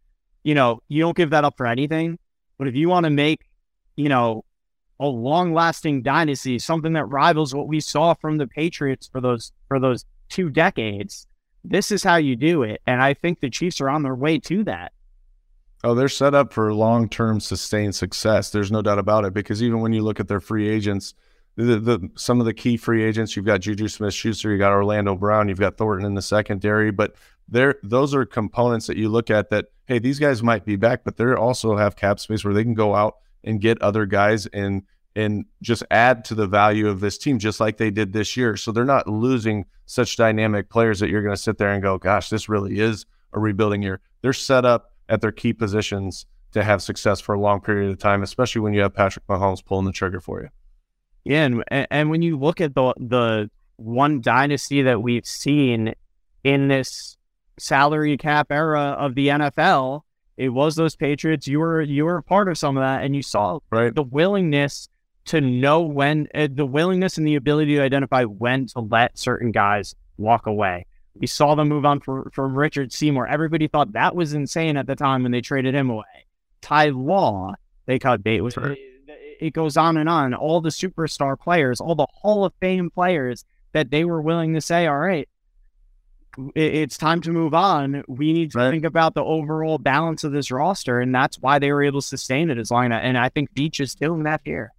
You 0.42 0.54
know, 0.54 0.82
you 0.88 1.02
don't 1.02 1.16
give 1.16 1.30
that 1.30 1.44
up 1.44 1.56
for 1.56 1.66
anything. 1.66 2.18
But 2.58 2.68
if 2.68 2.74
you 2.74 2.88
want 2.88 3.04
to 3.04 3.10
make, 3.10 3.48
you 3.96 4.08
know, 4.08 4.44
a 4.98 5.06
long 5.06 5.54
lasting 5.54 6.02
dynasty, 6.02 6.58
something 6.58 6.92
that 6.92 7.06
rivals 7.06 7.54
what 7.54 7.68
we 7.68 7.80
saw 7.80 8.14
from 8.14 8.36
the 8.36 8.46
Patriots 8.46 9.08
for 9.10 9.20
those 9.20 9.52
for 9.68 9.80
those 9.80 10.04
two 10.28 10.50
decades. 10.50 11.26
This 11.64 11.90
is 11.90 12.02
how 12.02 12.16
you 12.16 12.36
do 12.36 12.62
it. 12.62 12.80
And 12.86 13.02
I 13.02 13.14
think 13.14 13.40
the 13.40 13.50
Chiefs 13.50 13.80
are 13.80 13.90
on 13.90 14.02
their 14.02 14.14
way 14.14 14.38
to 14.40 14.64
that. 14.64 14.92
Oh, 15.82 15.94
they're 15.94 16.08
set 16.08 16.34
up 16.34 16.52
for 16.52 16.72
long 16.74 17.08
term 17.08 17.40
sustained 17.40 17.94
success. 17.94 18.50
There's 18.50 18.72
no 18.72 18.82
doubt 18.82 18.98
about 18.98 19.24
it. 19.24 19.32
Because 19.32 19.62
even 19.62 19.80
when 19.80 19.92
you 19.92 20.02
look 20.02 20.20
at 20.20 20.28
their 20.28 20.40
free 20.40 20.68
agents, 20.68 21.14
the, 21.60 21.78
the 21.78 22.10
some 22.16 22.40
of 22.40 22.46
the 22.46 22.54
key 22.54 22.76
free 22.76 23.02
agents, 23.02 23.36
you've 23.36 23.46
got 23.46 23.60
Juju 23.60 23.88
Smith 23.88 24.14
Schuster, 24.14 24.50
you've 24.50 24.58
got 24.58 24.72
Orlando 24.72 25.14
Brown, 25.14 25.48
you've 25.48 25.60
got 25.60 25.76
Thornton 25.76 26.06
in 26.06 26.14
the 26.14 26.22
secondary, 26.22 26.90
but 26.90 27.14
there 27.48 27.76
those 27.82 28.14
are 28.14 28.24
components 28.24 28.86
that 28.86 28.96
you 28.96 29.08
look 29.08 29.30
at 29.30 29.50
that, 29.50 29.66
hey, 29.86 29.98
these 29.98 30.18
guys 30.18 30.42
might 30.42 30.64
be 30.64 30.76
back, 30.76 31.02
but 31.04 31.16
they 31.16 31.24
also 31.32 31.76
have 31.76 31.96
cap 31.96 32.20
space 32.20 32.44
where 32.44 32.54
they 32.54 32.62
can 32.62 32.74
go 32.74 32.94
out 32.94 33.16
and 33.44 33.60
get 33.60 33.80
other 33.82 34.06
guys 34.06 34.46
and 34.46 34.82
and 35.16 35.44
just 35.60 35.82
add 35.90 36.24
to 36.24 36.34
the 36.34 36.46
value 36.46 36.88
of 36.88 37.00
this 37.00 37.18
team, 37.18 37.38
just 37.38 37.58
like 37.58 37.76
they 37.76 37.90
did 37.90 38.12
this 38.12 38.36
year. 38.36 38.56
So 38.56 38.70
they're 38.70 38.84
not 38.84 39.08
losing 39.08 39.66
such 39.86 40.16
dynamic 40.16 40.70
players 40.70 41.00
that 41.00 41.10
you're 41.10 41.22
going 41.22 41.34
to 41.34 41.40
sit 41.40 41.58
there 41.58 41.72
and 41.72 41.82
go, 41.82 41.98
gosh, 41.98 42.30
this 42.30 42.48
really 42.48 42.78
is 42.78 43.06
a 43.32 43.40
rebuilding 43.40 43.82
year. 43.82 44.00
They're 44.22 44.32
set 44.32 44.64
up 44.64 44.92
at 45.08 45.20
their 45.20 45.32
key 45.32 45.52
positions 45.52 46.26
to 46.52 46.62
have 46.62 46.80
success 46.80 47.20
for 47.20 47.34
a 47.34 47.40
long 47.40 47.60
period 47.60 47.90
of 47.90 47.98
time, 47.98 48.22
especially 48.22 48.60
when 48.60 48.72
you 48.72 48.82
have 48.82 48.94
Patrick 48.94 49.26
Mahomes 49.26 49.64
pulling 49.64 49.86
the 49.86 49.92
trigger 49.92 50.20
for 50.20 50.42
you. 50.42 50.48
Yeah, 51.24 51.44
and 51.44 51.64
and 51.90 52.10
when 52.10 52.22
you 52.22 52.38
look 52.38 52.60
at 52.60 52.74
the 52.74 52.94
the 52.98 53.50
one 53.76 54.20
dynasty 54.20 54.82
that 54.82 55.02
we've 55.02 55.26
seen 55.26 55.94
in 56.44 56.68
this 56.68 57.16
salary 57.58 58.16
cap 58.16 58.50
era 58.50 58.96
of 58.98 59.14
the 59.14 59.28
NFL, 59.28 60.02
it 60.36 60.48
was 60.50 60.76
those 60.76 60.96
Patriots. 60.96 61.46
You 61.46 61.60
were 61.60 61.82
you 61.82 62.04
were 62.04 62.16
a 62.16 62.22
part 62.22 62.48
of 62.48 62.56
some 62.56 62.76
of 62.76 62.82
that, 62.82 63.04
and 63.04 63.14
you 63.14 63.22
saw 63.22 63.60
right. 63.70 63.94
the 63.94 64.02
willingness 64.02 64.88
to 65.26 65.40
know 65.40 65.82
when 65.82 66.28
uh, 66.34 66.48
the 66.50 66.66
willingness 66.66 67.18
and 67.18 67.26
the 67.26 67.36
ability 67.36 67.74
to 67.74 67.82
identify 67.82 68.24
when 68.24 68.66
to 68.66 68.80
let 68.80 69.18
certain 69.18 69.52
guys 69.52 69.94
walk 70.16 70.46
away. 70.46 70.86
We 71.14 71.26
saw 71.26 71.54
them 71.54 71.68
move 71.68 71.84
on 71.84 72.00
for, 72.00 72.30
from 72.32 72.56
Richard 72.56 72.92
Seymour. 72.92 73.26
Everybody 73.26 73.68
thought 73.68 73.92
that 73.92 74.14
was 74.14 74.32
insane 74.32 74.76
at 74.76 74.86
the 74.86 74.96
time 74.96 75.22
when 75.22 75.32
they 75.32 75.40
traded 75.40 75.74
him 75.74 75.90
away. 75.90 76.04
Ty 76.62 76.90
Law, 76.90 77.54
they 77.86 77.98
cut 77.98 78.22
bait 78.22 78.40
with. 78.40 78.56
Right. 78.56 78.78
It, 79.40 79.52
goes 79.52 79.76
on 79.76 79.96
and 79.96 80.08
on. 80.08 80.34
All 80.34 80.60
the 80.60 80.70
superstar 80.70 81.38
players, 81.38 81.80
all 81.80 81.94
the 81.94 82.06
Hall 82.12 82.44
of 82.44 82.52
Fame 82.60 82.90
players 82.90 83.44
that 83.72 83.90
they 83.90 84.04
were 84.04 84.20
willing 84.20 84.54
to 84.54 84.60
say, 84.60 84.86
all 84.86 84.98
right, 84.98 85.28
it's 86.54 86.96
time 86.96 87.20
to 87.22 87.30
move 87.30 87.54
on. 87.54 88.04
We 88.08 88.32
need 88.32 88.52
to 88.52 88.58
right. 88.58 88.70
think 88.70 88.84
about 88.84 89.14
the 89.14 89.24
overall 89.24 89.78
balance 89.78 90.24
of 90.24 90.32
this 90.32 90.50
roster, 90.50 91.00
and 91.00 91.14
that's 91.14 91.38
why 91.38 91.58
they 91.58 91.72
were 91.72 91.82
able 91.82 92.00
to 92.00 92.06
sustain 92.06 92.50
it 92.50 92.58
as 92.58 92.70
long. 92.70 92.92
And 92.92 93.18
I 93.18 93.28
think 93.28 93.52
Veach 93.54 93.80
is 93.80 93.94
doing 93.94 94.22
that 94.24 94.40
here. 94.44 94.72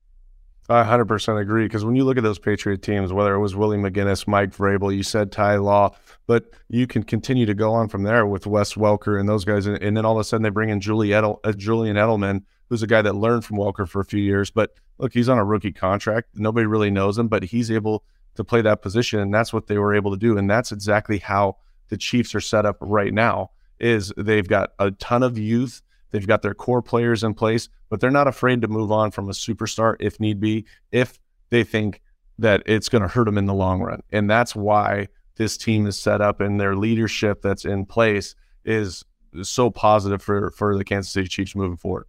I 0.69 0.83
100% 0.83 1.41
agree 1.41 1.65
because 1.65 1.83
when 1.83 1.95
you 1.95 2.05
look 2.05 2.17
at 2.17 2.23
those 2.23 2.39
Patriot 2.39 2.81
teams, 2.81 3.11
whether 3.11 3.33
it 3.33 3.39
was 3.39 3.55
Willie 3.55 3.77
McGinest, 3.77 4.27
Mike 4.27 4.51
Vrabel, 4.51 4.95
you 4.95 5.03
said 5.03 5.31
Ty 5.31 5.57
Law, 5.57 5.95
but 6.27 6.45
you 6.69 6.87
can 6.87 7.03
continue 7.03 7.45
to 7.45 7.53
go 7.53 7.73
on 7.73 7.89
from 7.89 8.03
there 8.03 8.25
with 8.25 8.47
Wes 8.47 8.75
Welker 8.75 9.19
and 9.19 9.27
those 9.27 9.43
guys. 9.43 9.65
And, 9.65 9.81
and 9.83 9.97
then 9.97 10.05
all 10.05 10.13
of 10.13 10.21
a 10.21 10.23
sudden 10.23 10.43
they 10.43 10.49
bring 10.49 10.69
in 10.69 10.79
Julie 10.79 11.13
Edel, 11.13 11.41
uh, 11.43 11.51
Julian 11.51 11.97
Edelman, 11.97 12.43
who's 12.71 12.81
a 12.81 12.87
guy 12.87 13.03
that 13.03 13.13
learned 13.13 13.45
from 13.45 13.57
Welker 13.57 13.87
for 13.87 13.99
a 13.99 14.05
few 14.05 14.19
years. 14.19 14.49
But 14.49 14.73
look, 14.97 15.13
he's 15.13 15.29
on 15.29 15.37
a 15.37 15.45
rookie 15.45 15.71
contract. 15.71 16.29
Nobody 16.33 16.65
really 16.65 16.89
knows 16.89 17.19
him, 17.19 17.27
but 17.27 17.43
he's 17.43 17.69
able 17.69 18.03
to 18.33 18.43
play 18.43 18.61
that 18.61 18.81
position. 18.81 19.19
And 19.19 19.31
that's 19.31 19.53
what 19.53 19.67
they 19.67 19.77
were 19.77 19.93
able 19.93 20.09
to 20.11 20.17
do. 20.17 20.37
And 20.37 20.49
that's 20.49 20.71
exactly 20.71 21.19
how 21.19 21.57
the 21.89 21.97
Chiefs 21.97 22.33
are 22.33 22.41
set 22.41 22.65
up 22.65 22.77
right 22.79 23.13
now 23.13 23.51
is 23.79 24.11
they've 24.17 24.47
got 24.47 24.71
a 24.79 24.89
ton 24.91 25.21
of 25.21 25.37
youth 25.37 25.83
They've 26.11 26.27
got 26.27 26.41
their 26.41 26.53
core 26.53 26.81
players 26.81 27.23
in 27.23 27.33
place, 27.33 27.69
but 27.89 27.99
they're 27.99 28.11
not 28.11 28.27
afraid 28.27 28.61
to 28.61 28.67
move 28.67 28.91
on 28.91 29.11
from 29.11 29.29
a 29.29 29.33
superstar 29.33 29.95
if 29.99 30.19
need 30.19 30.39
be, 30.39 30.65
if 30.91 31.17
they 31.49 31.63
think 31.63 32.01
that 32.37 32.63
it's 32.65 32.89
going 32.89 33.01
to 33.01 33.07
hurt 33.07 33.25
them 33.25 33.37
in 33.37 33.45
the 33.45 33.53
long 33.53 33.81
run. 33.81 34.01
And 34.11 34.29
that's 34.29 34.55
why 34.55 35.07
this 35.37 35.57
team 35.57 35.87
is 35.87 35.99
set 35.99 36.21
up 36.21 36.41
and 36.41 36.59
their 36.59 36.75
leadership 36.75 37.41
that's 37.41 37.65
in 37.65 37.85
place 37.85 38.35
is 38.65 39.03
so 39.41 39.69
positive 39.69 40.21
for 40.21 40.51
for 40.51 40.77
the 40.77 40.83
Kansas 40.83 41.11
City 41.11 41.27
Chiefs 41.27 41.55
moving 41.55 41.77
forward. 41.77 42.05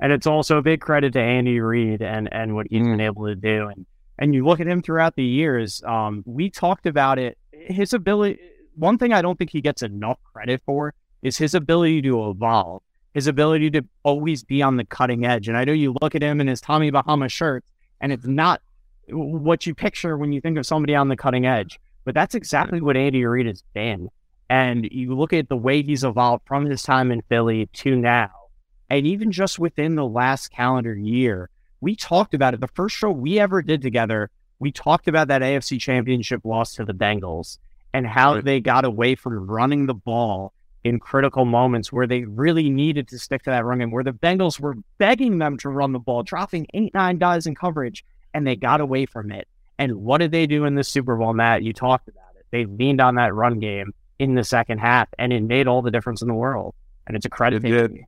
And 0.00 0.12
it's 0.12 0.26
also 0.26 0.58
a 0.58 0.62
big 0.62 0.80
credit 0.80 1.14
to 1.14 1.20
Andy 1.20 1.60
Reid 1.60 2.02
and 2.02 2.28
and 2.32 2.54
what 2.54 2.66
he's 2.68 2.82
mm. 2.82 2.92
been 2.92 3.00
able 3.00 3.26
to 3.26 3.34
do. 3.34 3.68
And 3.68 3.86
and 4.18 4.34
you 4.34 4.44
look 4.44 4.60
at 4.60 4.66
him 4.66 4.82
throughout 4.82 5.16
the 5.16 5.24
years. 5.24 5.82
Um, 5.84 6.22
we 6.26 6.50
talked 6.50 6.86
about 6.86 7.18
it. 7.18 7.38
His 7.52 7.92
ability. 7.92 8.38
One 8.74 8.98
thing 8.98 9.12
I 9.12 9.22
don't 9.22 9.38
think 9.38 9.50
he 9.50 9.60
gets 9.60 9.82
enough 9.82 10.18
credit 10.32 10.62
for 10.66 10.94
is 11.22 11.38
his 11.38 11.54
ability 11.54 12.02
to 12.02 12.30
evolve, 12.30 12.82
his 13.14 13.26
ability 13.26 13.70
to 13.70 13.82
always 14.02 14.44
be 14.44 14.62
on 14.62 14.76
the 14.76 14.84
cutting 14.84 15.24
edge. 15.24 15.48
And 15.48 15.56
I 15.56 15.64
know 15.64 15.72
you 15.72 15.94
look 16.02 16.14
at 16.14 16.22
him 16.22 16.40
in 16.40 16.46
his 16.46 16.60
Tommy 16.60 16.90
Bahama 16.90 17.28
shirts, 17.28 17.66
and 18.00 18.12
it's 18.12 18.26
not 18.26 18.60
what 19.08 19.66
you 19.66 19.74
picture 19.74 20.16
when 20.18 20.32
you 20.32 20.40
think 20.40 20.58
of 20.58 20.66
somebody 20.66 20.94
on 20.94 21.08
the 21.08 21.16
cutting 21.16 21.46
edge. 21.46 21.78
But 22.04 22.14
that's 22.14 22.34
exactly 22.34 22.80
what 22.80 22.96
Andy 22.96 23.24
Reid 23.24 23.46
has 23.46 23.62
been. 23.74 24.08
And 24.48 24.88
you 24.92 25.16
look 25.16 25.32
at 25.32 25.48
the 25.48 25.56
way 25.56 25.82
he's 25.82 26.04
evolved 26.04 26.44
from 26.46 26.66
his 26.66 26.82
time 26.82 27.10
in 27.10 27.22
Philly 27.22 27.68
to 27.72 27.96
now, 27.96 28.30
and 28.90 29.06
even 29.06 29.32
just 29.32 29.58
within 29.58 29.94
the 29.94 30.06
last 30.06 30.50
calendar 30.50 30.94
year, 30.94 31.50
we 31.80 31.96
talked 31.96 32.34
about 32.34 32.54
it. 32.54 32.60
The 32.60 32.68
first 32.68 32.96
show 32.96 33.10
we 33.10 33.38
ever 33.38 33.62
did 33.62 33.82
together, 33.82 34.30
we 34.58 34.72
talked 34.72 35.08
about 35.08 35.28
that 35.28 35.42
AFC 35.42 35.80
championship 35.80 36.42
loss 36.44 36.74
to 36.74 36.84
the 36.84 36.94
Bengals 36.94 37.58
and 37.92 38.06
how 38.06 38.34
right. 38.34 38.44
they 38.44 38.60
got 38.60 38.84
away 38.84 39.14
from 39.14 39.46
running 39.46 39.86
the 39.86 39.94
ball 39.94 40.52
in 40.84 41.00
critical 41.00 41.44
moments 41.44 41.92
where 41.92 42.06
they 42.06 42.24
really 42.24 42.70
needed 42.70 43.08
to 43.08 43.18
stick 43.18 43.42
to 43.42 43.50
that 43.50 43.64
run 43.64 43.78
game, 43.78 43.90
where 43.90 44.04
the 44.04 44.12
Bengals 44.12 44.60
were 44.60 44.76
begging 44.98 45.38
them 45.38 45.56
to 45.58 45.68
run 45.68 45.92
the 45.92 45.98
ball, 45.98 46.22
dropping 46.22 46.66
eight, 46.74 46.94
nine 46.94 47.18
guys 47.18 47.46
in 47.46 47.54
coverage, 47.54 48.04
and 48.32 48.46
they 48.46 48.54
got 48.54 48.80
away 48.80 49.04
from 49.06 49.32
it. 49.32 49.48
And 49.78 49.96
what 49.96 50.18
did 50.18 50.30
they 50.30 50.46
do 50.46 50.64
in 50.64 50.74
the 50.74 50.84
Super 50.84 51.16
Bowl, 51.16 51.32
Matt? 51.32 51.62
You 51.62 51.72
talked 51.72 52.08
about 52.08 52.36
it. 52.38 52.46
They 52.50 52.66
leaned 52.66 53.00
on 53.00 53.16
that 53.16 53.34
run 53.34 53.58
game 53.58 53.92
in 54.18 54.34
the 54.34 54.44
second 54.44 54.78
half, 54.78 55.08
and 55.18 55.32
it 55.32 55.42
made 55.42 55.66
all 55.66 55.82
the 55.82 55.90
difference 55.90 56.22
in 56.22 56.28
the 56.28 56.34
world. 56.34 56.74
And 57.06 57.16
it's 57.16 57.26
a 57.26 57.30
credit 57.30 57.64
it 57.64 58.06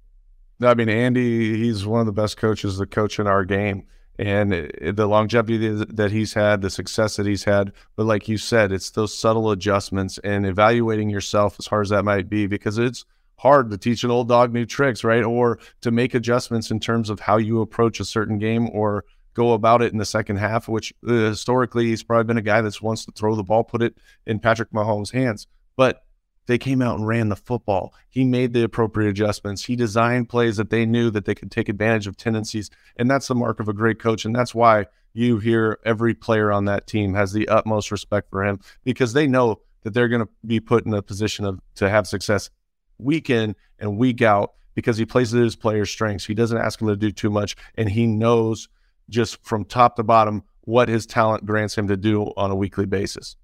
to 0.61 0.69
I 0.69 0.75
mean, 0.75 0.89
Andy, 0.89 1.57
he's 1.57 1.87
one 1.87 2.01
of 2.01 2.07
the 2.07 2.13
best 2.13 2.37
coaches 2.37 2.79
to 2.79 2.87
coach 2.87 3.19
in 3.19 3.27
our 3.27 3.45
game. 3.45 3.85
And 4.21 4.51
the 4.83 5.07
longevity 5.07 5.69
that 5.69 6.11
he's 6.11 6.35
had, 6.35 6.61
the 6.61 6.71
success 6.71 7.15
that 7.17 7.27
he's 7.27 7.45
had. 7.45 7.73
But 7.95 8.07
like 8.07 8.27
you 8.27 8.37
said, 8.37 8.73
it's 8.73 8.91
those 8.91 9.17
subtle 9.17 9.53
adjustments 9.53 10.19
and 10.25 10.45
evaluating 10.45 11.09
yourself 11.09 11.55
as 11.61 11.67
hard 11.67 11.87
as 11.87 11.91
that 11.91 12.05
might 12.05 12.29
be, 12.29 12.49
because 12.49 12.79
it's 12.79 13.05
hard 13.37 13.71
to 13.71 13.79
teach 13.79 14.03
an 14.03 14.11
old 14.11 14.27
dog 14.29 14.53
new 14.53 14.67
tricks, 14.67 15.05
right? 15.05 15.23
Or 15.23 15.61
to 15.83 15.93
make 15.93 16.15
adjustments 16.15 16.73
in 16.73 16.81
terms 16.81 17.11
of 17.11 17.21
how 17.21 17.37
you 17.37 17.61
approach 17.61 18.01
a 18.01 18.05
certain 18.05 18.39
game 18.39 18.69
or 18.73 19.05
go 19.35 19.53
about 19.53 19.83
it 19.83 19.93
in 19.93 19.99
the 19.99 20.05
second 20.05 20.39
half, 20.39 20.67
which 20.67 20.93
uh, 21.07 21.13
historically 21.13 21.87
he's 21.87 22.03
probably 22.03 22.25
been 22.25 22.39
a 22.39 22.43
guy 22.43 22.61
that's 22.61 22.83
wants 22.83 23.05
to 23.05 23.13
throw 23.13 23.37
the 23.37 23.45
ball, 23.45 23.63
put 23.63 23.83
it 23.83 23.97
in 24.27 24.41
Patrick 24.41 24.73
Mahomes' 24.73 25.13
hands. 25.13 25.47
But 25.77 26.03
they 26.49 26.59
came 26.59 26.81
out 26.81 26.97
and 26.99 27.07
ran 27.07 27.29
the 27.29 27.37
football. 27.37 27.93
He 28.09 28.25
made 28.25 28.55
the 28.55 28.65
appropriate 28.65 29.11
adjustments. 29.11 29.67
He 29.67 29.77
designed 29.77 30.31
plays 30.31 30.57
that 30.57 30.71
they 30.71 30.87
knew 30.87 31.11
that 31.11 31.27
they 31.27 31.35
could 31.35 31.51
take 31.51 31.69
advantage 31.69 32.07
of 32.07 32.17
tendencies. 32.17 32.71
And 32.97 33.09
that's 33.09 33.29
the 33.29 33.35
mark 33.35 33.61
of 33.61 33.69
a 33.69 33.75
great 33.75 33.99
coach. 33.99 34.25
And 34.25 34.35
that's 34.35 34.55
why 34.55 34.87
you 35.13 35.39
hear 35.39 35.79
every 35.85 36.15
player 36.15 36.51
on 36.51 36.65
that 36.65 36.87
team 36.87 37.13
has 37.13 37.35
the 37.35 37.49
utmost 37.49 37.91
respect 37.91 38.31
for 38.31 38.43
him 38.45 38.61
because 38.83 39.13
they 39.13 39.27
know 39.27 39.61
that 39.83 39.93
they're 39.93 40.09
going 40.09 40.23
to 40.23 40.29
be 40.47 40.59
put 40.59 40.87
in 40.87 40.95
a 40.95 41.03
position 41.03 41.45
of 41.45 41.61
to 41.75 41.91
have 41.91 42.07
success 42.07 42.49
week 42.97 43.29
in 43.29 43.55
and 43.79 43.99
week 43.99 44.23
out 44.23 44.55
because 44.75 44.97
he 44.97 45.05
plays 45.05 45.33
to 45.33 45.37
his 45.37 45.55
players' 45.55 45.91
strengths. 45.91 46.25
He 46.25 46.35
doesn't 46.35 46.57
ask 46.57 46.79
them 46.79 46.89
to 46.89 46.97
do 46.97 47.11
too 47.11 47.31
much, 47.31 47.57
and 47.75 47.91
he 47.91 48.07
knows 48.07 48.69
just 49.11 49.45
from 49.45 49.65
top 49.67 49.97
to 49.97 50.03
bottom 50.03 50.45
what 50.63 50.89
his 50.89 51.05
talent 51.05 51.45
grants 51.45 51.77
him 51.77 51.89
to 51.89 51.97
do 51.97 52.33
on 52.37 52.51
a 52.51 52.57
weekly 52.57 52.87
basis. 52.87 53.37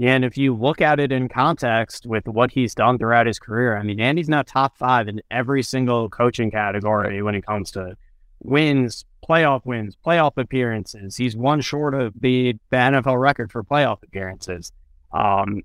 And 0.00 0.24
if 0.24 0.36
you 0.36 0.54
look 0.54 0.80
at 0.80 0.98
it 0.98 1.12
in 1.12 1.28
context 1.28 2.04
with 2.04 2.26
what 2.26 2.50
he's 2.50 2.74
done 2.74 2.98
throughout 2.98 3.26
his 3.26 3.38
career, 3.38 3.76
I 3.76 3.82
mean, 3.82 4.00
Andy's 4.00 4.28
now 4.28 4.42
top 4.42 4.76
five 4.76 5.06
in 5.06 5.22
every 5.30 5.62
single 5.62 6.08
coaching 6.08 6.50
category 6.50 7.22
when 7.22 7.36
it 7.36 7.46
comes 7.46 7.70
to 7.72 7.96
wins, 8.40 9.04
playoff 9.26 9.64
wins, 9.64 9.96
playoff 10.04 10.32
appearances. 10.36 11.16
He's 11.16 11.36
one 11.36 11.60
short 11.60 11.94
of 11.94 12.12
the, 12.20 12.54
the 12.70 12.76
NFL 12.76 13.20
record 13.20 13.52
for 13.52 13.62
playoff 13.62 14.02
appearances, 14.02 14.72
um, 15.12 15.62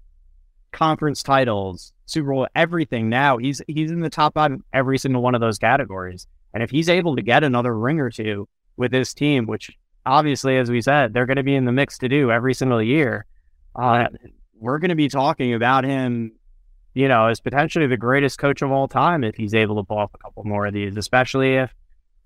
conference 0.71 1.23
titles, 1.23 1.91
Super 2.05 2.29
Bowl, 2.31 2.47
everything. 2.55 3.09
Now 3.09 3.37
he's 3.37 3.61
he's 3.67 3.89
in 3.89 4.01
the 4.01 4.09
top 4.11 4.35
five 4.35 4.51
in 4.51 4.63
every 4.73 4.99
single 4.99 5.23
one 5.23 5.33
of 5.33 5.41
those 5.41 5.57
categories. 5.57 6.27
And 6.53 6.61
if 6.61 6.69
he's 6.69 6.89
able 6.89 7.15
to 7.15 7.21
get 7.23 7.43
another 7.43 7.77
ring 7.77 7.99
or 7.99 8.11
two 8.11 8.47
with 8.77 8.91
this 8.91 9.13
team, 9.13 9.47
which 9.47 9.71
obviously, 10.05 10.57
as 10.57 10.69
we 10.69 10.81
said, 10.81 11.13
they're 11.13 11.25
going 11.25 11.37
to 11.37 11.43
be 11.43 11.55
in 11.55 11.65
the 11.65 11.71
mix 11.71 11.97
to 11.99 12.09
do 12.09 12.31
every 12.31 12.53
single 12.53 12.81
year 12.81 13.25
uh, 13.75 14.07
we're 14.59 14.79
going 14.79 14.89
to 14.89 14.95
be 14.95 15.09
talking 15.09 15.53
about 15.53 15.83
him, 15.83 16.33
you 16.93 17.07
know, 17.07 17.27
as 17.27 17.39
potentially 17.39 17.87
the 17.87 17.97
greatest 17.97 18.37
coach 18.37 18.61
of 18.61 18.71
all 18.71 18.87
time 18.87 19.23
if 19.23 19.35
he's 19.35 19.53
able 19.53 19.77
to 19.77 19.83
pull 19.83 19.97
off 19.97 20.11
a 20.13 20.17
couple 20.17 20.43
more 20.43 20.65
of 20.65 20.73
these, 20.73 20.97
especially 20.97 21.55
if, 21.55 21.73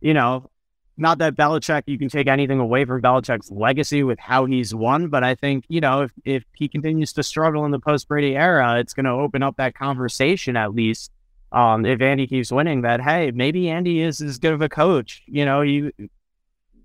you 0.02 0.14
know, 0.14 0.50
not 0.96 1.18
that 1.20 1.36
Belichick, 1.36 1.84
you 1.88 1.98
can 1.98 2.10
take 2.10 2.28
anything 2.28 2.60
away 2.60 2.86
from 2.86 3.02
Belichick's 3.02 3.50
legacy 3.50 4.04
with 4.04 4.20
how 4.20 4.46
he's 4.46 4.76
won, 4.76 5.08
but 5.08 5.24
I 5.24 5.36
think, 5.36 5.66
you 5.68 5.82
know, 5.82 6.04
if, 6.04 6.12
if 6.24 6.44
he 6.54 6.68
continues 6.68 7.14
to 7.14 7.24
struggle 7.24 7.66
in 7.66 7.72
the 7.72 7.80
post 7.80 8.08
Brady 8.08 8.36
era, 8.36 8.80
it's 8.80 8.94
going 8.94 9.06
to 9.06 9.12
open 9.12 9.42
up 9.42 9.58
that 9.58 9.76
conversation 9.76 10.56
at 10.56 10.74
least. 10.74 11.12
Um, 11.52 11.86
if 11.86 12.02
Andy 12.02 12.26
keeps 12.28 12.52
winning, 12.52 12.82
that 12.82 13.00
hey, 13.02 13.32
maybe 13.32 13.70
Andy 13.70 14.02
is 14.02 14.22
as 14.22 14.40
good 14.40 14.54
of 14.54 14.62
a 14.62 14.70
coach. 14.70 15.22
You 15.28 15.46
know, 15.46 15.62
you, 15.62 15.92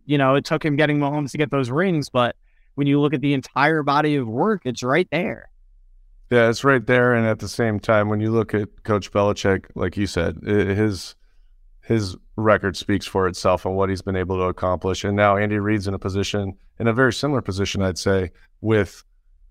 you 0.04 0.18
know, 0.18 0.34
it 0.34 0.44
took 0.44 0.64
him 0.64 0.76
getting 0.76 0.98
Mahomes 0.98 1.30
to 1.32 1.38
get 1.38 1.50
those 1.50 1.70
rings, 1.70 2.10
but 2.10 2.36
when 2.78 2.86
you 2.86 3.00
look 3.00 3.12
at 3.12 3.20
the 3.20 3.34
entire 3.34 3.82
body 3.82 4.14
of 4.14 4.28
work, 4.28 4.62
it's 4.64 4.84
right 4.84 5.08
there. 5.10 5.50
Yeah, 6.30 6.48
it's 6.48 6.62
right 6.62 6.86
there. 6.86 7.12
And 7.12 7.26
at 7.26 7.40
the 7.40 7.48
same 7.48 7.80
time, 7.80 8.08
when 8.08 8.20
you 8.20 8.30
look 8.30 8.54
at 8.54 8.84
Coach 8.84 9.10
Belichick, 9.10 9.64
like 9.74 9.96
you 9.96 10.06
said, 10.06 10.38
his 10.44 11.16
his 11.82 12.16
record 12.36 12.76
speaks 12.76 13.04
for 13.04 13.26
itself 13.26 13.64
and 13.66 13.74
what 13.74 13.88
he's 13.88 14.02
been 14.02 14.14
able 14.14 14.36
to 14.36 14.44
accomplish. 14.44 15.02
And 15.02 15.16
now 15.16 15.36
Andy 15.36 15.58
Reid's 15.58 15.88
in 15.88 15.94
a 15.94 15.98
position, 15.98 16.54
in 16.78 16.86
a 16.86 16.92
very 16.92 17.12
similar 17.12 17.42
position, 17.42 17.82
I'd 17.82 17.98
say, 17.98 18.30
with 18.60 19.02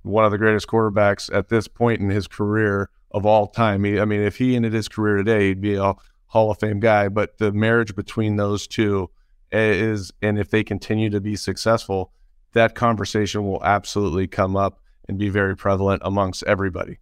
one 0.03 0.23
of 0.23 0.31
the 0.31 0.37
greatest 0.37 0.67
quarterbacks 0.67 1.33
at 1.35 1.49
this 1.49 1.67
point 1.67 1.99
in 1.99 2.09
his 2.09 2.27
career 2.27 2.89
of 3.11 3.25
all 3.25 3.47
time. 3.47 3.83
He, 3.83 3.99
I 3.99 4.05
mean, 4.05 4.21
if 4.21 4.37
he 4.37 4.55
ended 4.55 4.71
his 4.71 4.87
career 4.87 5.17
today, 5.17 5.49
he'd 5.49 5.59
be 5.59 5.75
a 5.75 5.95
Hall 6.27 6.49
of 6.49 6.59
Fame 6.59 6.79
guy. 6.79 7.09
But 7.09 7.39
the 7.39 7.51
marriage 7.51 7.93
between 7.93 8.37
those 8.37 8.67
two 8.67 9.09
eh, 9.51 9.71
is, 9.71 10.13
and 10.21 10.39
if 10.39 10.49
they 10.49 10.63
continue 10.63 11.09
to 11.09 11.19
be 11.19 11.35
successful, 11.35 12.13
that 12.57 12.75
conversation 12.75 13.47
will 13.47 13.63
absolutely 13.63 14.27
come 14.27 14.55
up 14.55 14.79
and 15.07 15.17
be 15.17 15.29
very 15.29 15.55
prevalent 15.55 16.01
amongst 16.03 16.43
everybody. 16.43 16.97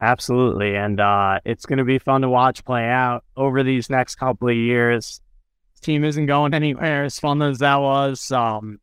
Absolutely. 0.00 0.76
And 0.76 1.00
uh, 1.00 1.40
it's 1.44 1.66
going 1.66 1.78
to 1.78 1.84
be 1.84 1.98
fun 1.98 2.22
to 2.22 2.28
watch 2.28 2.64
play 2.64 2.86
out 2.86 3.24
over 3.36 3.62
these 3.62 3.90
next 3.90 4.16
couple 4.16 4.48
of 4.48 4.56
years. 4.56 5.20
This 5.74 5.80
team 5.80 6.04
isn't 6.04 6.26
going 6.26 6.54
anywhere 6.54 7.04
as 7.04 7.18
fun 7.18 7.42
as 7.42 7.58
that 7.58 7.80
was. 7.80 8.30
Um, 8.30 8.78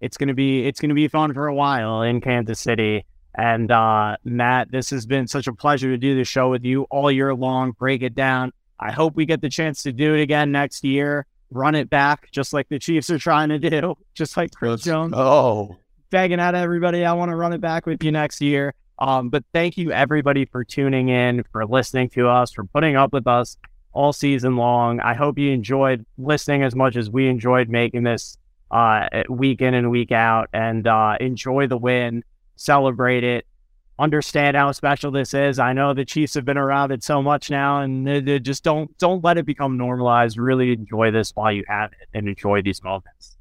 it's 0.00 0.16
going 0.16 0.28
to 0.28 0.34
be 0.34 0.66
it's 0.66 0.80
going 0.80 0.90
to 0.90 0.94
be 0.94 1.08
fun 1.08 1.32
for 1.34 1.46
a 1.46 1.54
while 1.54 2.02
in 2.02 2.20
Kansas 2.20 2.60
City. 2.60 3.04
And 3.34 3.70
uh, 3.70 4.16
Matt, 4.24 4.70
this 4.70 4.90
has 4.90 5.06
been 5.06 5.26
such 5.26 5.46
a 5.46 5.52
pleasure 5.52 5.88
to 5.88 5.98
do 5.98 6.16
the 6.16 6.24
show 6.24 6.50
with 6.50 6.64
you 6.64 6.82
all 6.90 7.10
year 7.10 7.34
long. 7.34 7.72
Break 7.72 8.02
it 8.02 8.14
down. 8.14 8.52
I 8.78 8.92
hope 8.92 9.14
we 9.14 9.24
get 9.24 9.40
the 9.40 9.48
chance 9.48 9.82
to 9.84 9.92
do 9.92 10.14
it 10.14 10.20
again 10.20 10.52
next 10.52 10.84
year 10.84 11.26
run 11.50 11.74
it 11.74 11.90
back, 11.90 12.30
just 12.32 12.52
like 12.52 12.68
the 12.68 12.78
Chiefs 12.78 13.10
are 13.10 13.18
trying 13.18 13.48
to 13.50 13.58
do, 13.58 13.96
just 14.14 14.36
like 14.36 14.52
Chris 14.54 14.82
Jones. 14.82 15.12
Oh, 15.16 15.76
begging 16.10 16.40
out 16.40 16.54
everybody, 16.54 17.04
I 17.04 17.12
want 17.12 17.30
to 17.30 17.36
run 17.36 17.52
it 17.52 17.60
back 17.60 17.86
with 17.86 18.02
you 18.02 18.12
next 18.12 18.40
year. 18.40 18.74
Um, 18.98 19.28
but 19.28 19.44
thank 19.52 19.76
you 19.76 19.92
everybody 19.92 20.46
for 20.46 20.64
tuning 20.64 21.08
in, 21.08 21.44
for 21.52 21.66
listening 21.66 22.08
to 22.10 22.28
us, 22.28 22.52
for 22.52 22.64
putting 22.64 22.96
up 22.96 23.12
with 23.12 23.26
us 23.26 23.56
all 23.92 24.12
season 24.12 24.56
long. 24.56 25.00
I 25.00 25.14
hope 25.14 25.38
you 25.38 25.50
enjoyed 25.52 26.04
listening 26.18 26.62
as 26.62 26.74
much 26.74 26.96
as 26.96 27.10
we 27.10 27.28
enjoyed 27.28 27.68
making 27.68 28.04
this 28.04 28.38
uh, 28.70 29.08
week 29.28 29.60
in 29.60 29.74
and 29.74 29.90
week 29.90 30.12
out, 30.12 30.48
and 30.52 30.86
uh, 30.86 31.16
enjoy 31.20 31.66
the 31.66 31.76
win, 31.76 32.24
celebrate 32.56 33.24
it, 33.24 33.46
understand 33.98 34.56
how 34.56 34.72
special 34.72 35.10
this 35.10 35.34
is. 35.34 35.58
I 35.58 35.72
know 35.72 35.94
the 35.94 36.04
Chiefs 36.04 36.34
have 36.34 36.44
been 36.44 36.58
around 36.58 36.92
it 36.92 37.02
so 37.02 37.22
much 37.22 37.50
now, 37.50 37.80
and 37.80 38.06
they, 38.06 38.20
they 38.20 38.38
just 38.38 38.62
don't 38.62 38.96
don't 38.98 39.24
let 39.24 39.38
it 39.38 39.46
become 39.46 39.76
normalized. 39.76 40.38
Really 40.38 40.72
enjoy 40.72 41.10
this 41.10 41.32
while 41.34 41.52
you 41.52 41.64
have 41.68 41.92
it, 41.92 42.08
and 42.14 42.28
enjoy 42.28 42.62
these 42.62 42.82
moments. 42.82 43.36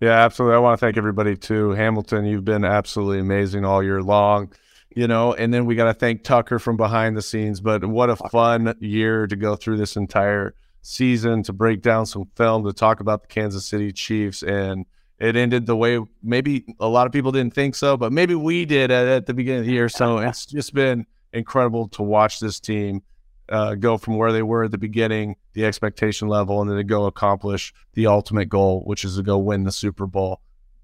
Yeah, 0.00 0.24
absolutely. 0.24 0.56
I 0.56 0.58
want 0.58 0.78
to 0.78 0.84
thank 0.84 0.96
everybody 0.96 1.36
too. 1.36 1.70
Hamilton, 1.70 2.24
you've 2.24 2.44
been 2.44 2.64
absolutely 2.64 3.20
amazing 3.20 3.64
all 3.64 3.82
year 3.82 4.02
long. 4.02 4.52
You 4.94 5.08
know, 5.08 5.34
and 5.34 5.52
then 5.52 5.66
we 5.66 5.74
got 5.74 5.86
to 5.86 5.94
thank 5.94 6.22
Tucker 6.22 6.60
from 6.60 6.76
behind 6.76 7.16
the 7.16 7.22
scenes. 7.22 7.60
But 7.60 7.84
what 7.84 8.10
a 8.10 8.16
fun 8.16 8.76
year 8.78 9.26
to 9.26 9.34
go 9.34 9.56
through 9.56 9.76
this 9.78 9.96
entire 9.96 10.54
season 10.82 11.42
to 11.42 11.52
break 11.52 11.82
down 11.82 12.06
some 12.06 12.26
film 12.36 12.64
to 12.64 12.72
talk 12.72 13.00
about 13.00 13.22
the 13.22 13.28
Kansas 13.28 13.66
City 13.66 13.90
Chiefs 13.90 14.42
and 14.44 14.86
it 15.18 15.36
ended 15.36 15.66
the 15.66 15.76
way 15.76 16.00
maybe 16.22 16.64
a 16.80 16.88
lot 16.88 17.06
of 17.06 17.12
people 17.12 17.32
didn't 17.32 17.54
think 17.54 17.74
so, 17.74 17.96
but 17.96 18.12
maybe 18.12 18.34
we 18.34 18.64
did 18.64 18.90
at, 18.90 19.06
at 19.06 19.26
the 19.26 19.34
beginning 19.34 19.60
of 19.60 19.66
the 19.66 19.72
year. 19.72 19.88
So 19.88 20.18
it's 20.18 20.46
just 20.56 20.74
been 20.74 21.06
incredible 21.32 21.88
to 21.88 22.02
watch 22.02 22.40
this 22.40 22.60
team 22.60 23.02
uh, 23.48 23.74
go 23.74 23.98
from 23.98 24.16
where 24.16 24.32
they 24.32 24.42
were 24.42 24.64
at 24.64 24.70
the 24.70 24.78
beginning, 24.78 25.36
the 25.52 25.64
expectation 25.64 26.28
level, 26.28 26.60
and 26.60 26.70
then 26.70 26.78
to 26.78 26.84
go 26.84 27.06
accomplish 27.06 27.74
the 27.92 28.06
ultimate 28.06 28.48
goal, 28.48 28.82
which 28.84 29.04
is 29.04 29.16
to 29.16 29.22
go 29.22 29.38
win 29.38 29.64
the 29.64 29.72
Super 29.72 30.06
Bowl. 30.06 30.40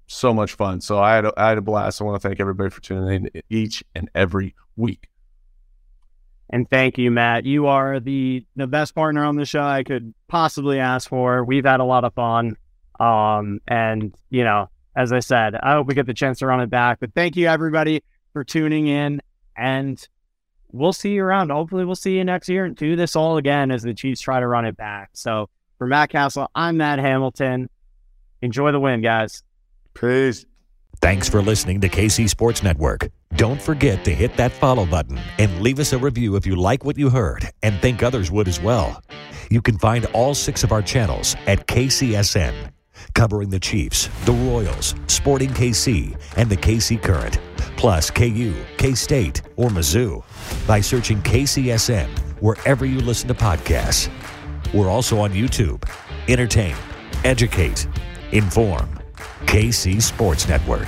So 0.07 0.33
much 0.33 0.53
fun. 0.53 0.81
So 0.81 0.99
I 0.99 1.15
had 1.15 1.25
a, 1.25 1.33
I 1.37 1.49
had 1.49 1.57
a 1.57 1.61
blast. 1.61 2.01
I 2.01 2.03
want 2.03 2.21
to 2.21 2.27
thank 2.27 2.39
everybody 2.39 2.69
for 2.69 2.81
tuning 2.81 3.29
in 3.33 3.41
each 3.49 3.83
and 3.95 4.09
every 4.13 4.55
week. 4.75 5.07
And 6.49 6.69
thank 6.69 6.97
you, 6.97 7.11
Matt. 7.11 7.45
You 7.45 7.67
are 7.67 8.01
the 8.01 8.45
the 8.57 8.67
best 8.67 8.93
partner 8.93 9.23
on 9.23 9.37
the 9.37 9.45
show 9.45 9.61
I 9.61 9.83
could 9.83 10.13
possibly 10.27 10.79
ask 10.79 11.07
for. 11.07 11.45
We've 11.45 11.63
had 11.63 11.79
a 11.79 11.85
lot 11.85 12.03
of 12.03 12.13
fun. 12.13 12.57
Um, 12.99 13.59
and 13.67 14.13
you 14.29 14.43
know, 14.43 14.69
as 14.95 15.11
I 15.11 15.19
said, 15.19 15.55
I 15.55 15.73
hope 15.73 15.87
we 15.87 15.95
get 15.95 16.05
the 16.05 16.13
chance 16.13 16.39
to 16.39 16.47
run 16.47 16.61
it 16.61 16.69
back. 16.69 16.99
But 16.99 17.13
thank 17.13 17.35
you 17.35 17.47
everybody 17.47 18.03
for 18.33 18.43
tuning 18.43 18.87
in 18.87 19.21
and 19.55 20.05
we'll 20.71 20.93
see 20.93 21.13
you 21.13 21.23
around. 21.23 21.49
Hopefully 21.49 21.85
we'll 21.85 21.95
see 21.95 22.17
you 22.17 22.23
next 22.23 22.49
year 22.49 22.65
and 22.65 22.75
do 22.75 22.95
this 22.95 23.15
all 23.15 23.37
again 23.37 23.71
as 23.71 23.83
the 23.83 23.93
Chiefs 23.93 24.21
try 24.21 24.39
to 24.39 24.47
run 24.47 24.65
it 24.65 24.77
back. 24.77 25.09
So 25.13 25.49
for 25.77 25.87
Matt 25.87 26.09
Cassel, 26.09 26.49
I'm 26.55 26.77
Matt 26.77 26.99
Hamilton. 26.99 27.69
Enjoy 28.41 28.71
the 28.71 28.79
win, 28.79 29.01
guys. 29.01 29.43
Peace. 29.93 30.45
Thanks 31.01 31.27
for 31.27 31.41
listening 31.41 31.81
to 31.81 31.89
KC 31.89 32.29
Sports 32.29 32.61
Network. 32.61 33.09
Don't 33.35 33.61
forget 33.61 34.05
to 34.05 34.13
hit 34.13 34.37
that 34.37 34.51
follow 34.51 34.85
button 34.85 35.19
and 35.39 35.61
leave 35.61 35.79
us 35.79 35.93
a 35.93 35.97
review 35.97 36.35
if 36.35 36.45
you 36.45 36.55
like 36.55 36.85
what 36.85 36.97
you 36.97 37.09
heard 37.09 37.49
and 37.63 37.79
think 37.81 38.03
others 38.03 38.29
would 38.29 38.47
as 38.47 38.61
well. 38.61 39.01
You 39.49 39.61
can 39.61 39.77
find 39.77 40.05
all 40.07 40.35
six 40.35 40.63
of 40.63 40.71
our 40.71 40.81
channels 40.81 41.35
at 41.47 41.67
KCSN, 41.67 42.71
covering 43.13 43.49
the 43.49 43.59
Chiefs, 43.59 44.09
the 44.25 44.33
Royals, 44.33 44.95
Sporting 45.07 45.49
KC, 45.49 46.19
and 46.37 46.49
the 46.49 46.57
KC 46.57 47.01
Current, 47.01 47.39
plus 47.77 48.09
KU, 48.09 48.53
K 48.77 48.93
State, 48.93 49.41
or 49.55 49.69
Mizzou 49.69 50.23
by 50.67 50.81
searching 50.81 51.21
KCSN 51.21 52.09
wherever 52.39 52.85
you 52.85 52.99
listen 52.99 53.27
to 53.27 53.33
podcasts. 53.33 54.09
We're 54.73 54.89
also 54.89 55.19
on 55.19 55.31
YouTube. 55.31 55.83
Entertain, 56.27 56.75
educate, 57.23 57.87
inform. 58.31 58.89
KC 59.45 60.01
Sports 60.01 60.47
Network. 60.47 60.87